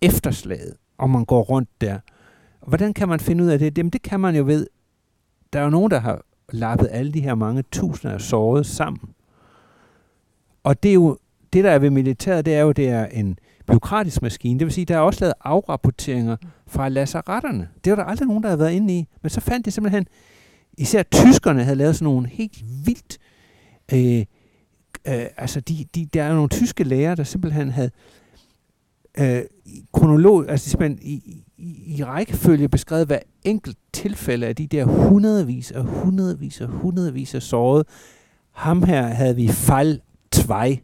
[0.01, 1.99] efterslaget, om man går rundt der?
[2.67, 3.77] Hvordan kan man finde ud af det?
[3.77, 4.67] Jamen, det kan man jo ved,
[5.53, 9.09] der er jo nogen, der har lappet alle de her mange tusinder af sårede sammen.
[10.63, 11.17] Og det er jo,
[11.53, 14.59] det der er ved militæret, det er jo, det er en byråkratisk maskine.
[14.59, 16.37] Det vil sige, der er også lavet afrapporteringer
[16.67, 17.69] fra lazaretterne.
[17.83, 19.07] Det var der aldrig nogen, der havde været inde i.
[19.21, 20.07] Men så fandt de simpelthen,
[20.77, 23.17] især tyskerne havde lavet sådan nogle helt vildt,
[23.93, 24.25] øh,
[25.07, 27.91] øh, altså de, de, der er nogle tyske læger, der simpelthen havde
[29.17, 29.41] øh,
[29.93, 35.71] kronolog, altså simpelthen i, i, i rækkefølge beskrevet hver enkelt tilfælde af de der hundredvis
[35.71, 37.85] og hundredvis og hundredvis af sårede.
[38.51, 39.99] Ham her havde vi fald
[40.31, 40.79] tvej.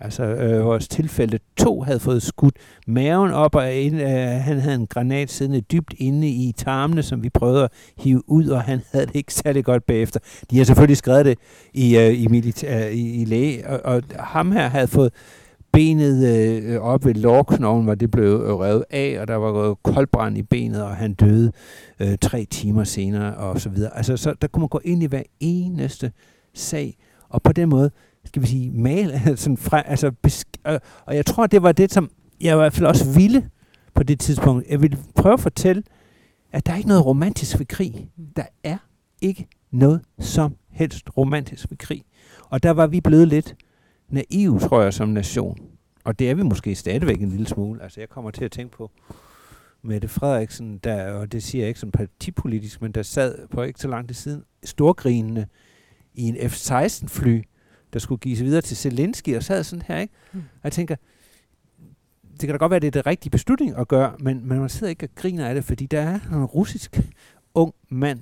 [0.00, 2.56] Altså øh, vores tilfælde to havde fået skudt
[2.86, 4.08] maven op, og ind, øh,
[4.40, 8.48] han havde en granat siddende dybt inde i tarmene, som vi prøvede at hive ud,
[8.48, 10.20] og han havde det ikke særlig godt bagefter.
[10.50, 11.38] De har selvfølgelig skrevet det
[11.74, 15.12] i, øh, i, militær, øh, i, i læge, og, og ham her havde fået
[15.72, 20.38] benet øh, op ved lårknoglen, hvor det blev revet af, og der var gået koldbrand
[20.38, 21.52] i benet, og han døde
[22.00, 23.96] øh, tre timer senere, og så videre.
[23.96, 26.12] Altså, så der kunne man gå ind i hver eneste
[26.54, 26.96] sag,
[27.28, 27.90] og på den måde,
[28.24, 30.58] skal vi sige, male, altså, sådan fra, altså, besk-
[31.06, 32.10] og jeg tror, det var det, som
[32.40, 33.50] jeg i hvert fald også ville
[33.94, 34.66] på det tidspunkt.
[34.68, 35.82] Jeg ville prøve at fortælle,
[36.52, 38.10] at der er ikke noget romantisk ved krig.
[38.36, 38.76] Der er
[39.22, 42.04] ikke noget som helst romantisk ved krig.
[42.50, 43.56] Og der var vi blevet lidt
[44.08, 45.58] naive, tror jeg, som nation.
[46.04, 47.82] Og det er vi måske stadigvæk en lille smule.
[47.82, 48.90] Altså, jeg kommer til at tænke på
[49.82, 53.80] Mette Frederiksen, der, og det siger jeg ikke som partipolitisk, men der sad på ikke
[53.80, 55.46] så lang tid siden, storgrinende
[56.14, 57.42] i en F-16-fly,
[57.94, 60.14] der skulle gives videre til Zelensky, og sad sådan her, ikke?
[60.32, 60.38] Mm.
[60.38, 60.96] Og jeg tænker,
[62.30, 64.58] det kan da godt være, at det er det rigtige beslutning at gøre, men, men
[64.58, 67.00] man sidder ikke og griner af det, fordi der er en russisk
[67.54, 68.20] ung mand,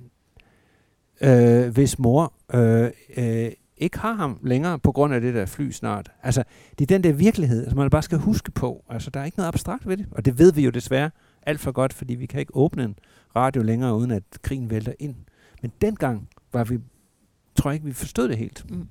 [1.20, 5.70] øh, hvis mor øh, øh, ikke har ham længere på grund af det der fly
[5.70, 6.10] snart.
[6.22, 6.44] Altså,
[6.78, 8.84] det er den der virkelighed, som man bare skal huske på.
[8.88, 11.10] Altså, der er ikke noget abstrakt ved det, og det ved vi jo desværre
[11.42, 12.96] alt for godt, fordi vi kan ikke åbne en
[13.36, 15.14] radio længere, uden at krigen vælter ind.
[15.62, 16.78] Men dengang var vi,
[17.56, 18.70] tror jeg ikke, vi forstod det helt.
[18.70, 18.88] Mm.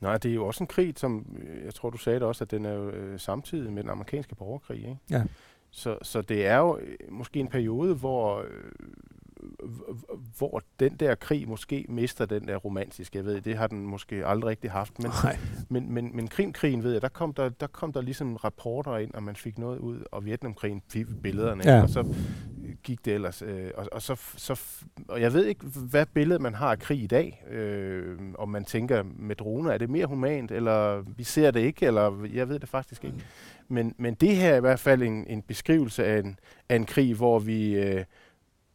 [0.00, 2.50] Nej, det er jo også en krig, som, jeg tror du sagde det også, at
[2.50, 4.78] den er jo øh, samtidig med den amerikanske borgerkrig.
[4.78, 4.98] Ikke?
[5.10, 5.22] Ja.
[5.70, 8.72] Så, så det er jo øh, måske en periode, hvor øh,
[10.38, 13.18] hvor den der krig måske mister den der romantiske.
[13.18, 14.98] Jeg ved, det har den måske aldrig rigtig haft.
[14.98, 15.10] Men,
[15.68, 19.14] men, men, men Krimkrigen, ved jeg, der kom der, der kom der ligesom rapporter ind,
[19.14, 21.82] og man fik noget ud, og Vietnamkrigen fik billederne, ja.
[21.82, 22.14] og så
[22.82, 23.42] gik det ellers.
[23.42, 24.60] Øh, og, og, så, så,
[25.08, 27.44] og jeg ved ikke, hvad billede man har af krig i dag.
[27.50, 31.86] Øh, om man tænker med droner, er det mere humant, eller vi ser det ikke,
[31.86, 33.16] eller jeg ved det faktisk ikke.
[33.68, 36.38] Men, men det her er i hvert fald en, en beskrivelse af en,
[36.68, 37.74] af en krig, hvor vi...
[37.74, 38.04] Øh,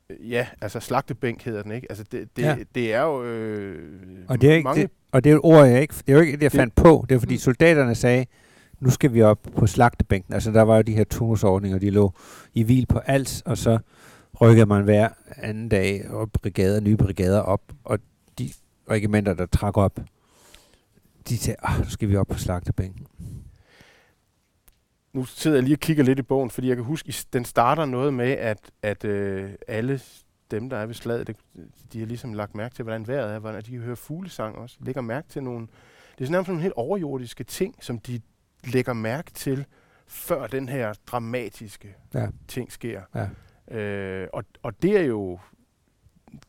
[0.09, 1.87] Ja, altså slagtebænk hedder den, ikke?
[1.89, 2.55] Altså det, det, ja.
[2.75, 4.81] det er jo øh, og det er ikke, mange...
[4.81, 5.93] Det, og det er et ord, jeg ikke...
[5.93, 7.05] Det er jo ikke det, jeg det, fandt på.
[7.09, 8.25] Det er fordi soldaterne sagde,
[8.79, 10.33] nu skal vi op på slagtebænken.
[10.33, 12.13] Altså der var jo de her turnusordninger, de lå
[12.53, 13.79] i hvil på alt, og så
[14.41, 17.99] rykkede man hver anden dag og brigader, nye brigader op, og
[18.39, 18.49] de
[18.89, 19.99] regimenter, der trak op,
[21.29, 23.05] de sagde, ah, nu skal vi op på slagtebænken
[25.13, 27.85] nu sidder jeg lige og kigger lidt i bogen, fordi jeg kan huske, den starter
[27.85, 30.01] noget med, at, at øh, alle
[30.51, 31.37] dem, der er ved slaget, det,
[31.93, 34.77] de har ligesom lagt mærke til, hvordan vejret er, hvordan de kan høre fuglesang også.
[34.79, 35.67] Lægger mærke til nogle,
[36.19, 38.21] det er nærmest nogle helt overjordiske ting, som de
[38.63, 39.65] lægger mærke til,
[40.07, 42.27] før den her dramatiske ja.
[42.47, 43.01] ting sker.
[43.15, 43.77] Ja.
[43.77, 45.39] Øh, og, og det er jo,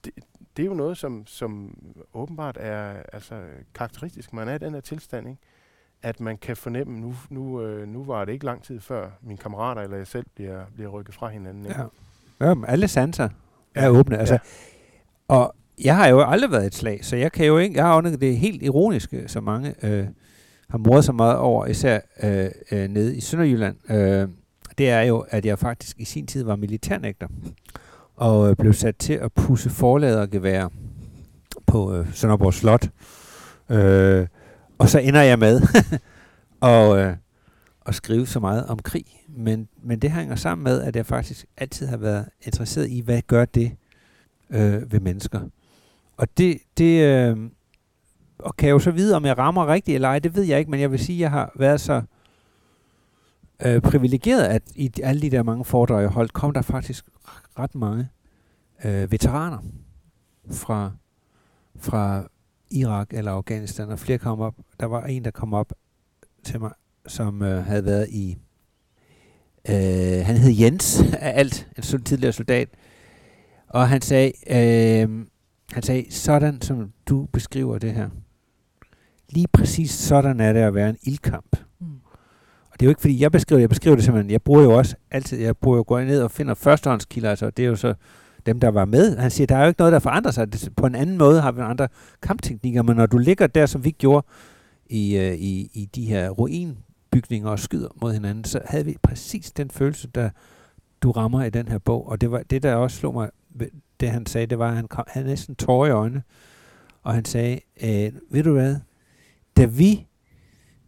[0.05, 0.13] det,
[0.57, 1.79] det er jo noget, som, som
[2.15, 4.33] åbenbart er altså, karakteristisk.
[4.33, 5.43] Man er i den her tilstand, ikke?
[6.05, 9.39] At man kan fornemme, nu, nu, øh, nu var det ikke lang tid før mine
[9.39, 11.67] kammerater eller jeg selv bliver, bliver rykket fra hinanden.
[11.67, 11.83] Ja.
[12.47, 13.29] ja, alle sanser
[13.75, 14.19] er åbne.
[14.19, 14.39] Altså, ja.
[15.29, 15.55] Og
[15.85, 18.17] jeg har jo aldrig været et slag, så jeg kan jo ikke, jeg har jo
[18.17, 20.07] det helt ironiske, som mange øh,
[20.69, 24.29] har mordet så meget over, især øh, øh, nede i Sønderjylland, øh,
[24.79, 27.27] det er jo, at jeg faktisk i sin tid var militærnægter,
[28.17, 30.69] og øh, blev sat til at pusse forladergevær
[31.67, 32.89] på øh, Sønderborg Slot.
[33.71, 34.27] Øh,
[34.85, 35.61] og så ender jeg med
[36.61, 37.17] og, øh,
[37.87, 39.05] at skrive så meget om krig.
[39.29, 43.23] Men, men det hænger sammen med, at jeg faktisk altid har været interesseret i, hvad
[43.27, 43.77] gør det
[44.51, 45.41] øh, ved mennesker.
[46.17, 47.37] Og det, det øh,
[48.39, 50.59] og kan jeg jo så vide, om jeg rammer rigtigt eller ej, det ved jeg
[50.59, 52.03] ikke, men jeg vil sige, at jeg har været så
[53.67, 57.05] øh, privilegeret, at i alle de der mange foredrag, jeg holdt, kom der faktisk
[57.59, 58.09] ret mange
[58.85, 59.59] øh, veteraner
[60.51, 60.93] fra,
[61.77, 62.25] fra
[62.75, 64.55] Irak eller Afghanistan, og flere kom op.
[64.81, 65.73] Der var en, der kom op
[66.45, 66.73] til mig,
[67.07, 68.37] som øh, havde været i
[69.69, 72.69] Øh, han hed Jens af alt, en sådan tidligere soldat.
[73.69, 75.27] Og han sagde, øh,
[75.73, 78.09] han sagde, sådan som du beskriver det her.
[79.29, 81.57] Lige præcis sådan er det at være en ildkamp.
[81.81, 81.87] Mm.
[82.71, 84.63] Og det er jo ikke fordi, jeg beskriver det, jeg beskriver det simpelthen, jeg bruger
[84.63, 87.77] jo også altid, jeg bruger jo går ned og finder førstehåndskilder, altså det er jo
[87.77, 87.95] så
[88.47, 89.17] dem, der var med.
[89.17, 90.49] Han siger, der er jo ikke noget, der forandrer sig.
[90.77, 91.89] På en anden måde har vi andre
[92.23, 94.27] kampteknikker, men når du ligger der, som vi gjorde
[94.87, 99.53] i, øh, i, i de her ruinbygninger og skyder mod hinanden, så havde vi præcis
[99.53, 100.31] den følelse, der
[101.03, 102.09] du rammer i den her bog.
[102.09, 103.31] Og det var det, der også slog mig,
[104.01, 106.23] det han sagde, det var, at han kom, havde næsten tårer i øjnene,
[107.03, 108.77] og han sagde, øh, ved du hvad,
[109.57, 110.07] da vi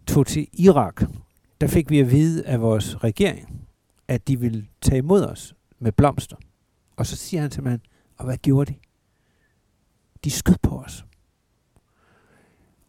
[0.07, 1.03] tog til Irak,
[1.61, 3.67] der fik vi at vide af vores regering,
[4.09, 6.37] at de ville tage imod os med blomster.
[6.97, 7.81] Og så siger han simpelthen,
[8.17, 8.79] og hvad gjorde de?
[10.25, 11.05] De skød på os.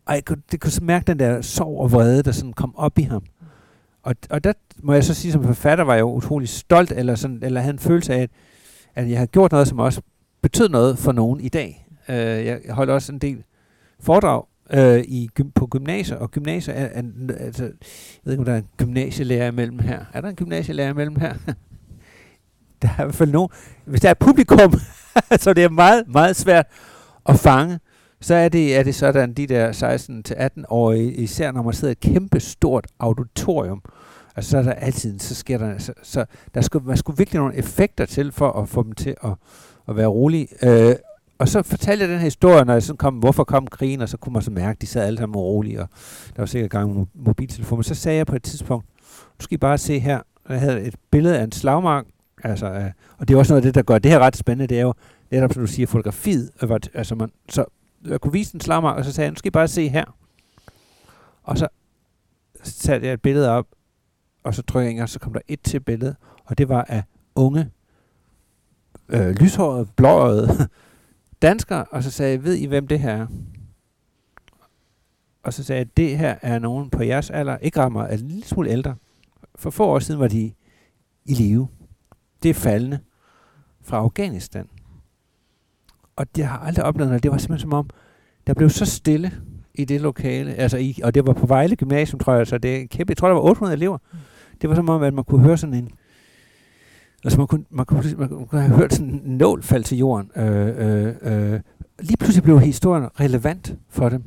[0.06, 2.76] Og jeg kunne, det kunne så mærke den der sorg og vrede, der sådan kom
[2.76, 3.24] op i ham.
[4.04, 7.16] Og, og der må jeg så sige, som forfatter var jeg jo utrolig stolt, eller,
[7.16, 8.30] sådan, eller havde en følelse af, at,
[8.96, 10.02] at jeg har gjort noget, som også
[10.42, 11.88] betød noget for nogen i dag.
[12.10, 13.44] Uh, jeg holdt også en del
[14.00, 14.44] foredrag
[14.74, 17.04] uh, i, gym- på gymnasier, og gymnasier er, er,
[17.40, 17.72] altså, jeg
[18.24, 20.06] ved ikke, om der er en gymnasielærer imellem her.
[20.14, 21.34] Er der en gymnasielærer imellem her?
[22.82, 23.50] der er i hvert fald nogen.
[23.86, 24.74] Hvis der er et publikum,
[25.44, 26.66] så det er meget, meget svært
[27.26, 27.80] at fange,
[28.22, 32.00] så er det, er det sådan, de der 16-18-årige, især når man sidder i et
[32.00, 33.82] kæmpe stort auditorium,
[34.36, 37.40] altså så er der altid, så sker der, så, så der skulle, man skulle virkelig
[37.40, 39.32] nogle effekter til, for at få dem til at,
[39.88, 40.48] at være rolige.
[40.64, 40.96] Øh,
[41.40, 44.10] og så fortalte jeg den her historie, når jeg sådan kom, hvorfor kom krigen, og
[44.10, 45.90] så kunne man så mærke, at de sad alle sammen urolige, og
[46.36, 47.84] der var sikkert gang med mobiltelefoner.
[47.84, 48.86] Så sagde jeg på et tidspunkt,
[49.40, 52.06] du skal I bare se her, jeg havde et billede af en slagmark,
[52.44, 54.68] altså, øh, og det er også noget af det, der gør det her ret spændende,
[54.68, 54.94] det er jo
[55.32, 56.52] netop, som du siger, fotografiet.
[56.94, 57.66] Altså man, så
[58.06, 60.06] jeg kunne vise en slagmark, og så sagde jeg, nu skal I bare se her.
[61.44, 61.68] Og så
[62.64, 63.66] satte jeg et billede op,
[64.44, 66.16] og så trykkede jeg, og så kom der et til billede,
[66.46, 67.04] og det var af
[67.36, 67.72] unge,
[69.10, 70.68] øh, lyshårede, blåøjede
[71.42, 73.28] danskere, og så sagde jeg, ved I, hvem det her er?
[75.44, 78.28] Og så sagde jeg, det her er nogen på jeres alder, ikke rammer, er en
[78.28, 78.96] lille smule ældre.
[79.56, 80.54] For få år siden var de
[81.26, 81.68] i live.
[82.44, 83.00] Det er faldende
[83.82, 84.68] fra Afghanistan.
[86.16, 87.24] Og det har aldrig oplevet noget.
[87.24, 87.90] Det var simpelthen som om,
[88.48, 89.32] der blev så stille
[89.74, 90.54] i det lokale.
[90.54, 92.48] Altså i, og det var på Vejle Gymnasium, tror jeg.
[92.48, 93.12] Så det er kæmpe.
[93.12, 93.98] Jeg tror, der var 800 elever.
[93.98, 94.18] Mm.
[94.62, 95.90] Det var som om, at man kunne høre sådan en...
[97.24, 100.32] Altså man kunne, man kunne, man kunne have hørt sådan en nål falde til jorden.
[100.36, 101.60] Øh, øh, øh.
[102.00, 104.24] Lige pludselig blev historien relevant for dem.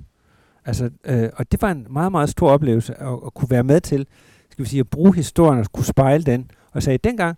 [0.65, 3.81] Altså, øh, og det var en meget, meget stor oplevelse at, at kunne være med
[3.81, 4.07] til,
[4.51, 6.51] skal vi sige, at bruge historien og kunne spejle den.
[6.73, 7.37] Og sagde, dengang,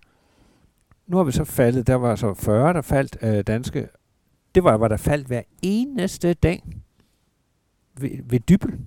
[1.07, 3.89] nu har vi så faldet, der var så 40, der faldt øh, danske,
[4.55, 6.63] det var, hvor der faldt hver eneste dag
[8.01, 8.79] ved, ved dybel.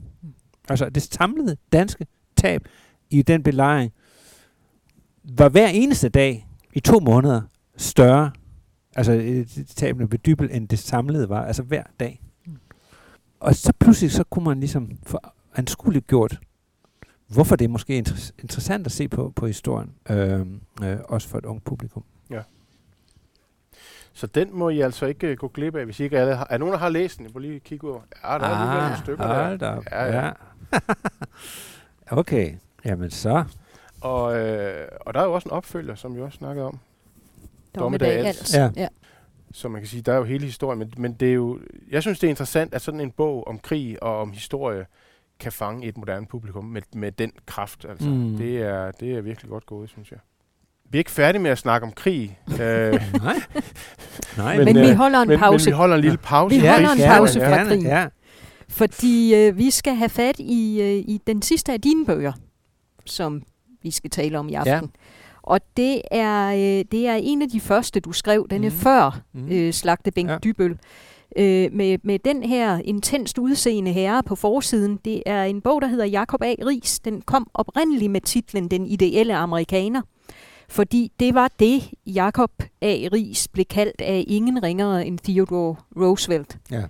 [0.69, 2.67] Altså det samlede danske tab
[3.09, 3.93] i den belejring
[5.23, 7.41] var hver eneste dag i to måneder
[7.77, 8.31] større,
[8.95, 12.21] altså tabene ved dybel, end det samlede var, altså hver dag.
[13.39, 15.19] Og så pludselig, så kunne man ligesom få
[15.55, 16.39] anskueligt gjort,
[17.27, 20.39] hvorfor det er måske inter- interessant at se på, på historien, øh,
[20.83, 22.03] øh, også for et ungt publikum.
[22.29, 22.41] Ja.
[24.13, 26.47] Så den må I altså ikke uh, gå glip af, hvis I ikke alle har.
[26.49, 27.25] Er nogen, der har læst den?
[27.25, 28.01] Jeg må lige kigge over.
[28.23, 29.69] Ja, der er lige nogle stykker hold der.
[29.69, 29.85] Op.
[29.91, 30.31] Ja, ja.
[32.19, 32.53] okay,
[32.85, 33.43] jamen så.
[34.01, 36.79] Og, øh, og der er jo også en opfølger, som vi også snakkede om.
[37.75, 38.55] Dommedag Als.
[38.55, 38.69] Ja.
[38.75, 38.87] ja.
[39.51, 41.59] Så man kan sige, der er jo hele historien, men, men det er jo,
[41.91, 44.85] jeg synes, det er interessant, at sådan en bog om krig og om historie
[45.39, 47.85] kan fange et moderne publikum med, med den kraft.
[47.89, 48.09] Altså.
[48.09, 48.37] Mm.
[48.37, 50.19] Det, er, det er virkelig godt gået, synes jeg.
[50.89, 52.39] Vi er ikke færdige med at snakke om krig.
[52.47, 53.35] øh, Nej.
[54.37, 54.57] Nej.
[54.57, 55.65] Men, men vi holder en men, pause.
[55.65, 56.55] Men vi holder en lille pause.
[56.55, 57.85] Vi holder en ja, pause ja, fra ja, krigen.
[57.85, 58.07] Ja.
[58.69, 62.33] Fordi øh, vi skal have fat i, øh, i den sidste af dine bøger,
[63.05, 63.43] som
[63.83, 64.73] vi skal tale om i aften.
[64.73, 65.01] Ja.
[65.43, 68.47] Og det er, øh, det er en af de første, du skrev.
[68.49, 68.75] Den er mm.
[68.75, 69.51] før mm.
[69.51, 70.37] øh, Slagtebænk ja.
[70.37, 70.77] Dybøl.
[71.35, 74.99] Øh, med, med den her intenst udseende herre på forsiden.
[75.05, 76.53] Det er en bog, der hedder Jakob A.
[76.65, 76.99] Ries.
[76.99, 80.01] Den kom oprindeligt med titlen Den ideelle amerikaner.
[80.69, 82.51] Fordi det var det, Jakob
[82.81, 82.95] A.
[83.13, 86.57] Ries blev kaldt af ingen ringere end Theodore Roosevelt.
[86.71, 86.83] Ja.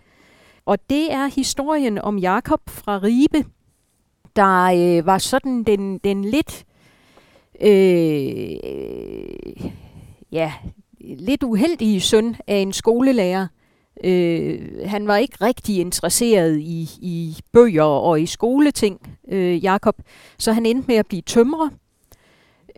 [0.66, 3.46] Og det er historien om Jakob fra Ribe,
[4.36, 6.66] der øh, var sådan den, den lidt,
[7.62, 8.56] øh,
[10.32, 10.54] ja,
[11.00, 13.48] lidt uheldige søn af en skolelærer.
[14.04, 19.96] Øh, han var ikke rigtig interesseret i, i bøger og i skoleting, øh, Jakob,
[20.38, 21.70] så han endte med at blive tømrer.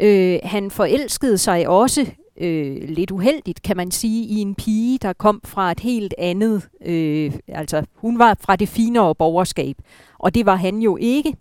[0.02, 2.06] Øh, han forelskede sig også
[2.38, 6.70] øh, lidt uheldigt, kan man sige, i en pige, der kom fra et helt andet,
[6.86, 9.78] øh, altså hun var fra det finere borgerskab,
[10.18, 11.36] og det var han jo ikke.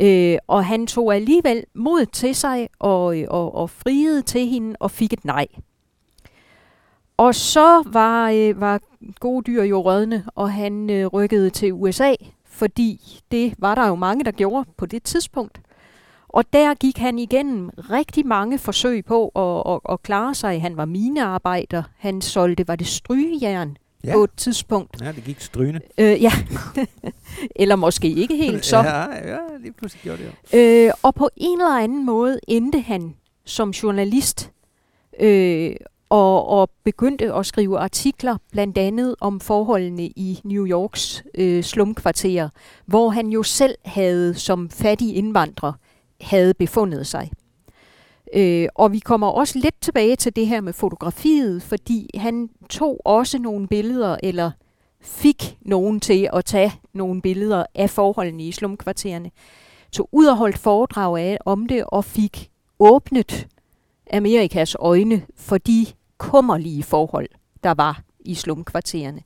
[0.00, 4.90] Øh, og han tog alligevel mod til sig og, og, og friede til hende og
[4.90, 5.46] fik et nej.
[7.16, 8.80] Og så var, øh, var
[9.20, 12.14] gode dyr jo rødne, og han øh, rykkede til USA,
[12.46, 15.60] fordi det var der jo mange, der gjorde på det tidspunkt.
[16.28, 20.62] Og der gik han igennem rigtig mange forsøg på at, at, at klare sig.
[20.62, 21.82] Han var minearbejder.
[21.98, 24.12] Han solgte, var det strygejern ja.
[24.12, 25.02] på et tidspunkt.
[25.02, 25.80] Ja, det gik strygende.
[25.98, 26.32] Øh, ja,
[27.62, 28.76] eller måske ikke helt så.
[28.82, 30.58] Ja, ja lige pludselig gjorde det jo.
[30.58, 33.14] Øh, og på en eller anden måde endte han
[33.44, 34.50] som journalist
[35.20, 35.76] øh,
[36.12, 42.48] og, og begyndte at skrive artikler, blandt andet om forholdene i New Yorks øh, slumkvarterer,
[42.86, 45.72] hvor han jo selv havde som fattig indvandrer
[46.20, 47.30] havde befundet sig.
[48.34, 53.00] Øh, og vi kommer også lidt tilbage til det her med fotografiet, fordi han tog
[53.04, 54.50] også nogle billeder, eller
[55.00, 59.30] fik nogen til at tage nogle billeder af forholdene i slumkvartererne.
[59.92, 63.46] tog ud og holdt foredrag af, om det, og fik åbnet
[64.12, 65.86] Amerikas øjne for de
[66.22, 67.28] kummerlige forhold,
[67.62, 69.20] der var i slumkvartererne.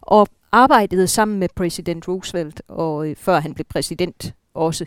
[0.00, 4.86] Og arbejdede sammen med præsident Roosevelt, og øh, før han blev præsident også,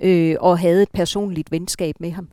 [0.00, 2.28] øh, og havde et personligt venskab med ham.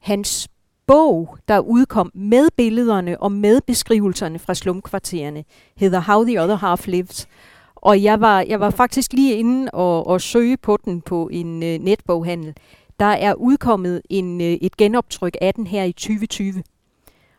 [0.00, 0.48] Hans
[0.86, 5.44] bog, der udkom med billederne og med beskrivelserne fra slumkvartererne,
[5.76, 7.28] hedder How the Other Half Lives.
[7.74, 11.62] Og jeg var, jeg var faktisk lige inde og, og søge på den på en
[11.62, 12.54] øh, netboghandel.
[13.00, 16.62] Der er udkommet en, øh, et genoptryk af den her i 2020.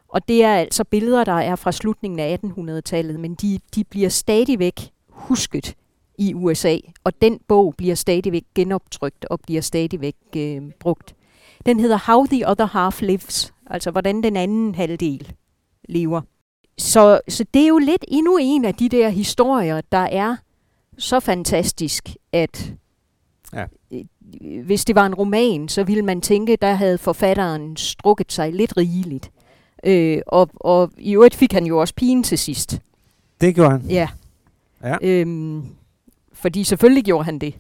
[0.10, 4.10] Og det er altså billeder, der er fra slutningen af 1800-tallet, men de, de bliver
[4.10, 5.76] stadigvæk husket
[6.18, 11.16] i USA, og den bog bliver stadigvæk genoptrykt og bliver stadigvæk øh, brugt.
[11.66, 15.34] Den hedder How the Other Half Lives, altså hvordan den anden halvdel
[15.90, 16.22] lever.
[16.78, 20.36] Så, så det er jo lidt endnu en af de der historier, der er
[20.98, 22.74] så fantastisk, at
[23.54, 23.66] ja.
[23.92, 28.54] Øh, hvis det var en roman, så ville man tænke, der havde forfatteren strukket sig
[28.54, 29.32] lidt rigeligt.
[29.84, 32.80] Øh, og, og i øvrigt fik han jo også pigen til sidst.
[33.42, 33.82] Det gjorde han?
[33.82, 34.08] Ja.
[34.84, 34.96] ja.
[35.02, 35.66] Øhm,
[36.34, 37.56] fordi selvfølgelig gjorde han det.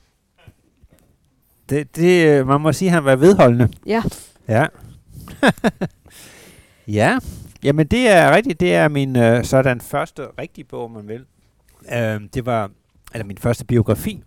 [1.69, 3.69] Det, det øh, man må sige, at han var vedholdende.
[3.85, 4.03] Ja.
[4.47, 4.65] Ja.
[6.99, 7.19] ja.
[7.63, 8.59] Jamen det er rigtigt.
[8.59, 11.25] Det er min øh, sådan første rigtige bog, man vil.
[11.93, 12.71] Øh, det var
[13.13, 14.23] eller min første biografi.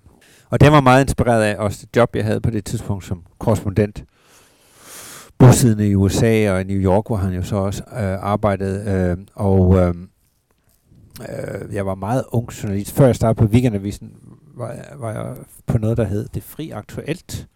[0.50, 3.22] Og den var meget inspireret af også det job, jeg havde på det tidspunkt som
[3.38, 4.04] korrespondent
[5.40, 8.90] bosiddende i USA og i New York, hvor han jo så også øh, arbejdede.
[8.90, 9.94] Øh, og øh,
[11.20, 12.92] øh, jeg var meget ung journalist.
[12.92, 14.12] Før jeg startede på Weekendavisen,
[14.54, 15.36] var jeg, var jeg
[15.66, 17.48] på noget, der hed Det Fri Aktuelt.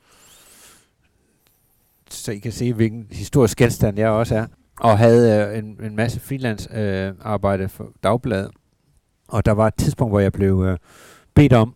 [2.10, 4.46] Så I kan se, hvilken historisk genstand jeg også er.
[4.80, 8.50] Og havde øh, en, en masse freelance øh, arbejde for dagbladet.
[9.28, 10.78] Og der var et tidspunkt, hvor jeg blev øh,
[11.34, 11.74] bedt om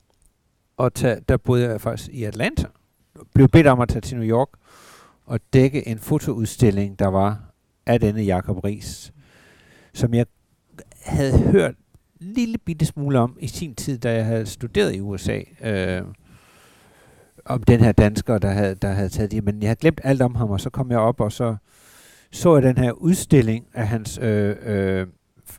[0.78, 2.66] at tage, der boede jeg faktisk i Atlanta,
[3.34, 4.48] blev bedt om at tage til New York
[5.30, 7.54] at dække en fotoudstilling, der var
[7.86, 9.12] af denne Jakob Ries,
[9.94, 10.26] som jeg
[11.04, 11.74] havde hørt
[12.20, 15.40] en lille bitte smule om i sin tid, da jeg havde studeret i USA.
[15.64, 16.02] Øh,
[17.44, 19.44] om den her dansker, der havde, der havde taget det.
[19.44, 21.56] Men jeg havde glemt alt om ham, og så kom jeg op, og så
[22.30, 25.06] så jeg den her udstilling af hans øh, øh,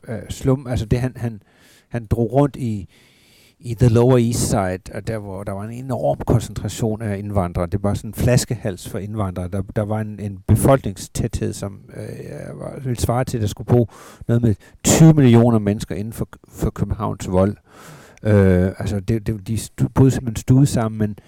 [0.08, 1.42] øh slum, altså det han, han,
[1.88, 2.88] han drog rundt i,
[3.60, 7.66] i The Lower East Side, og der hvor der var en enorm koncentration af indvandrere.
[7.66, 9.48] Det var sådan en flaskehals for indvandrere.
[9.48, 13.66] Der, der var en, en befolkningstæthed, som øh, var, ville svare til, at der skulle
[13.66, 13.88] bo
[14.28, 14.54] noget med
[14.84, 17.56] 20 millioner mennesker inden for, for Københavns vold.
[18.22, 21.18] Øh, altså, det, det, de stu, boede simpelthen stude sammen, men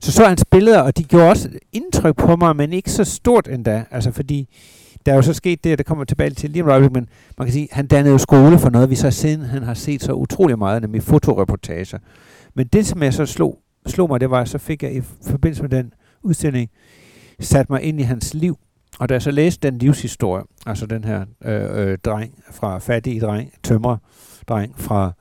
[0.00, 3.48] så så hans billeder, og de gjorde også indtryk på mig, men ikke så stort
[3.48, 3.84] endda.
[3.90, 4.48] Altså, fordi
[5.06, 7.08] der er jo så sket det, der kommer tilbage til lige om øjeblik, men
[7.38, 10.02] man kan sige, han dannede jo skole for noget, vi så siden han har set
[10.02, 11.98] så utrolig meget, nemlig fotoreportager.
[12.54, 15.62] Men det, som jeg så slog, slog mig, det var, så fik jeg i forbindelse
[15.62, 16.70] med den udstilling,
[17.40, 18.58] sat mig ind i hans liv,
[18.98, 23.20] og da jeg så læste den livshistorie, altså den her øh, øh, dreng fra fattig
[23.20, 23.96] dreng, tømrer
[24.48, 25.12] dreng fra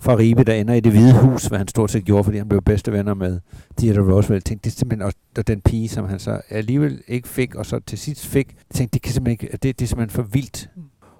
[0.00, 2.48] fra Ribe, der ender i det hvide hus, hvad han stort set gjorde, fordi han
[2.48, 3.40] blev bedste venner med
[3.78, 4.44] Theodore Roosevelt.
[4.44, 7.66] Tænkte, det er simpelthen også og den pige, som han så alligevel ikke fik, og
[7.66, 8.56] så til sidst fik.
[8.74, 10.68] Tænkte, det, kan simpelthen ikke, det, det er simpelthen for vildt.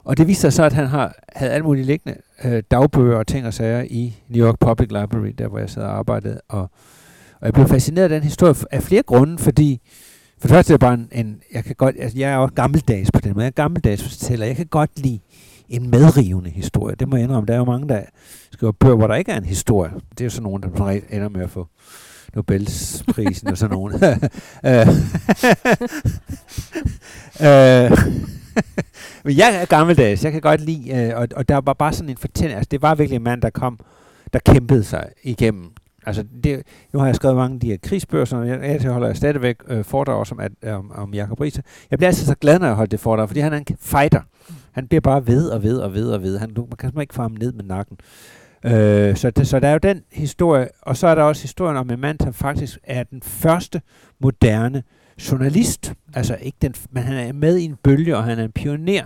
[0.05, 3.27] Og det viste sig så, at han har, havde alle mulige liggende øh, dagbøger og
[3.27, 6.41] ting og sager i New York Public Library, der hvor jeg sad og arbejdede.
[6.49, 6.61] Og,
[7.41, 9.81] og jeg blev fascineret af den historie af flere grunde, fordi
[10.39, 12.55] for det første er det bare en, en jeg kan godt, altså jeg er også
[12.55, 15.21] gammeldags på den måde, jeg er gammeldags fortæller, jeg kan godt lide
[15.69, 16.95] en medrivende historie.
[16.95, 17.47] Det må jeg indrømme.
[17.47, 18.03] Der er jo mange, der
[18.53, 19.93] skriver bøger, hvor der ikke er en historie.
[20.11, 21.69] Det er jo sådan nogen, der ender med at få
[22.35, 23.93] Nobelsprisen og sådan nogen.
[24.65, 24.89] Øh.
[27.41, 27.99] Øh.
[29.25, 30.25] Men jeg er gammeldags.
[30.25, 32.57] Jeg kan godt lide, øh, og, og der var bare sådan en fortælling.
[32.57, 33.79] Altså, det var virkelig en mand, der kom,
[34.33, 35.73] der kæmpede sig igennem
[36.07, 36.63] Altså, det,
[36.93, 39.85] nu har jeg skrevet mange af de her krigsbøger, og jeg, jeg holder stadigvæk øh,
[39.85, 41.63] foredrag som, at, om, om Jacob Riese.
[41.91, 44.21] Jeg bliver altid så glad, når jeg holder det foredrag, fordi han er en fighter.
[44.77, 46.39] Han bliver bare ved og ved og ved og ved.
[46.39, 47.99] Han, man kan simpelthen ikke få ham ned med nakken.
[48.65, 51.77] Øh, så, det, så der er jo den historie, og så er der også historien
[51.77, 53.83] om en mand, som faktisk er den første
[54.19, 54.83] moderne
[55.31, 55.95] journalist.
[56.15, 59.05] Altså ikke den, men han er med i en bølge, og han er en pioner,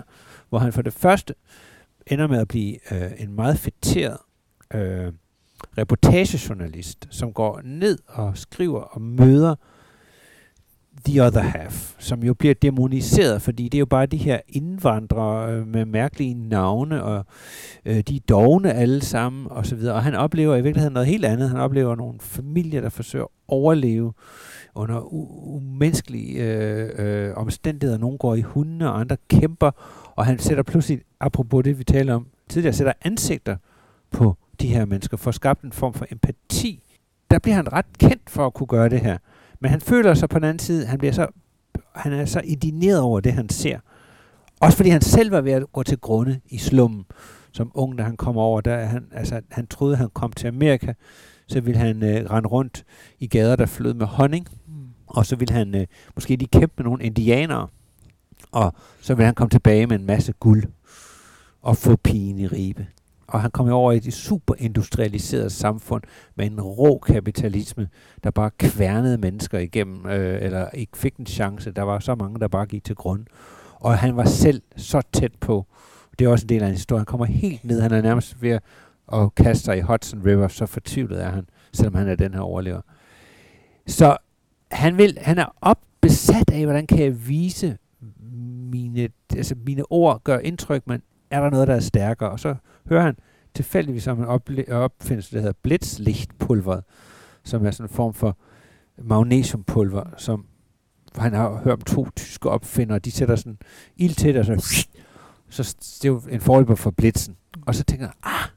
[0.49, 1.35] hvor han for det første
[2.07, 4.17] ender med at blive øh, en meget fætteret
[4.75, 5.13] øh,
[5.79, 9.55] reportagejournalist, som går ned og skriver og møder
[11.05, 15.53] The Other Half, som jo bliver demoniseret, fordi det er jo bare de her indvandrere
[15.53, 17.27] øh, med mærkelige navne, og
[17.85, 19.95] øh, de er dogne alle sammen, og så videre.
[19.95, 21.49] Og han oplever i virkeligheden noget helt andet.
[21.49, 24.13] Han oplever nogle familier, der forsøger at overleve
[24.75, 27.99] under u- umenneskelige øh, øh, omstændigheder.
[27.99, 29.71] Nogle går i hunde, og andre kæmper,
[30.17, 33.57] og han sætter pludselig, apropos det vi taler om tidligere, sætter ansigter
[34.11, 36.83] på de her mennesker, for at skabe en form for empati.
[37.31, 39.19] Der bliver han ret kendt for at kunne gøre det her.
[39.61, 41.27] Men han føler sig på den anden side, han bliver så,
[41.95, 43.79] han er så indineret over det, han ser.
[44.61, 47.05] Også fordi han selv var ved at gå til grunde i slummen
[47.53, 48.61] som ung, da han kom over.
[48.61, 50.93] Der, han, altså, han troede, han kom til Amerika,
[51.47, 52.85] så ville han øh, rende rundt
[53.19, 54.49] i gader, der flød med honning.
[54.67, 54.75] Mm.
[55.07, 57.69] Og så ville han øh, måske lige kæmpe med nogle indianere.
[58.53, 60.65] Og så ville han komme tilbage med en masse guld
[61.63, 62.87] og få pigen i ribe
[63.31, 66.03] og han kom over i et superindustrialiseret samfund
[66.37, 67.89] med en rå kapitalisme,
[68.25, 71.71] der bare kværnede mennesker igennem, øh, eller ikke fik en chance.
[71.71, 73.27] Der var så mange, der bare gik til grund.
[73.75, 75.67] Og han var selv så tæt på.
[76.19, 76.99] Det er også en del af en historie.
[76.99, 77.81] Han kommer helt ned.
[77.81, 78.59] Han er nærmest ved
[79.13, 80.49] at kaste sig i Hudson River.
[80.49, 82.81] Så fortvivlet er han, selvom han er den her overlever.
[83.87, 84.17] Så
[84.71, 87.77] han, vil, han er opbesat af, hvordan kan jeg vise
[88.71, 92.31] mine, altså mine ord gør indtryk, men er der noget, der er stærkere?
[92.31, 92.55] Og så
[92.89, 93.17] hører han
[93.55, 96.85] tilfældigvis om en øh, opfindelse, der hedder blitzlichtpulveret,
[97.45, 98.37] som er sådan en form for
[98.99, 100.47] magnesiumpulver, som
[101.17, 103.59] han har hørt om to tyske opfindere, de sætter sådan
[103.97, 104.95] ild til det, og så,
[105.49, 107.37] så det er jo en forløber for blitzen.
[107.67, 108.49] Og så tænker jeg, ah,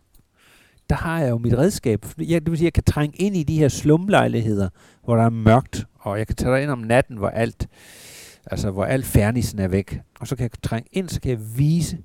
[0.90, 2.06] der har jeg jo mit redskab.
[2.18, 4.70] Jeg, det vil sige, jeg kan trænge ind i de her slumlejligheder,
[5.04, 7.68] hvor der er mørkt, og jeg kan tage ind om natten, hvor alt,
[8.46, 10.00] altså hvor alt fernissen er væk.
[10.20, 11.98] Og så kan jeg trænge ind, så kan jeg vise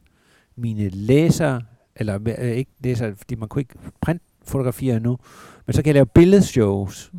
[0.57, 1.63] mine læsere,
[1.99, 5.19] eller øh, ikke læsere, fordi man kunne ikke printfotografere endnu,
[5.67, 7.13] men så kan jeg lave billedshows.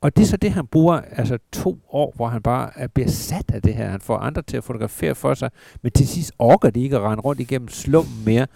[0.00, 3.50] Og det er så det, han bruger altså to år, hvor han bare er besat
[3.54, 3.90] af det her.
[3.90, 5.50] Han får andre til at fotografere for sig,
[5.82, 8.46] men til sidst orker de ikke at rende rundt igennem slum mere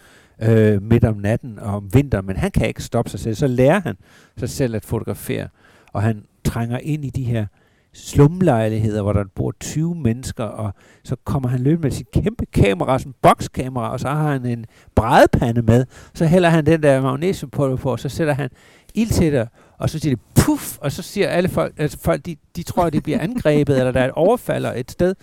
[0.43, 3.35] øh, midt om natten og om vinteren, men han kan ikke stoppe sig selv.
[3.35, 3.97] Så lærer han
[4.37, 5.49] sig selv at fotografere,
[5.93, 7.47] og han trænger ind i de her
[7.99, 12.99] slumlejligheder, hvor der bor 20 mennesker, og så kommer han løbende med sit kæmpe kamera,
[12.99, 14.65] sådan en bokskamera, og så har han en
[14.95, 15.85] brædepande med.
[16.15, 18.51] Så hælder han den der magnesiumpulver på, og så sætter han
[18.95, 19.49] ild til det,
[19.79, 22.85] og så siger det puff, og så siger alle folk, altså folk de, de tror,
[22.85, 25.15] at de bliver angrebet, eller der er et overfalder et sted.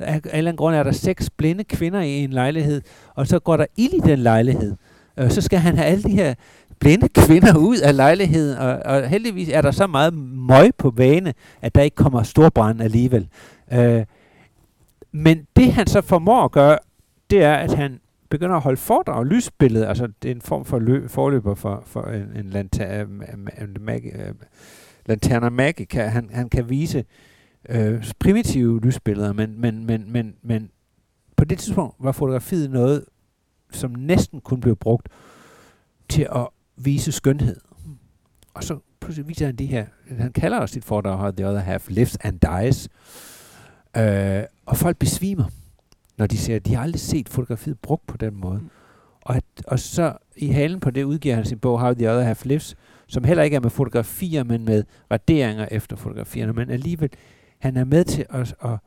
[0.00, 2.82] Af en eller anden grund er der seks blinde kvinder i en lejlighed,
[3.14, 4.76] og så går der ild i den lejlighed.
[5.16, 6.34] Og så skal han have alle de her
[6.82, 11.34] blinde kvinder ud af lejligheden, og, og heldigvis er der så meget møg på bane,
[11.60, 13.28] at der ikke kommer storbrand alligevel.
[13.72, 14.04] Øh,
[15.12, 16.78] men det han så formår at gøre,
[17.30, 18.00] det er, at han
[18.30, 22.02] begynder at holde foredrag, lysbillede, altså det er en form for lø, forløber for, for
[22.02, 23.08] en, en lanta, øh,
[23.80, 24.34] mag, øh,
[25.06, 26.06] lanterna magica.
[26.06, 27.04] Han, han kan vise
[27.68, 30.70] øh, primitive lysbilleder, men, men, men, men, men
[31.36, 33.04] på det tidspunkt var fotografiet noget,
[33.70, 35.08] som næsten kun blev brugt
[36.08, 37.56] til at vise skønhed.
[38.54, 39.86] Og så pludselig viser han de her,
[40.18, 42.88] han kalder også sit foredrag The Other Half Lives and Dies.
[43.96, 45.44] Øh, og folk besvimer,
[46.18, 48.58] når de ser, at de har aldrig set fotografiet brugt på den måde.
[48.58, 48.70] Mm.
[49.22, 52.22] Og, at, og så i halen på det udgiver han sin bog How the Other
[52.22, 52.76] Half Lives,
[53.06, 56.52] som heller ikke er med fotografier, men med raderinger efter fotografierne.
[56.52, 57.10] Men alligevel,
[57.58, 58.78] han er med til at, at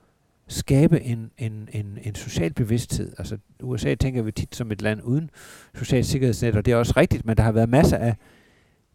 [0.47, 3.13] skabe en, en, en, en social bevidsthed.
[3.17, 5.29] Altså USA tænker vi tit som et land uden
[5.75, 8.15] socialt sikkerhedsnet, og det er også rigtigt, men der har været masser af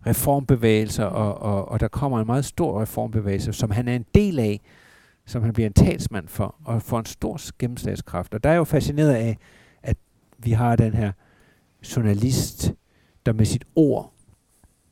[0.07, 4.39] reformbevægelser, og, og, og der kommer en meget stor reformbevægelse, som han er en del
[4.39, 4.61] af,
[5.27, 8.35] som han bliver en talsmand for, og får en stor gennemslagskraft.
[8.35, 9.39] Og der er jo fascineret af,
[9.83, 9.97] at
[10.39, 11.13] vi har den her
[11.97, 12.75] journalist,
[13.27, 14.13] der med sit ord,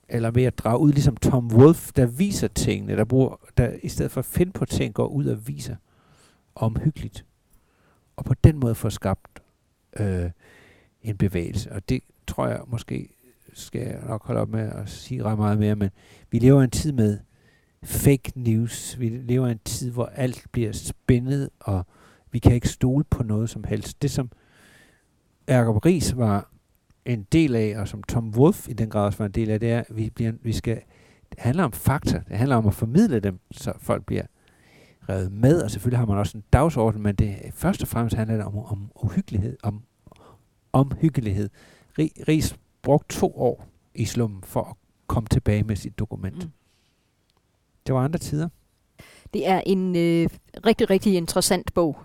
[0.09, 3.89] eller med at drage ud, ligesom Tom Wolfe, der viser tingene, der, bruger, der i
[3.89, 5.77] stedet for at finde på ting, går ud og viser
[6.59, 7.25] omhyggeligt.
[8.17, 9.43] Og på den måde få skabt
[10.01, 10.31] øh,
[11.03, 11.73] en bevægelse.
[11.73, 13.09] Og det tror jeg måske,
[13.53, 15.91] skal jeg nok holde op med at sige ret meget mere, men
[16.31, 17.19] vi lever en tid med
[17.83, 19.01] fake news.
[19.01, 21.87] Vi lever en tid, hvor alt bliver spændet, og
[22.31, 24.03] vi kan ikke stole på noget som helst.
[24.03, 24.31] Det som
[25.49, 26.51] Jacob Ries var
[27.05, 29.61] en del af, og som Tom Wolf i den grad også var en del af,
[29.61, 30.83] det er, at vi, bliver, vi skal
[31.31, 32.23] det handler om fakta.
[32.29, 34.27] Det handler om at formidle dem, så folk bliver
[35.09, 38.37] revet med, og selvfølgelig har man også en dagsorden, men det først og fremmest handler
[38.37, 39.83] det om, om uhyggelighed, om
[40.73, 41.51] omhyggelighed.
[41.99, 44.77] Ries brugte to år i slummen for at
[45.07, 46.45] komme tilbage med sit dokument.
[46.45, 46.51] Mm.
[47.87, 48.49] Det var andre tider.
[49.35, 50.29] Det er en øh,
[50.67, 51.97] rigtig, rigtig interessant bog.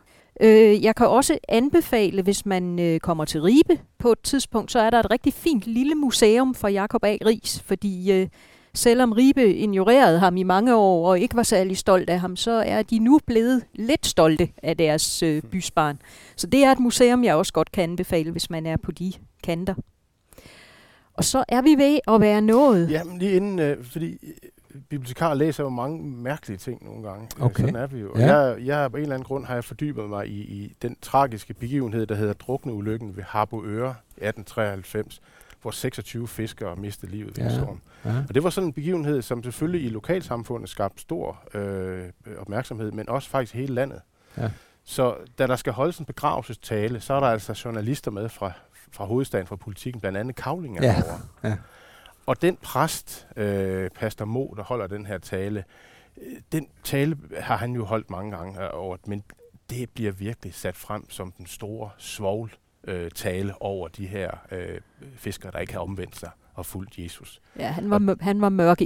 [0.41, 4.80] Øh, jeg kan også anbefale, hvis man øh, kommer til Ribe på et tidspunkt, så
[4.80, 7.17] er der et rigtig fint lille museum for Jakob A.
[7.25, 8.27] Ries, fordi øh,
[8.76, 12.52] selvom Ribe ignorerede ham i mange år og ikke var særlig stolt af ham, så
[12.52, 16.00] er de nu blevet lidt stolte af deres øh, bysbarn.
[16.36, 19.14] Så det er et museum, jeg også godt kan anbefale, hvis man er på de
[19.44, 19.74] kanter.
[21.14, 22.91] Og så er vi ved at være nået.
[22.91, 24.18] Jamen lige inden, øh, fordi
[24.90, 27.28] bibliotekarer læser jo mange mærkelige ting nogle gange.
[27.38, 27.64] Øh, okay.
[27.64, 28.12] Sådan er vi jo.
[28.16, 28.36] Ja.
[28.36, 31.54] jeg, jeg, på en eller anden grund har jeg fordybet mig i, i den tragiske
[31.54, 35.22] begivenhed, der hedder Drukneulykken ved Harboøre 1893,
[35.64, 37.56] hvor 26 fiskere mistede livet ved ja.
[37.56, 37.81] storm.
[38.06, 38.23] Ja.
[38.30, 43.10] Og det var sådan en begivenhed, som selvfølgelig i lokalsamfundet skabte stor øh, opmærksomhed, men
[43.10, 44.02] også faktisk hele landet.
[44.38, 44.49] Ja.
[44.84, 48.52] Så da der skal holdes en begravelsestale, så er der altså journalister med fra,
[48.91, 50.95] fra hovedstaden, fra politikken, blandt andet Kavling ja.
[50.95, 51.19] over.
[51.44, 51.57] Ja.
[52.26, 55.64] Og den præst, øh, Pastor Mo, der holder den her tale,
[56.18, 59.23] øh, den tale har han jo holdt mange gange over, men
[59.69, 62.52] det bliver virkelig sat frem som den store svogl
[62.88, 64.80] øh, tale over de her øh,
[65.15, 67.41] fiskere, der ikke har omvendt sig og fulgt Jesus.
[67.60, 68.85] Ja, han var, og, han var mørk i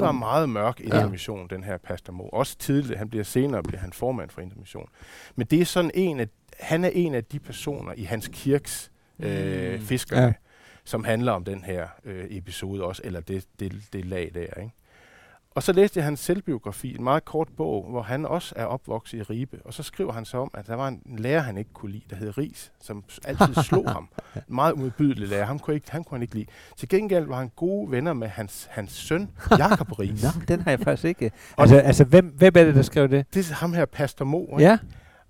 [0.00, 1.08] Han var meget mørk i ja.
[1.08, 2.28] mission, den her pastor Mo.
[2.28, 4.88] Også tidligt, han bliver senere bliver han formand for intermission.
[5.36, 6.28] Men det er sådan en af,
[6.60, 9.80] han er en af de personer i hans kirks øh, mm.
[9.80, 10.32] fiskere, ja
[10.84, 14.60] som handler om den her øh, episode også, eller det, det, det lag der.
[14.60, 14.74] Ikke?
[15.54, 19.18] Og så læste jeg hans selvbiografi, en meget kort bog, hvor han også er opvokset
[19.18, 19.58] i Ribe.
[19.64, 22.04] Og så skriver han så om, at der var en lærer, han ikke kunne lide,
[22.10, 24.08] der hed Ris, som altid slog ham.
[24.36, 25.44] En meget umiddelbydelig lærer.
[25.44, 26.46] Ham kunne, ikke, han kunne han ikke lide.
[26.76, 30.22] Til gengæld var han gode venner med hans, hans søn, Jakob Ris.
[30.24, 31.30] Nå, den har jeg faktisk ikke.
[31.58, 33.34] Altså, altså hvem, hvem er det, der skrev det?
[33.34, 34.42] Det er ham her, Pastor Mo.
[34.42, 34.62] Ikke?
[34.62, 34.78] Ja.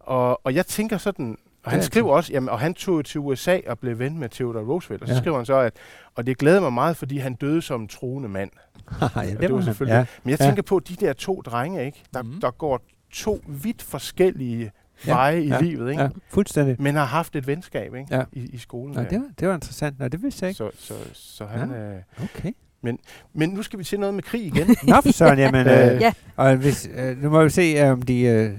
[0.00, 3.58] Og, og jeg tænker sådan, og han skriver også, jamen, og han tog til USA
[3.66, 5.02] og blev ven med Theodore Roosevelt.
[5.02, 5.20] Og så ja.
[5.20, 5.72] skriver han så, at
[6.14, 8.50] og det glæder mig meget, fordi han døde som en troende mand.
[9.16, 9.94] ja, det, var selvfølgelig.
[9.94, 10.04] Ja.
[10.22, 10.62] Men jeg tænker ja.
[10.62, 12.40] på, de der to drenge, ikke, der, mm.
[12.40, 12.80] der går
[13.12, 14.70] to vidt forskellige
[15.04, 16.02] veje ja, i ja, livet, ikke?
[16.02, 16.76] Ja, fuldstændig.
[16.78, 18.16] Men har haft et venskab ikke?
[18.16, 18.22] Ja.
[18.32, 18.94] I, i skolen.
[18.94, 19.98] Ja, det var, det var interessant.
[19.98, 20.58] Nå, det vidste jeg ikke.
[20.58, 21.70] Så, så, så han...
[21.70, 21.76] Ja.
[21.76, 22.52] Øh, okay.
[22.82, 22.98] Men,
[23.32, 24.66] men nu skal vi til noget med krig igen.
[24.88, 26.12] Nå for Søren, jamen, øh, ja.
[26.36, 28.52] og hvis, øh, nu må vi se, om de øh,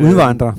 [0.00, 0.52] udvandrer.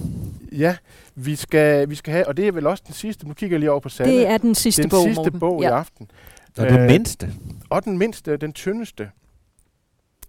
[0.52, 0.76] Øh, ja,
[1.20, 3.60] vi skal, vi skal have, og det er vel også den sidste, nu kigger jeg
[3.60, 4.12] lige over på Sanne.
[4.12, 5.70] Det er den sidste den bog, Den sidste bog ja.
[5.70, 6.12] i aften.
[6.58, 7.34] Og den øh, mindste.
[7.70, 9.12] Og den mindste, den tyndeste.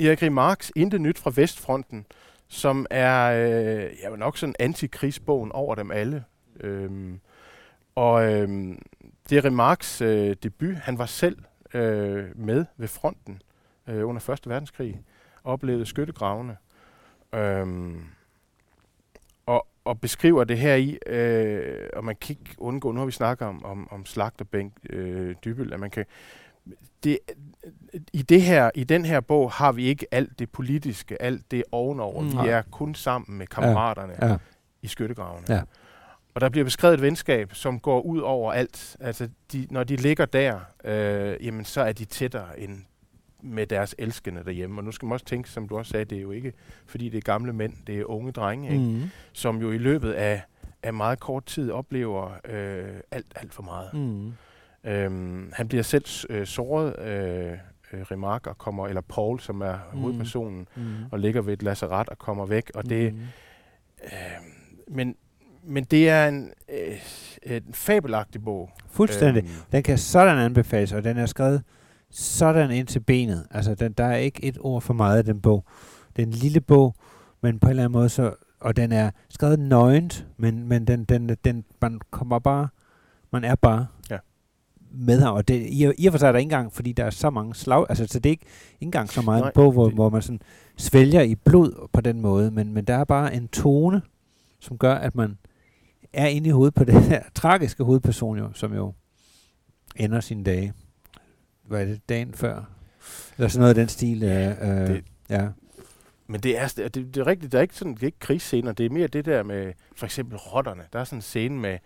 [0.00, 2.06] Erik Remarks Intet Nyt fra Vestfronten,
[2.48, 6.24] som er øh, ja, nok sådan antikrigsbogen over dem alle.
[6.60, 7.20] Øhm,
[7.94, 8.78] og øhm,
[9.30, 10.74] det er Remarks øh, debut.
[10.74, 11.38] Han var selv
[11.74, 13.42] øh, med ved fronten
[13.88, 15.00] øh, under Første Verdenskrig
[15.42, 16.56] og oplevede skyttegravene.
[17.34, 18.00] Øhm,
[19.88, 23.48] og beskriver det her i, øh, og man kan ikke undgå, nu har vi snakket
[23.48, 26.04] om, om, om slagterbænk øh, dybel, at man kan,
[27.04, 27.18] det,
[28.12, 31.64] i, det her, I den her bog har vi ikke alt det politiske, alt det
[31.72, 32.22] ovenover.
[32.22, 32.42] Mm.
[32.42, 34.26] Vi er kun sammen med kammeraterne ja.
[34.26, 34.36] Ja.
[34.82, 35.46] i skyttegravene.
[35.48, 35.60] Ja.
[36.34, 38.96] Og der bliver beskrevet et venskab, som går ud over alt.
[39.00, 42.84] Altså, de, når de ligger der, øh, jamen, så er de tættere end
[43.42, 44.80] med deres elskende derhjemme.
[44.80, 46.52] Og nu skal man også tænke, som du også sagde, det er jo ikke,
[46.86, 48.84] fordi det er gamle mænd, det er unge drenge, ikke?
[48.84, 49.02] Mm.
[49.32, 50.42] som jo i løbet af,
[50.82, 53.94] af meget kort tid oplever øh, alt, alt for meget.
[53.94, 54.32] Mm.
[54.84, 57.58] Øhm, han bliver selv øh, såret, øh,
[57.92, 59.98] øh, Remark, og kommer, eller Paul, som er mm.
[59.98, 60.82] hovedpersonen, mm.
[61.10, 62.70] og ligger ved et lazaret og kommer væk.
[62.74, 63.20] Og det, mm.
[64.04, 64.10] øh,
[64.88, 65.16] men,
[65.62, 66.96] men det er en, øh,
[67.42, 68.70] en fabelagtig bog.
[68.90, 69.42] Fuldstændig.
[69.42, 71.62] Øhm, den kan sådan anbefales, og den er skrevet
[72.10, 73.46] sådan ind til benet.
[73.50, 75.64] Altså, den, der er ikke et ord for meget af den bog.
[76.16, 76.94] Det er en lille bog,
[77.40, 81.04] men på en eller anden måde, så, og den er skrevet nøgent, men, men den,
[81.04, 82.68] den, den, man kommer bare,
[83.32, 84.18] man er bare ja.
[84.90, 85.28] med her.
[85.28, 87.30] Og det, i, i og for sig er der ikke engang, fordi der er så
[87.30, 89.90] mange slag, altså så det er ikke, ikke engang så meget Nej, en bog, hvor,
[89.90, 90.40] hvor man sådan
[90.76, 94.02] svælger i blod på den måde, men, men der er bare en tone,
[94.60, 95.38] som gør, at man
[96.12, 98.92] er inde i hovedet på den her tragiske hovedperson, jo, som jo
[99.96, 100.72] ender sine dage
[101.68, 102.62] hvad er det, dagen før?
[103.36, 104.20] Eller sådan noget af den stil.
[104.20, 105.48] Ja, øh, det, ja.
[106.26, 108.72] Men det er, det, det er rigtigt, der er ikke sådan, det er ikke krigsscener,
[108.72, 110.82] det er mere det der med, for eksempel rotterne.
[110.92, 111.78] Der er sådan en scene med,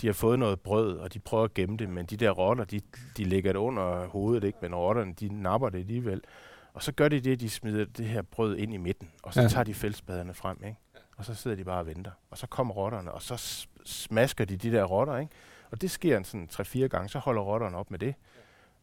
[0.00, 2.64] de har fået noget brød, og de prøver at gemme det, men de der rotter,
[2.64, 2.80] de,
[3.16, 4.58] de lægger det under hovedet, ikke?
[4.62, 6.20] men rotterne, de napper det alligevel.
[6.74, 9.42] Og så gør de det, de smider det her brød ind i midten, og så
[9.42, 9.48] ja.
[9.48, 10.78] tager de fældspaderne frem, ikke?
[11.16, 12.10] og så sidder de bare og venter.
[12.30, 15.32] Og så kommer rotterne, og så smasker de de der rotter, ikke?
[15.70, 18.14] og det sker en sådan 3-4 gange, så holder rotterne op med det.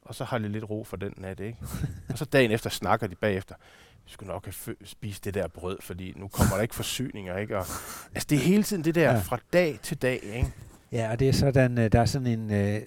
[0.02, 1.58] Og så har de lidt ro for den nat, ikke?
[2.10, 3.56] og så dagen efter snakker de bagefter,
[4.06, 7.58] vi skulle nok have spist det der brød, fordi nu kommer der ikke forsyninger, ikke?
[7.58, 7.66] Og,
[8.16, 9.20] altså, det er hele tiden det der ja.
[9.20, 10.54] fra dag til dag, ikke?
[10.92, 12.82] Ja, og det er sådan, øh, der er sådan en, øh,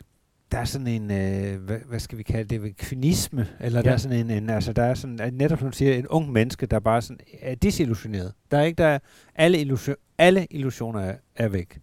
[0.52, 3.84] der er sådan en, øh, hvad, hvad skal vi kalde det, kvinisme, eller ja.
[3.84, 6.66] der er sådan en, en, altså der er sådan, netop som siger, en ung menneske,
[6.66, 8.32] der bare sådan er disillusioneret.
[8.50, 8.98] Der er ikke, der er,
[9.34, 11.78] alle, illusion, alle illusioner er, er væk.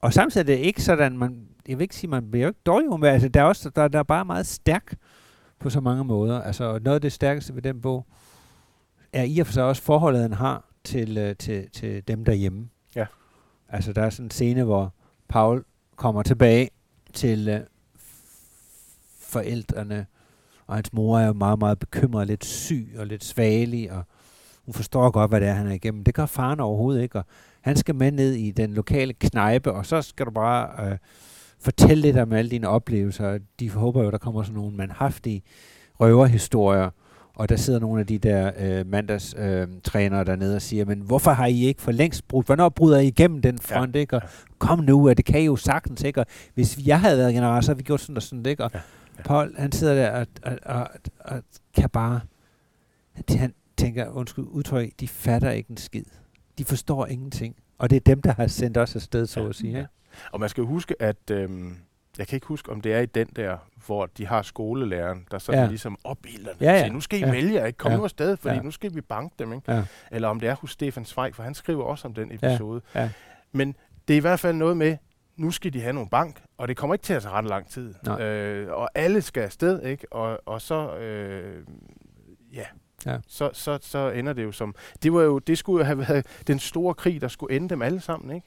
[0.00, 2.60] Og samtidig er det ikke sådan, man, jeg vil ikke sige, man bliver jo ikke
[2.66, 4.94] dårlig humør, altså der er også, der, der er bare meget stærk
[5.58, 6.42] på så mange måder.
[6.42, 8.06] Altså noget af det stærkeste ved den bog,
[9.12, 12.68] er i og for sig også forholdet, han har til, øh, til, til dem derhjemme.
[12.96, 13.06] Ja.
[13.68, 14.94] Altså der er sådan en scene, hvor
[15.28, 15.64] Paul
[15.96, 16.70] kommer tilbage
[17.12, 17.60] til øh,
[19.20, 20.06] forældrene,
[20.66, 24.04] og hans mor er jo meget, meget bekymret, lidt syg og lidt svagelig, og
[24.64, 26.04] hun forstår godt, hvad det er, han er igennem.
[26.04, 27.24] Det gør faren overhovedet ikke, og
[27.60, 30.98] han skal med ned i den lokale knejpe, og så skal du bare øh,
[31.64, 33.38] fortælle lidt om alle dine oplevelser.
[33.60, 35.42] De håber jo, der kommer sådan nogle manhaftige
[36.00, 36.90] røverhistorier,
[37.34, 41.30] og der sidder nogle af de der øh, mandagstrænere øh, dernede og siger, men hvorfor
[41.30, 42.46] har I ikke for længst brudt?
[42.46, 43.94] Hvornår bryder I igennem den front?
[43.94, 44.00] Ja.
[44.00, 44.16] Ikke?
[44.16, 44.22] Og
[44.58, 46.02] kom nu, og det kan I jo sagtens.
[46.02, 46.20] Ikke?
[46.20, 48.46] Og hvis jeg havde været general, så havde vi gjort sådan og sådan.
[48.46, 48.64] Ikke?
[48.64, 48.80] Og ja.
[49.18, 49.22] Ja.
[49.22, 50.88] Paul, han sidder der og, og, og,
[51.20, 51.42] og
[51.74, 52.20] kan bare...
[53.28, 56.04] Han tænker, undskyld udtryk, de fatter ikke en skid.
[56.58, 57.56] De forstår ingenting.
[57.78, 59.78] Og det er dem, der har sendt os afsted, så at sige.
[59.78, 59.84] Ja.
[60.32, 61.30] Og man skal huske, at...
[61.30, 61.76] Øhm
[62.18, 65.38] jeg kan ikke huske, om det er i den der, hvor de har skolelæreren, der
[65.38, 65.68] sådan ja.
[65.68, 66.56] ligesom opbilder dem.
[66.60, 66.78] Ja, ja.
[66.78, 67.30] Siger, nu skal I ja.
[67.30, 67.76] vælge, ikke?
[67.76, 67.96] Kom ja.
[67.96, 68.62] nu afsted, fordi ja.
[68.62, 69.52] nu skal vi banke dem.
[69.52, 69.72] Ikke?
[69.72, 69.84] Ja.
[70.10, 72.82] Eller om det er hos Stefan Zweig, for han skriver også om den episode.
[72.94, 73.02] Ja.
[73.02, 73.10] Ja.
[73.52, 73.76] Men
[74.08, 74.96] det er i hvert fald noget med,
[75.36, 77.68] nu skal de have nogle bank, og det kommer ikke til at tage ret lang
[77.68, 77.94] tid.
[78.20, 80.12] Øh, og alle skal afsted, ikke?
[80.12, 81.64] Og, og så, øh,
[82.52, 82.64] ja,
[83.06, 83.18] ja.
[83.26, 84.74] Så, så, så ender det jo som...
[85.02, 87.82] Det, var jo, det skulle jo have været den store krig, der skulle ende dem
[87.82, 88.46] alle sammen, ikke?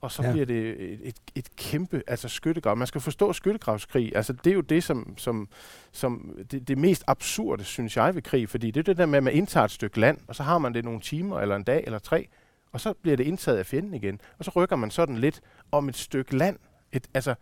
[0.00, 0.32] Og så ja.
[0.32, 2.76] bliver det et, et, et kæmpe altså skyttegrav.
[2.76, 4.16] Man skal forstå skyttegravskrig.
[4.16, 5.48] Altså, det er jo det, som, som,
[5.92, 8.48] som det, det mest absurde, synes jeg, ved krig.
[8.48, 10.58] Fordi det er det der med, at man indtager et stykke land, og så har
[10.58, 12.28] man det nogle timer, eller en dag, eller tre,
[12.72, 14.20] og så bliver det indtaget af fjenden igen.
[14.38, 15.40] Og så rykker man sådan lidt
[15.72, 16.58] om et stykke land.
[16.92, 17.34] Et, altså,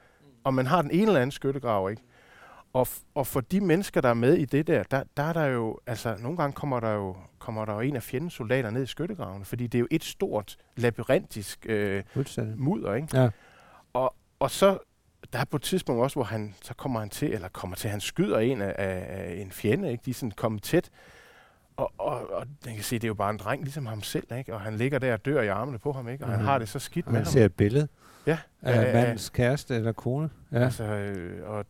[0.44, 2.02] og man har den ene eller anden skyttegrav, ikke?
[2.74, 5.44] Og, og for de mennesker, der er med i det der, der, der er der
[5.44, 8.82] jo, altså nogle gange kommer der jo, kommer der jo en af fjendens soldater ned
[8.82, 12.02] i skyttegravene, fordi det er jo et stort labyrintisk øh,
[12.56, 13.20] mudder, ikke?
[13.20, 13.28] Ja.
[13.92, 14.78] Og, og så,
[15.32, 17.90] der er på et tidspunkt også, hvor han, så kommer han til, eller kommer til,
[17.90, 20.02] han skyder en af, af, af en fjende, ikke?
[20.04, 20.90] De er sådan kommet tæt,
[21.76, 24.26] og, og, og den kan se, det er jo bare en dreng, ligesom ham selv,
[24.38, 24.54] ikke?
[24.54, 26.24] Og han ligger der og dør i armene på ham, ikke?
[26.24, 26.32] Og mm.
[26.32, 26.48] han mhm.
[26.48, 27.32] har det så skidt og med han ham.
[27.32, 27.88] ser et billede
[28.26, 30.30] ja, af øh, mandens kæreste eller kone.
[30.52, 30.64] Ja.
[30.64, 31.66] Altså, øh, og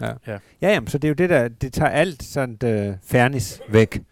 [0.00, 0.12] Ja.
[0.26, 3.60] Ja, ja jamen, så det er jo det der, det tager alt sådan uh, fairness
[3.68, 4.02] væk.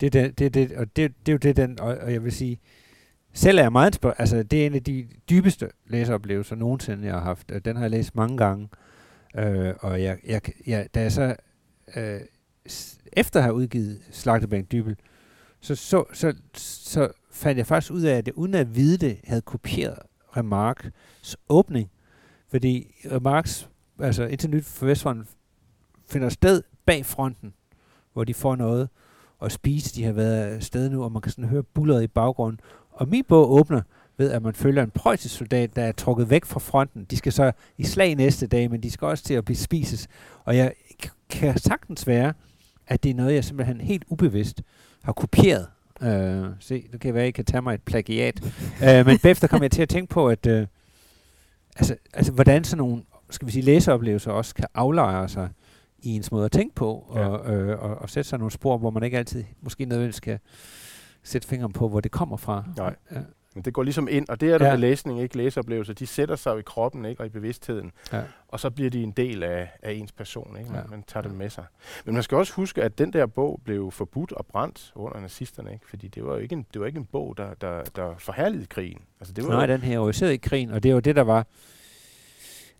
[0.00, 2.32] Det, det, det, det, og det, det er jo det, den, og, og jeg vil
[2.32, 2.60] sige,
[3.32, 7.14] selv er jeg meget spørg- altså det er en af de dybeste læseoplevelser nogensinde, jeg
[7.14, 7.52] har haft.
[7.64, 8.68] Den har jeg læst mange gange,
[9.36, 11.36] øh, og jeg, jeg, jeg, da jeg så,
[11.96, 12.20] øh,
[13.12, 14.96] efter at have udgivet Slagtebænk Dybel,
[15.60, 19.20] så, så, så, så fandt jeg faktisk ud af, at det uden at vide det,
[19.24, 19.98] havde kopieret
[20.36, 21.90] Remarks åbning.
[22.50, 23.68] Fordi Remarks
[24.00, 25.26] altså indtil nyt for Vestfronten
[26.06, 27.54] finder sted bag fronten,
[28.12, 28.88] hvor de får noget
[29.42, 29.94] at spise.
[29.94, 32.60] De har været sted nu, og man kan sådan høre bulleret i baggrunden.
[32.92, 33.82] Og min bog åbner
[34.16, 37.04] ved, at man følger en preussisk soldat, der er trukket væk fra fronten.
[37.04, 40.08] De skal så i slag næste dag, men de skal også til at blive spises.
[40.44, 40.72] Og jeg
[41.30, 42.32] kan sagtens være,
[42.86, 44.62] at det er noget, jeg simpelthen helt ubevidst
[45.02, 45.66] har kopieret.
[46.00, 48.40] Uh, se, det kan være, at I kan tage mig et plagiat.
[48.82, 50.66] uh, men bagefter kommer jeg til at tænke på, at uh,
[51.76, 55.48] altså, altså, hvordan sådan nogle skal vi sige, læseoplevelser også kan aflejre sig
[55.98, 57.28] i ens måde at tænke på, ja.
[57.28, 60.38] og, øh, og, og sætte sig nogle spor, hvor man ikke altid måske nødvendigvis skal
[61.22, 62.64] sætte fingeren på, hvor det kommer fra.
[62.76, 62.96] Nej.
[63.12, 63.20] Ja.
[63.54, 64.72] Men det går ligesom ind, og det er der ja.
[64.72, 65.94] med læsning, ikke læseoplevelser.
[65.94, 68.22] De sætter sig jo i kroppen ikke, og i bevidstheden, ja.
[68.48, 70.56] og så bliver de en del af, af ens person.
[70.58, 70.70] Ikke?
[70.70, 70.86] Man, ja.
[70.90, 71.64] man tager det med sig.
[72.04, 75.72] Men man skal også huske, at den der bog blev forbudt og brændt under nazisterne,
[75.72, 75.88] ikke?
[75.88, 78.66] fordi det var jo ikke en, det var ikke en bog, der, der, der forherligede
[78.66, 79.02] krigen.
[79.20, 81.46] Altså, det var Nej, jo den her i krigen, og det jo det, der var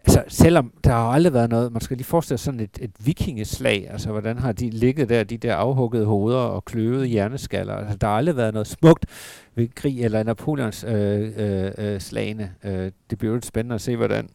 [0.05, 2.91] altså, selvom der har aldrig været noget, man skal lige forestille sig sådan et, et
[3.05, 7.97] vikingeslag, altså hvordan har de ligget der, de der afhuggede hoveder og kløvede hjerneskaller, altså
[7.97, 9.07] der har aldrig været noget smukt
[9.55, 12.53] ved krig eller Napoleons øh, øh, øh, slagene.
[12.65, 14.29] Øh, det bliver jo spændende at se, hvordan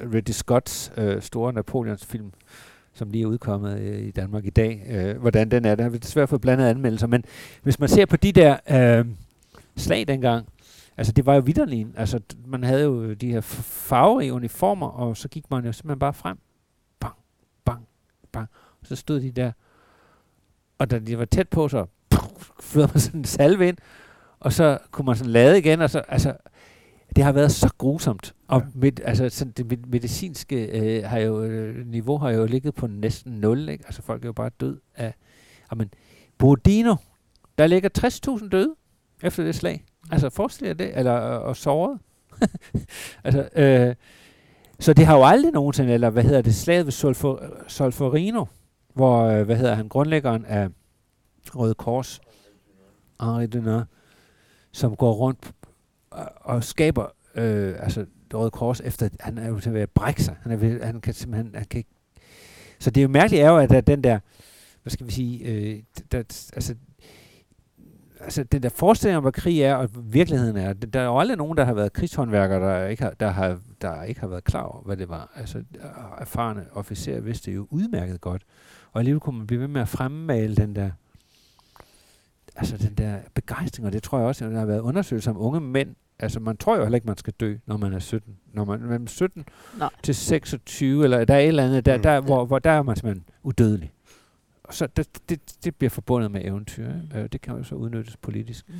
[0.00, 2.32] Ridley Scotts øh, store Napoleons film,
[2.94, 5.74] som lige er udkommet øh, i Danmark i dag, øh, hvordan den er.
[5.74, 7.24] Der har vi desværre fået blandet anmeldelser, men
[7.62, 9.06] hvis man ser på de der øh,
[9.76, 10.46] slag dengang,
[10.96, 11.88] Altså, det var jo vidderligt.
[11.96, 16.14] Altså, man havde jo de her farverige uniformer, og så gik man jo simpelthen bare
[16.14, 16.38] frem.
[17.00, 17.14] Bang,
[17.64, 17.86] bang,
[18.32, 18.48] bang.
[18.80, 19.52] Og så stod de der.
[20.78, 21.86] Og da de var tæt på, så
[22.70, 23.76] flød man sådan en salve ind,
[24.40, 26.36] og så kunne man sådan lade igen, og så, altså,
[27.16, 28.34] det har været så grusomt.
[28.48, 28.66] Og ja.
[28.74, 33.32] med, altså, sådan, det medicinske øh, har jo, øh, niveau har jo ligget på næsten
[33.32, 33.68] 0.
[33.68, 33.84] Ikke?
[33.86, 35.14] Altså folk er jo bare død af...
[35.70, 35.90] Jamen,
[36.38, 36.94] Bodino,
[37.58, 38.74] der ligger 60.000 døde
[39.22, 39.84] efter det slag.
[40.10, 41.98] Altså forestil jer det, eller øh, og såret.
[43.24, 43.94] altså, øh,
[44.80, 48.44] så det har jo aldrig nogensinde, eller hvad hedder det, slaget ved Solfor, Solforino,
[48.94, 50.68] hvor, øh, hvad hedder han, grundlæggeren af
[51.54, 52.20] Røde Kors,
[53.20, 53.86] Henri Dunant,
[54.72, 55.52] som går rundt
[56.10, 60.36] og, og skaber, øh, altså Røde Kors, efter han er jo til at brække sig.
[60.42, 61.90] Han, er ved, han kan simpelthen, han kan ikke.
[62.78, 64.18] Så det er jo mærkeligt er jo, at der, den der,
[64.82, 66.18] hvad skal vi sige, øh, der,
[66.54, 66.74] altså
[68.26, 71.36] altså den der forestilling om, hvad krig er, og virkeligheden er, der er jo aldrig
[71.36, 74.62] nogen, der har været krigshåndværkere, der ikke har, der har, der ikke har været klar
[74.62, 75.32] over, hvad det var.
[75.34, 75.62] Altså
[76.18, 78.42] erfarne officerer vidste det jo udmærket godt.
[78.92, 80.90] Og alligevel kunne man blive ved med at fremmale den der,
[82.56, 85.40] altså den der begejstring, og det tror jeg også, at der har været undersøgelser om
[85.40, 85.94] unge mænd.
[86.18, 88.36] Altså man tror jo heller ikke, man skal dø, når man er 17.
[88.52, 89.44] Når man er 17
[89.78, 89.90] Nej.
[90.02, 92.02] til 26, eller der er et eller andet, der, mm.
[92.02, 93.92] der, hvor, hvor der er man simpelthen udødelig
[94.70, 96.88] så det, det, det bliver forbundet med eventyr.
[96.88, 97.18] Mm.
[97.18, 98.68] Øh, det kan jo så udnyttes politisk.
[98.68, 98.74] Mm.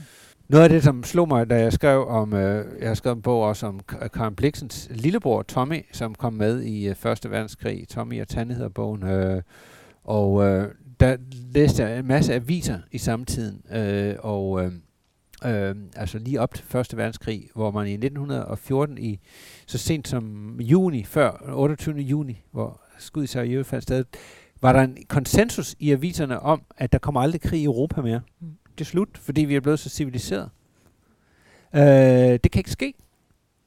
[0.48, 3.22] Noget af det, som slog mig, da jeg skrev om, øh, jeg har skrevet en
[3.22, 3.80] bog også om
[4.14, 7.88] Karen Bliksens lillebror Tommy, som kom med i øh, Første Verdenskrig.
[7.88, 9.02] Tommy og Tanne hedder bogen.
[9.02, 9.42] Øh,
[10.04, 10.68] og øh,
[11.00, 11.16] der
[11.54, 14.72] læste jeg en masse aviser i samtiden, øh, og øh,
[15.44, 19.20] øh, altså lige op til Første Verdenskrig, hvor man i 1914, i
[19.66, 22.00] så sent som juni, før 28.
[22.00, 24.04] juni, hvor skud i Sarajevo fandt sted,
[24.66, 28.20] var der en konsensus i aviserne om, at der kommer aldrig krig i Europa mere.
[28.40, 28.46] Mm.
[28.78, 30.50] Det er slut, fordi vi er blevet så civiliseret.
[31.74, 32.94] Øh, det kan ikke ske.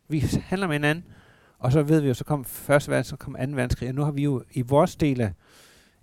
[0.08, 1.06] Vi handler med hinanden.
[1.60, 4.04] Og så ved vi jo, så kom første verdenskrig, så kom anden verdenskrig, og nu
[4.04, 5.34] har vi jo i vores del af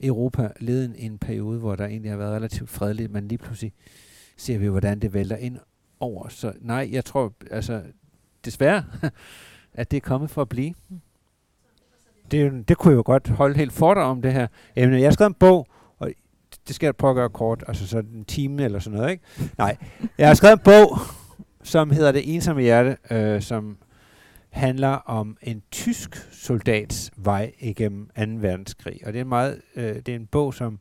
[0.00, 3.72] Europa levet en, en periode, hvor der egentlig har været relativt fredeligt, men lige pludselig
[4.36, 5.58] ser vi, hvordan det vælter ind
[6.00, 6.28] over.
[6.28, 7.82] Så nej, jeg tror, altså
[8.44, 8.84] desværre,
[9.74, 10.74] at det er kommet for at blive.
[10.88, 11.00] Mm
[12.30, 14.46] det, det kunne jeg jo godt holde helt for dig om det her
[14.76, 14.96] emne.
[14.96, 15.66] Jeg har skrevet en bog,
[15.98, 16.10] og
[16.68, 19.24] det skal jeg prøve at gøre kort, altså sådan en time eller sådan noget, ikke?
[19.58, 19.76] Nej,
[20.18, 20.98] jeg har skrevet en bog,
[21.62, 23.76] som hedder Det ensomme hjerte, øh, som
[24.50, 28.22] handler om en tysk soldats vej igennem 2.
[28.40, 29.00] verdenskrig.
[29.06, 30.78] Og det er en meget, øh, det er en bog, som,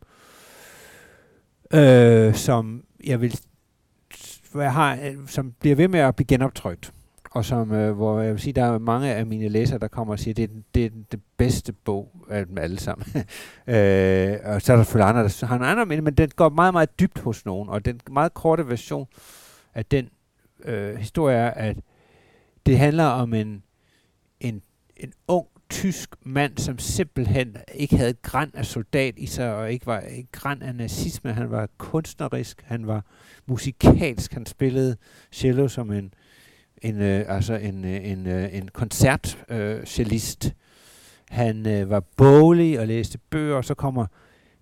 [1.73, 3.39] øh, som jeg vil,
[4.55, 6.91] jeg har, øh, som bliver ved med at blive genoptrykt
[7.36, 10.14] og som, øh, hvor jeg vil sige, der er mange af mine læsere, der kommer
[10.14, 13.07] og siger, det er, det er det bedste bog af dem alle sammen.
[13.76, 16.49] øh, og så er der selvfølgelig andre, der har en anden mening, men den går
[16.49, 19.07] meget, meget dybt hos nogen, og den meget korte version
[19.74, 20.10] af den
[20.66, 21.78] øh, historie er, at
[22.66, 23.64] det handler om en,
[24.40, 24.62] en,
[24.98, 29.72] en ung tysk mand, som simpelthen ikke havde et græn af soldat i sig, og
[29.72, 31.34] ikke var et græn af nazisme.
[31.34, 33.06] Han var kunstnerisk, han var
[33.45, 34.98] musikalsk, han spillede
[35.32, 36.14] cello som en
[36.81, 40.45] en, øh, altså en, øh, en, øh, en koncertcellist.
[40.45, 40.52] Øh,
[41.30, 44.06] han øh, var bolig og læste bøger, og så kommer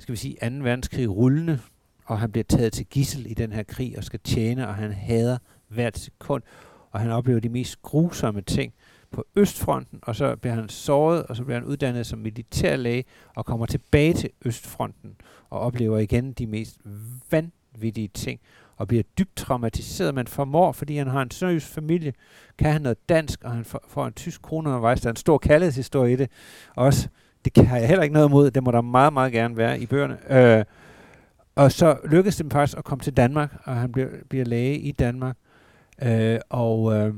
[0.03, 0.55] skal vi sige, 2.
[0.63, 1.59] verdenskrig rullende,
[2.05, 4.91] og han bliver taget til gissel i den her krig og skal tjene, og han
[4.91, 5.37] hader
[5.67, 6.43] hvert sekund,
[6.91, 8.73] og han oplever de mest grusomme ting
[9.11, 13.03] på Østfronten, og så bliver han såret, og så bliver han uddannet som militærlæge,
[13.35, 15.15] og kommer tilbage til Østfronten,
[15.49, 16.77] og oplever igen de mest
[17.31, 18.39] vanvittige ting
[18.77, 22.13] og bliver dybt traumatiseret, men formår, fordi han har en sønderjysk familie,
[22.57, 25.01] kan han noget dansk, og han får en tysk kone undervejs.
[25.01, 26.29] Der er en stor kærlighedshistorie i det
[26.75, 27.07] også.
[27.45, 28.51] Det har jeg heller ikke noget imod.
[28.51, 30.17] Det må der meget, meget gerne være i bøgerne.
[30.29, 30.65] Øh,
[31.55, 34.91] og så lykkedes det faktisk at komme til Danmark, og han bliver, bliver læge i
[34.91, 35.37] Danmark.
[36.01, 37.13] Øh, og, øh,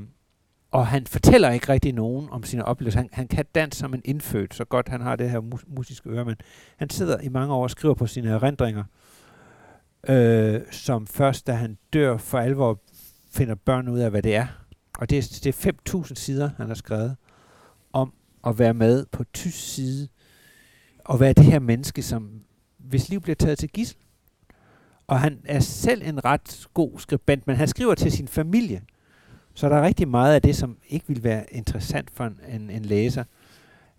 [0.70, 3.00] og han fortæller ikke rigtig nogen om sine oplevelser.
[3.00, 6.10] Han, han kan dans som en indfødt, så godt han har det her mus- musiske
[6.10, 6.36] øre, men
[6.76, 9.05] han sidder i mange år og skriver på sine erindringer øh,
[10.08, 12.80] øh, som først, da han dør for alvor,
[13.30, 14.46] finder børn ud af, hvad det er.
[14.98, 17.16] Og det er, det er 5.000 sider, han har skrevet
[17.92, 18.12] om
[18.46, 20.08] at være med på tysk side,
[21.04, 22.30] og være det her menneske, som
[22.78, 23.98] hvis liv bliver taget til gissel.
[25.06, 28.82] Og han er selv en ret god skribent, men han skriver til sin familie.
[29.54, 32.70] Så der er rigtig meget af det, som ikke vil være interessant for en, en,
[32.70, 33.24] en læser,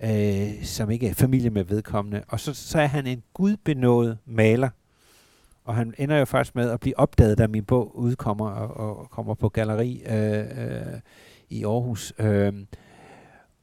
[0.04, 2.24] øh, som ikke er familie med vedkommende.
[2.28, 4.70] Og så, så er han en gudbenået maler,
[5.68, 9.10] og han ender jo faktisk med at blive opdaget, da min bog udkommer og, og
[9.10, 11.00] kommer på galleri øh, øh,
[11.50, 12.14] i Aarhus.
[12.20, 12.54] Øh,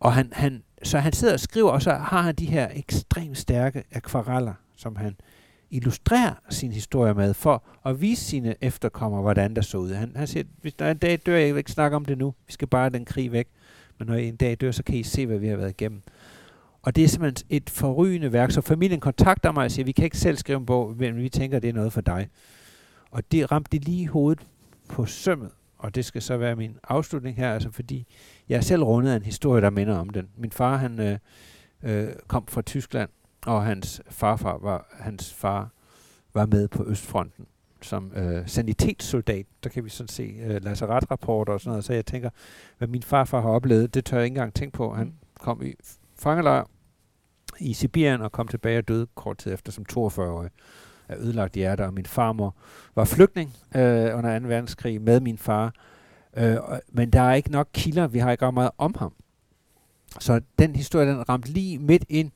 [0.01, 3.39] og han, han, så han sidder og skriver, og så har han de her ekstremt
[3.39, 5.17] stærke akvareller, som han
[5.71, 9.93] illustrerer sin historie med, for at vise sine efterkommere, hvordan der så ud.
[9.93, 12.19] Han, han siger, hvis der er en dag dør, jeg vil ikke snakke om det
[12.19, 13.49] nu, vi skal bare den krig væk,
[13.99, 16.03] men når en dag dør, så kan I se, hvad vi har været igennem.
[16.85, 18.51] Og det er simpelthen et forrygende værk.
[18.51, 21.29] Så familien kontakter mig og siger, vi kan ikke selv skrive en bog, men vi
[21.29, 22.29] tænker, det er noget for dig.
[23.11, 24.47] Og det ramte lige hovedet
[24.89, 25.51] på sømmet.
[25.79, 28.07] og det skal så være min afslutning her, altså fordi
[28.49, 30.29] jeg er selv rundet af en historie, der minder om den.
[30.37, 31.19] Min far, han øh,
[31.83, 33.11] øh, kom fra Tyskland,
[33.47, 35.71] og hans farfar var, hans far
[36.35, 37.47] var med på Østfronten
[37.83, 39.47] som øh, sanitetssoldat.
[39.65, 42.31] Der kan vi sådan se øh, lazaretrapporter og sådan noget, så jeg tænker,
[42.79, 44.95] hvad min farfar har oplevet, det tør jeg ikke engang tænke på.
[44.95, 45.75] Han kom i
[46.19, 46.65] fangelejr
[47.61, 50.51] i Sibirien og kom tilbage og døde kort tid efter som 42-årig
[51.09, 52.55] af ødelagt hjerte, og min farmor
[52.95, 54.47] var flygtning øh, under 2.
[54.47, 55.75] verdenskrig med min far.
[56.37, 56.57] Øh,
[56.89, 59.13] men der er ikke nok kilder, vi har ikke ret meget om ham.
[60.21, 62.31] Så den historie, den ramte lige midt ind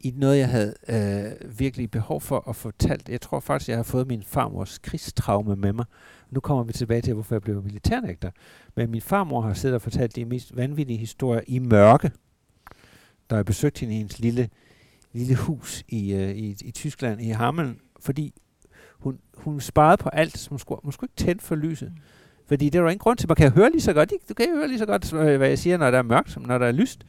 [0.00, 3.04] i noget, jeg havde øh, virkelig behov for at fortælle.
[3.08, 5.84] Jeg tror faktisk, jeg har fået min farmors krigstraume med mig.
[6.30, 8.30] Nu kommer vi tilbage til, hvorfor jeg blev militærnægter.
[8.76, 12.10] Men min farmor har siddet og fortalt de mest vanvittige historier i mørke,
[13.30, 14.48] da jeg besøgte hende i hendes lille,
[15.12, 18.34] lille hus i, øh, i, i Tyskland, i Hameln, fordi
[18.98, 21.92] hun, hun sparede på alt, så hun skulle, hun skulle ikke tænde for lyset.
[22.46, 24.68] Fordi det var ingen grund til, man kan høre lige så godt, du kan høre
[24.68, 26.72] lige så godt, øh, hvad jeg siger, når der er mørkt, som når der er
[26.72, 27.06] lyst.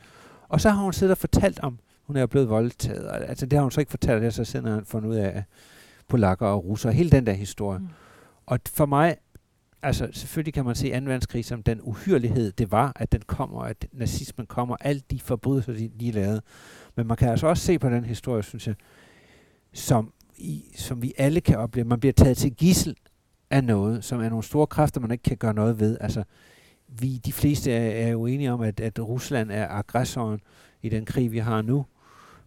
[0.50, 3.10] Og så har hun siddet og fortalt om, hun er blevet voldtaget.
[3.12, 5.44] Altså det har hun så ikke fortalt, det så siden han fundet ud af
[6.08, 7.80] polakker og russer, hele den der historie.
[7.80, 7.88] Mm.
[8.46, 9.18] Og for mig,
[9.84, 11.06] altså selvfølgelig kan man se 2.
[11.06, 15.74] verdenskrig som den uhyrelighed, det var, at den kommer, at nazismen kommer, alt de forbrydelser,
[15.74, 16.42] de, de lavede.
[16.96, 18.76] Men man kan altså også se på den historie, synes jeg,
[19.74, 21.88] som, i, som vi alle kan opleve.
[21.88, 22.96] Man bliver taget til gissel
[23.50, 25.98] af noget, som er nogle store kræfter, man ikke kan gøre noget ved.
[26.02, 26.24] Altså,
[26.88, 30.40] vi, de fleste er, er jo enige om, at, at Rusland er aggressoren
[30.82, 31.86] i den krig, vi har nu.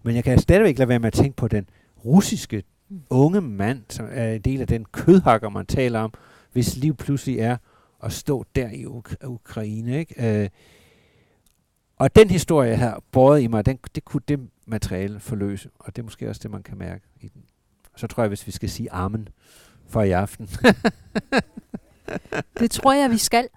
[0.03, 1.69] Men jeg kan stadigvæk lade være med at tænke på den
[2.05, 2.63] russiske
[3.11, 6.13] unge mand, som er en del af den kødhakker, man taler om,
[6.55, 7.57] hvis liv pludselig er
[8.03, 9.99] at stå der i Uk- Ukraine.
[9.99, 10.43] Ikke?
[10.43, 10.49] Øh,
[11.97, 15.97] og den historie, jeg har båret i mig, den, det kunne det materiale forløse, og
[15.97, 17.43] det er måske også det, man kan mærke i den.
[17.97, 19.29] Så tror jeg, hvis vi skal sige amen
[19.89, 20.49] for i aften.
[22.61, 23.49] det tror jeg, vi skal.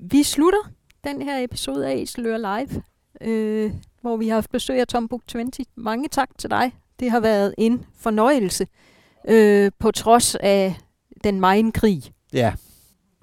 [0.00, 0.70] Vi slutter
[1.04, 2.82] den her episode af Slør Live,
[3.20, 5.50] øh, hvor vi har haft besøg af Tom Book 20.
[5.74, 6.72] Mange tak til dig.
[7.00, 8.66] Det har været en fornøjelse,
[9.28, 10.76] øh, på trods af
[11.24, 12.02] den meget krig.
[12.34, 12.52] Ja.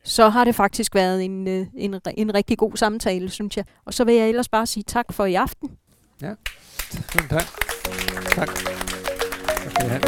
[0.03, 3.65] Så har det faktisk været en, øh, en, en rigtig god samtale, synes jeg.
[3.85, 5.69] Og så vil jeg ellers bare sige tak for i aften.
[6.21, 6.33] Ja,
[7.29, 7.45] tak.
[8.35, 8.49] Tak.
[9.65, 9.99] Okay,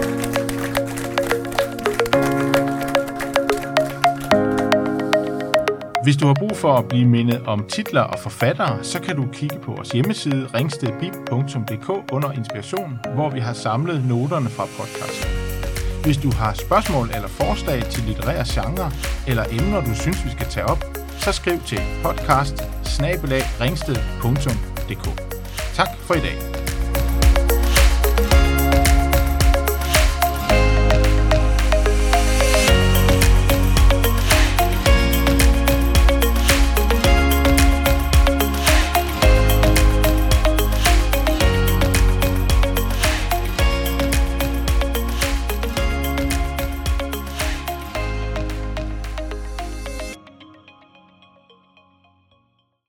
[6.04, 9.28] Hvis du har brug for at blive mindet om titler og forfattere, så kan du
[9.34, 15.53] kigge på vores hjemmeside ringstedbib.dk under inspiration, hvor vi har samlet noterne fra podcasten.
[16.04, 18.92] Hvis du har spørgsmål eller forslag til litterære genre
[19.28, 20.86] eller emner, du synes, vi skal tage op,
[21.20, 22.56] så skriv til podcast
[25.74, 26.63] Tak for i dag.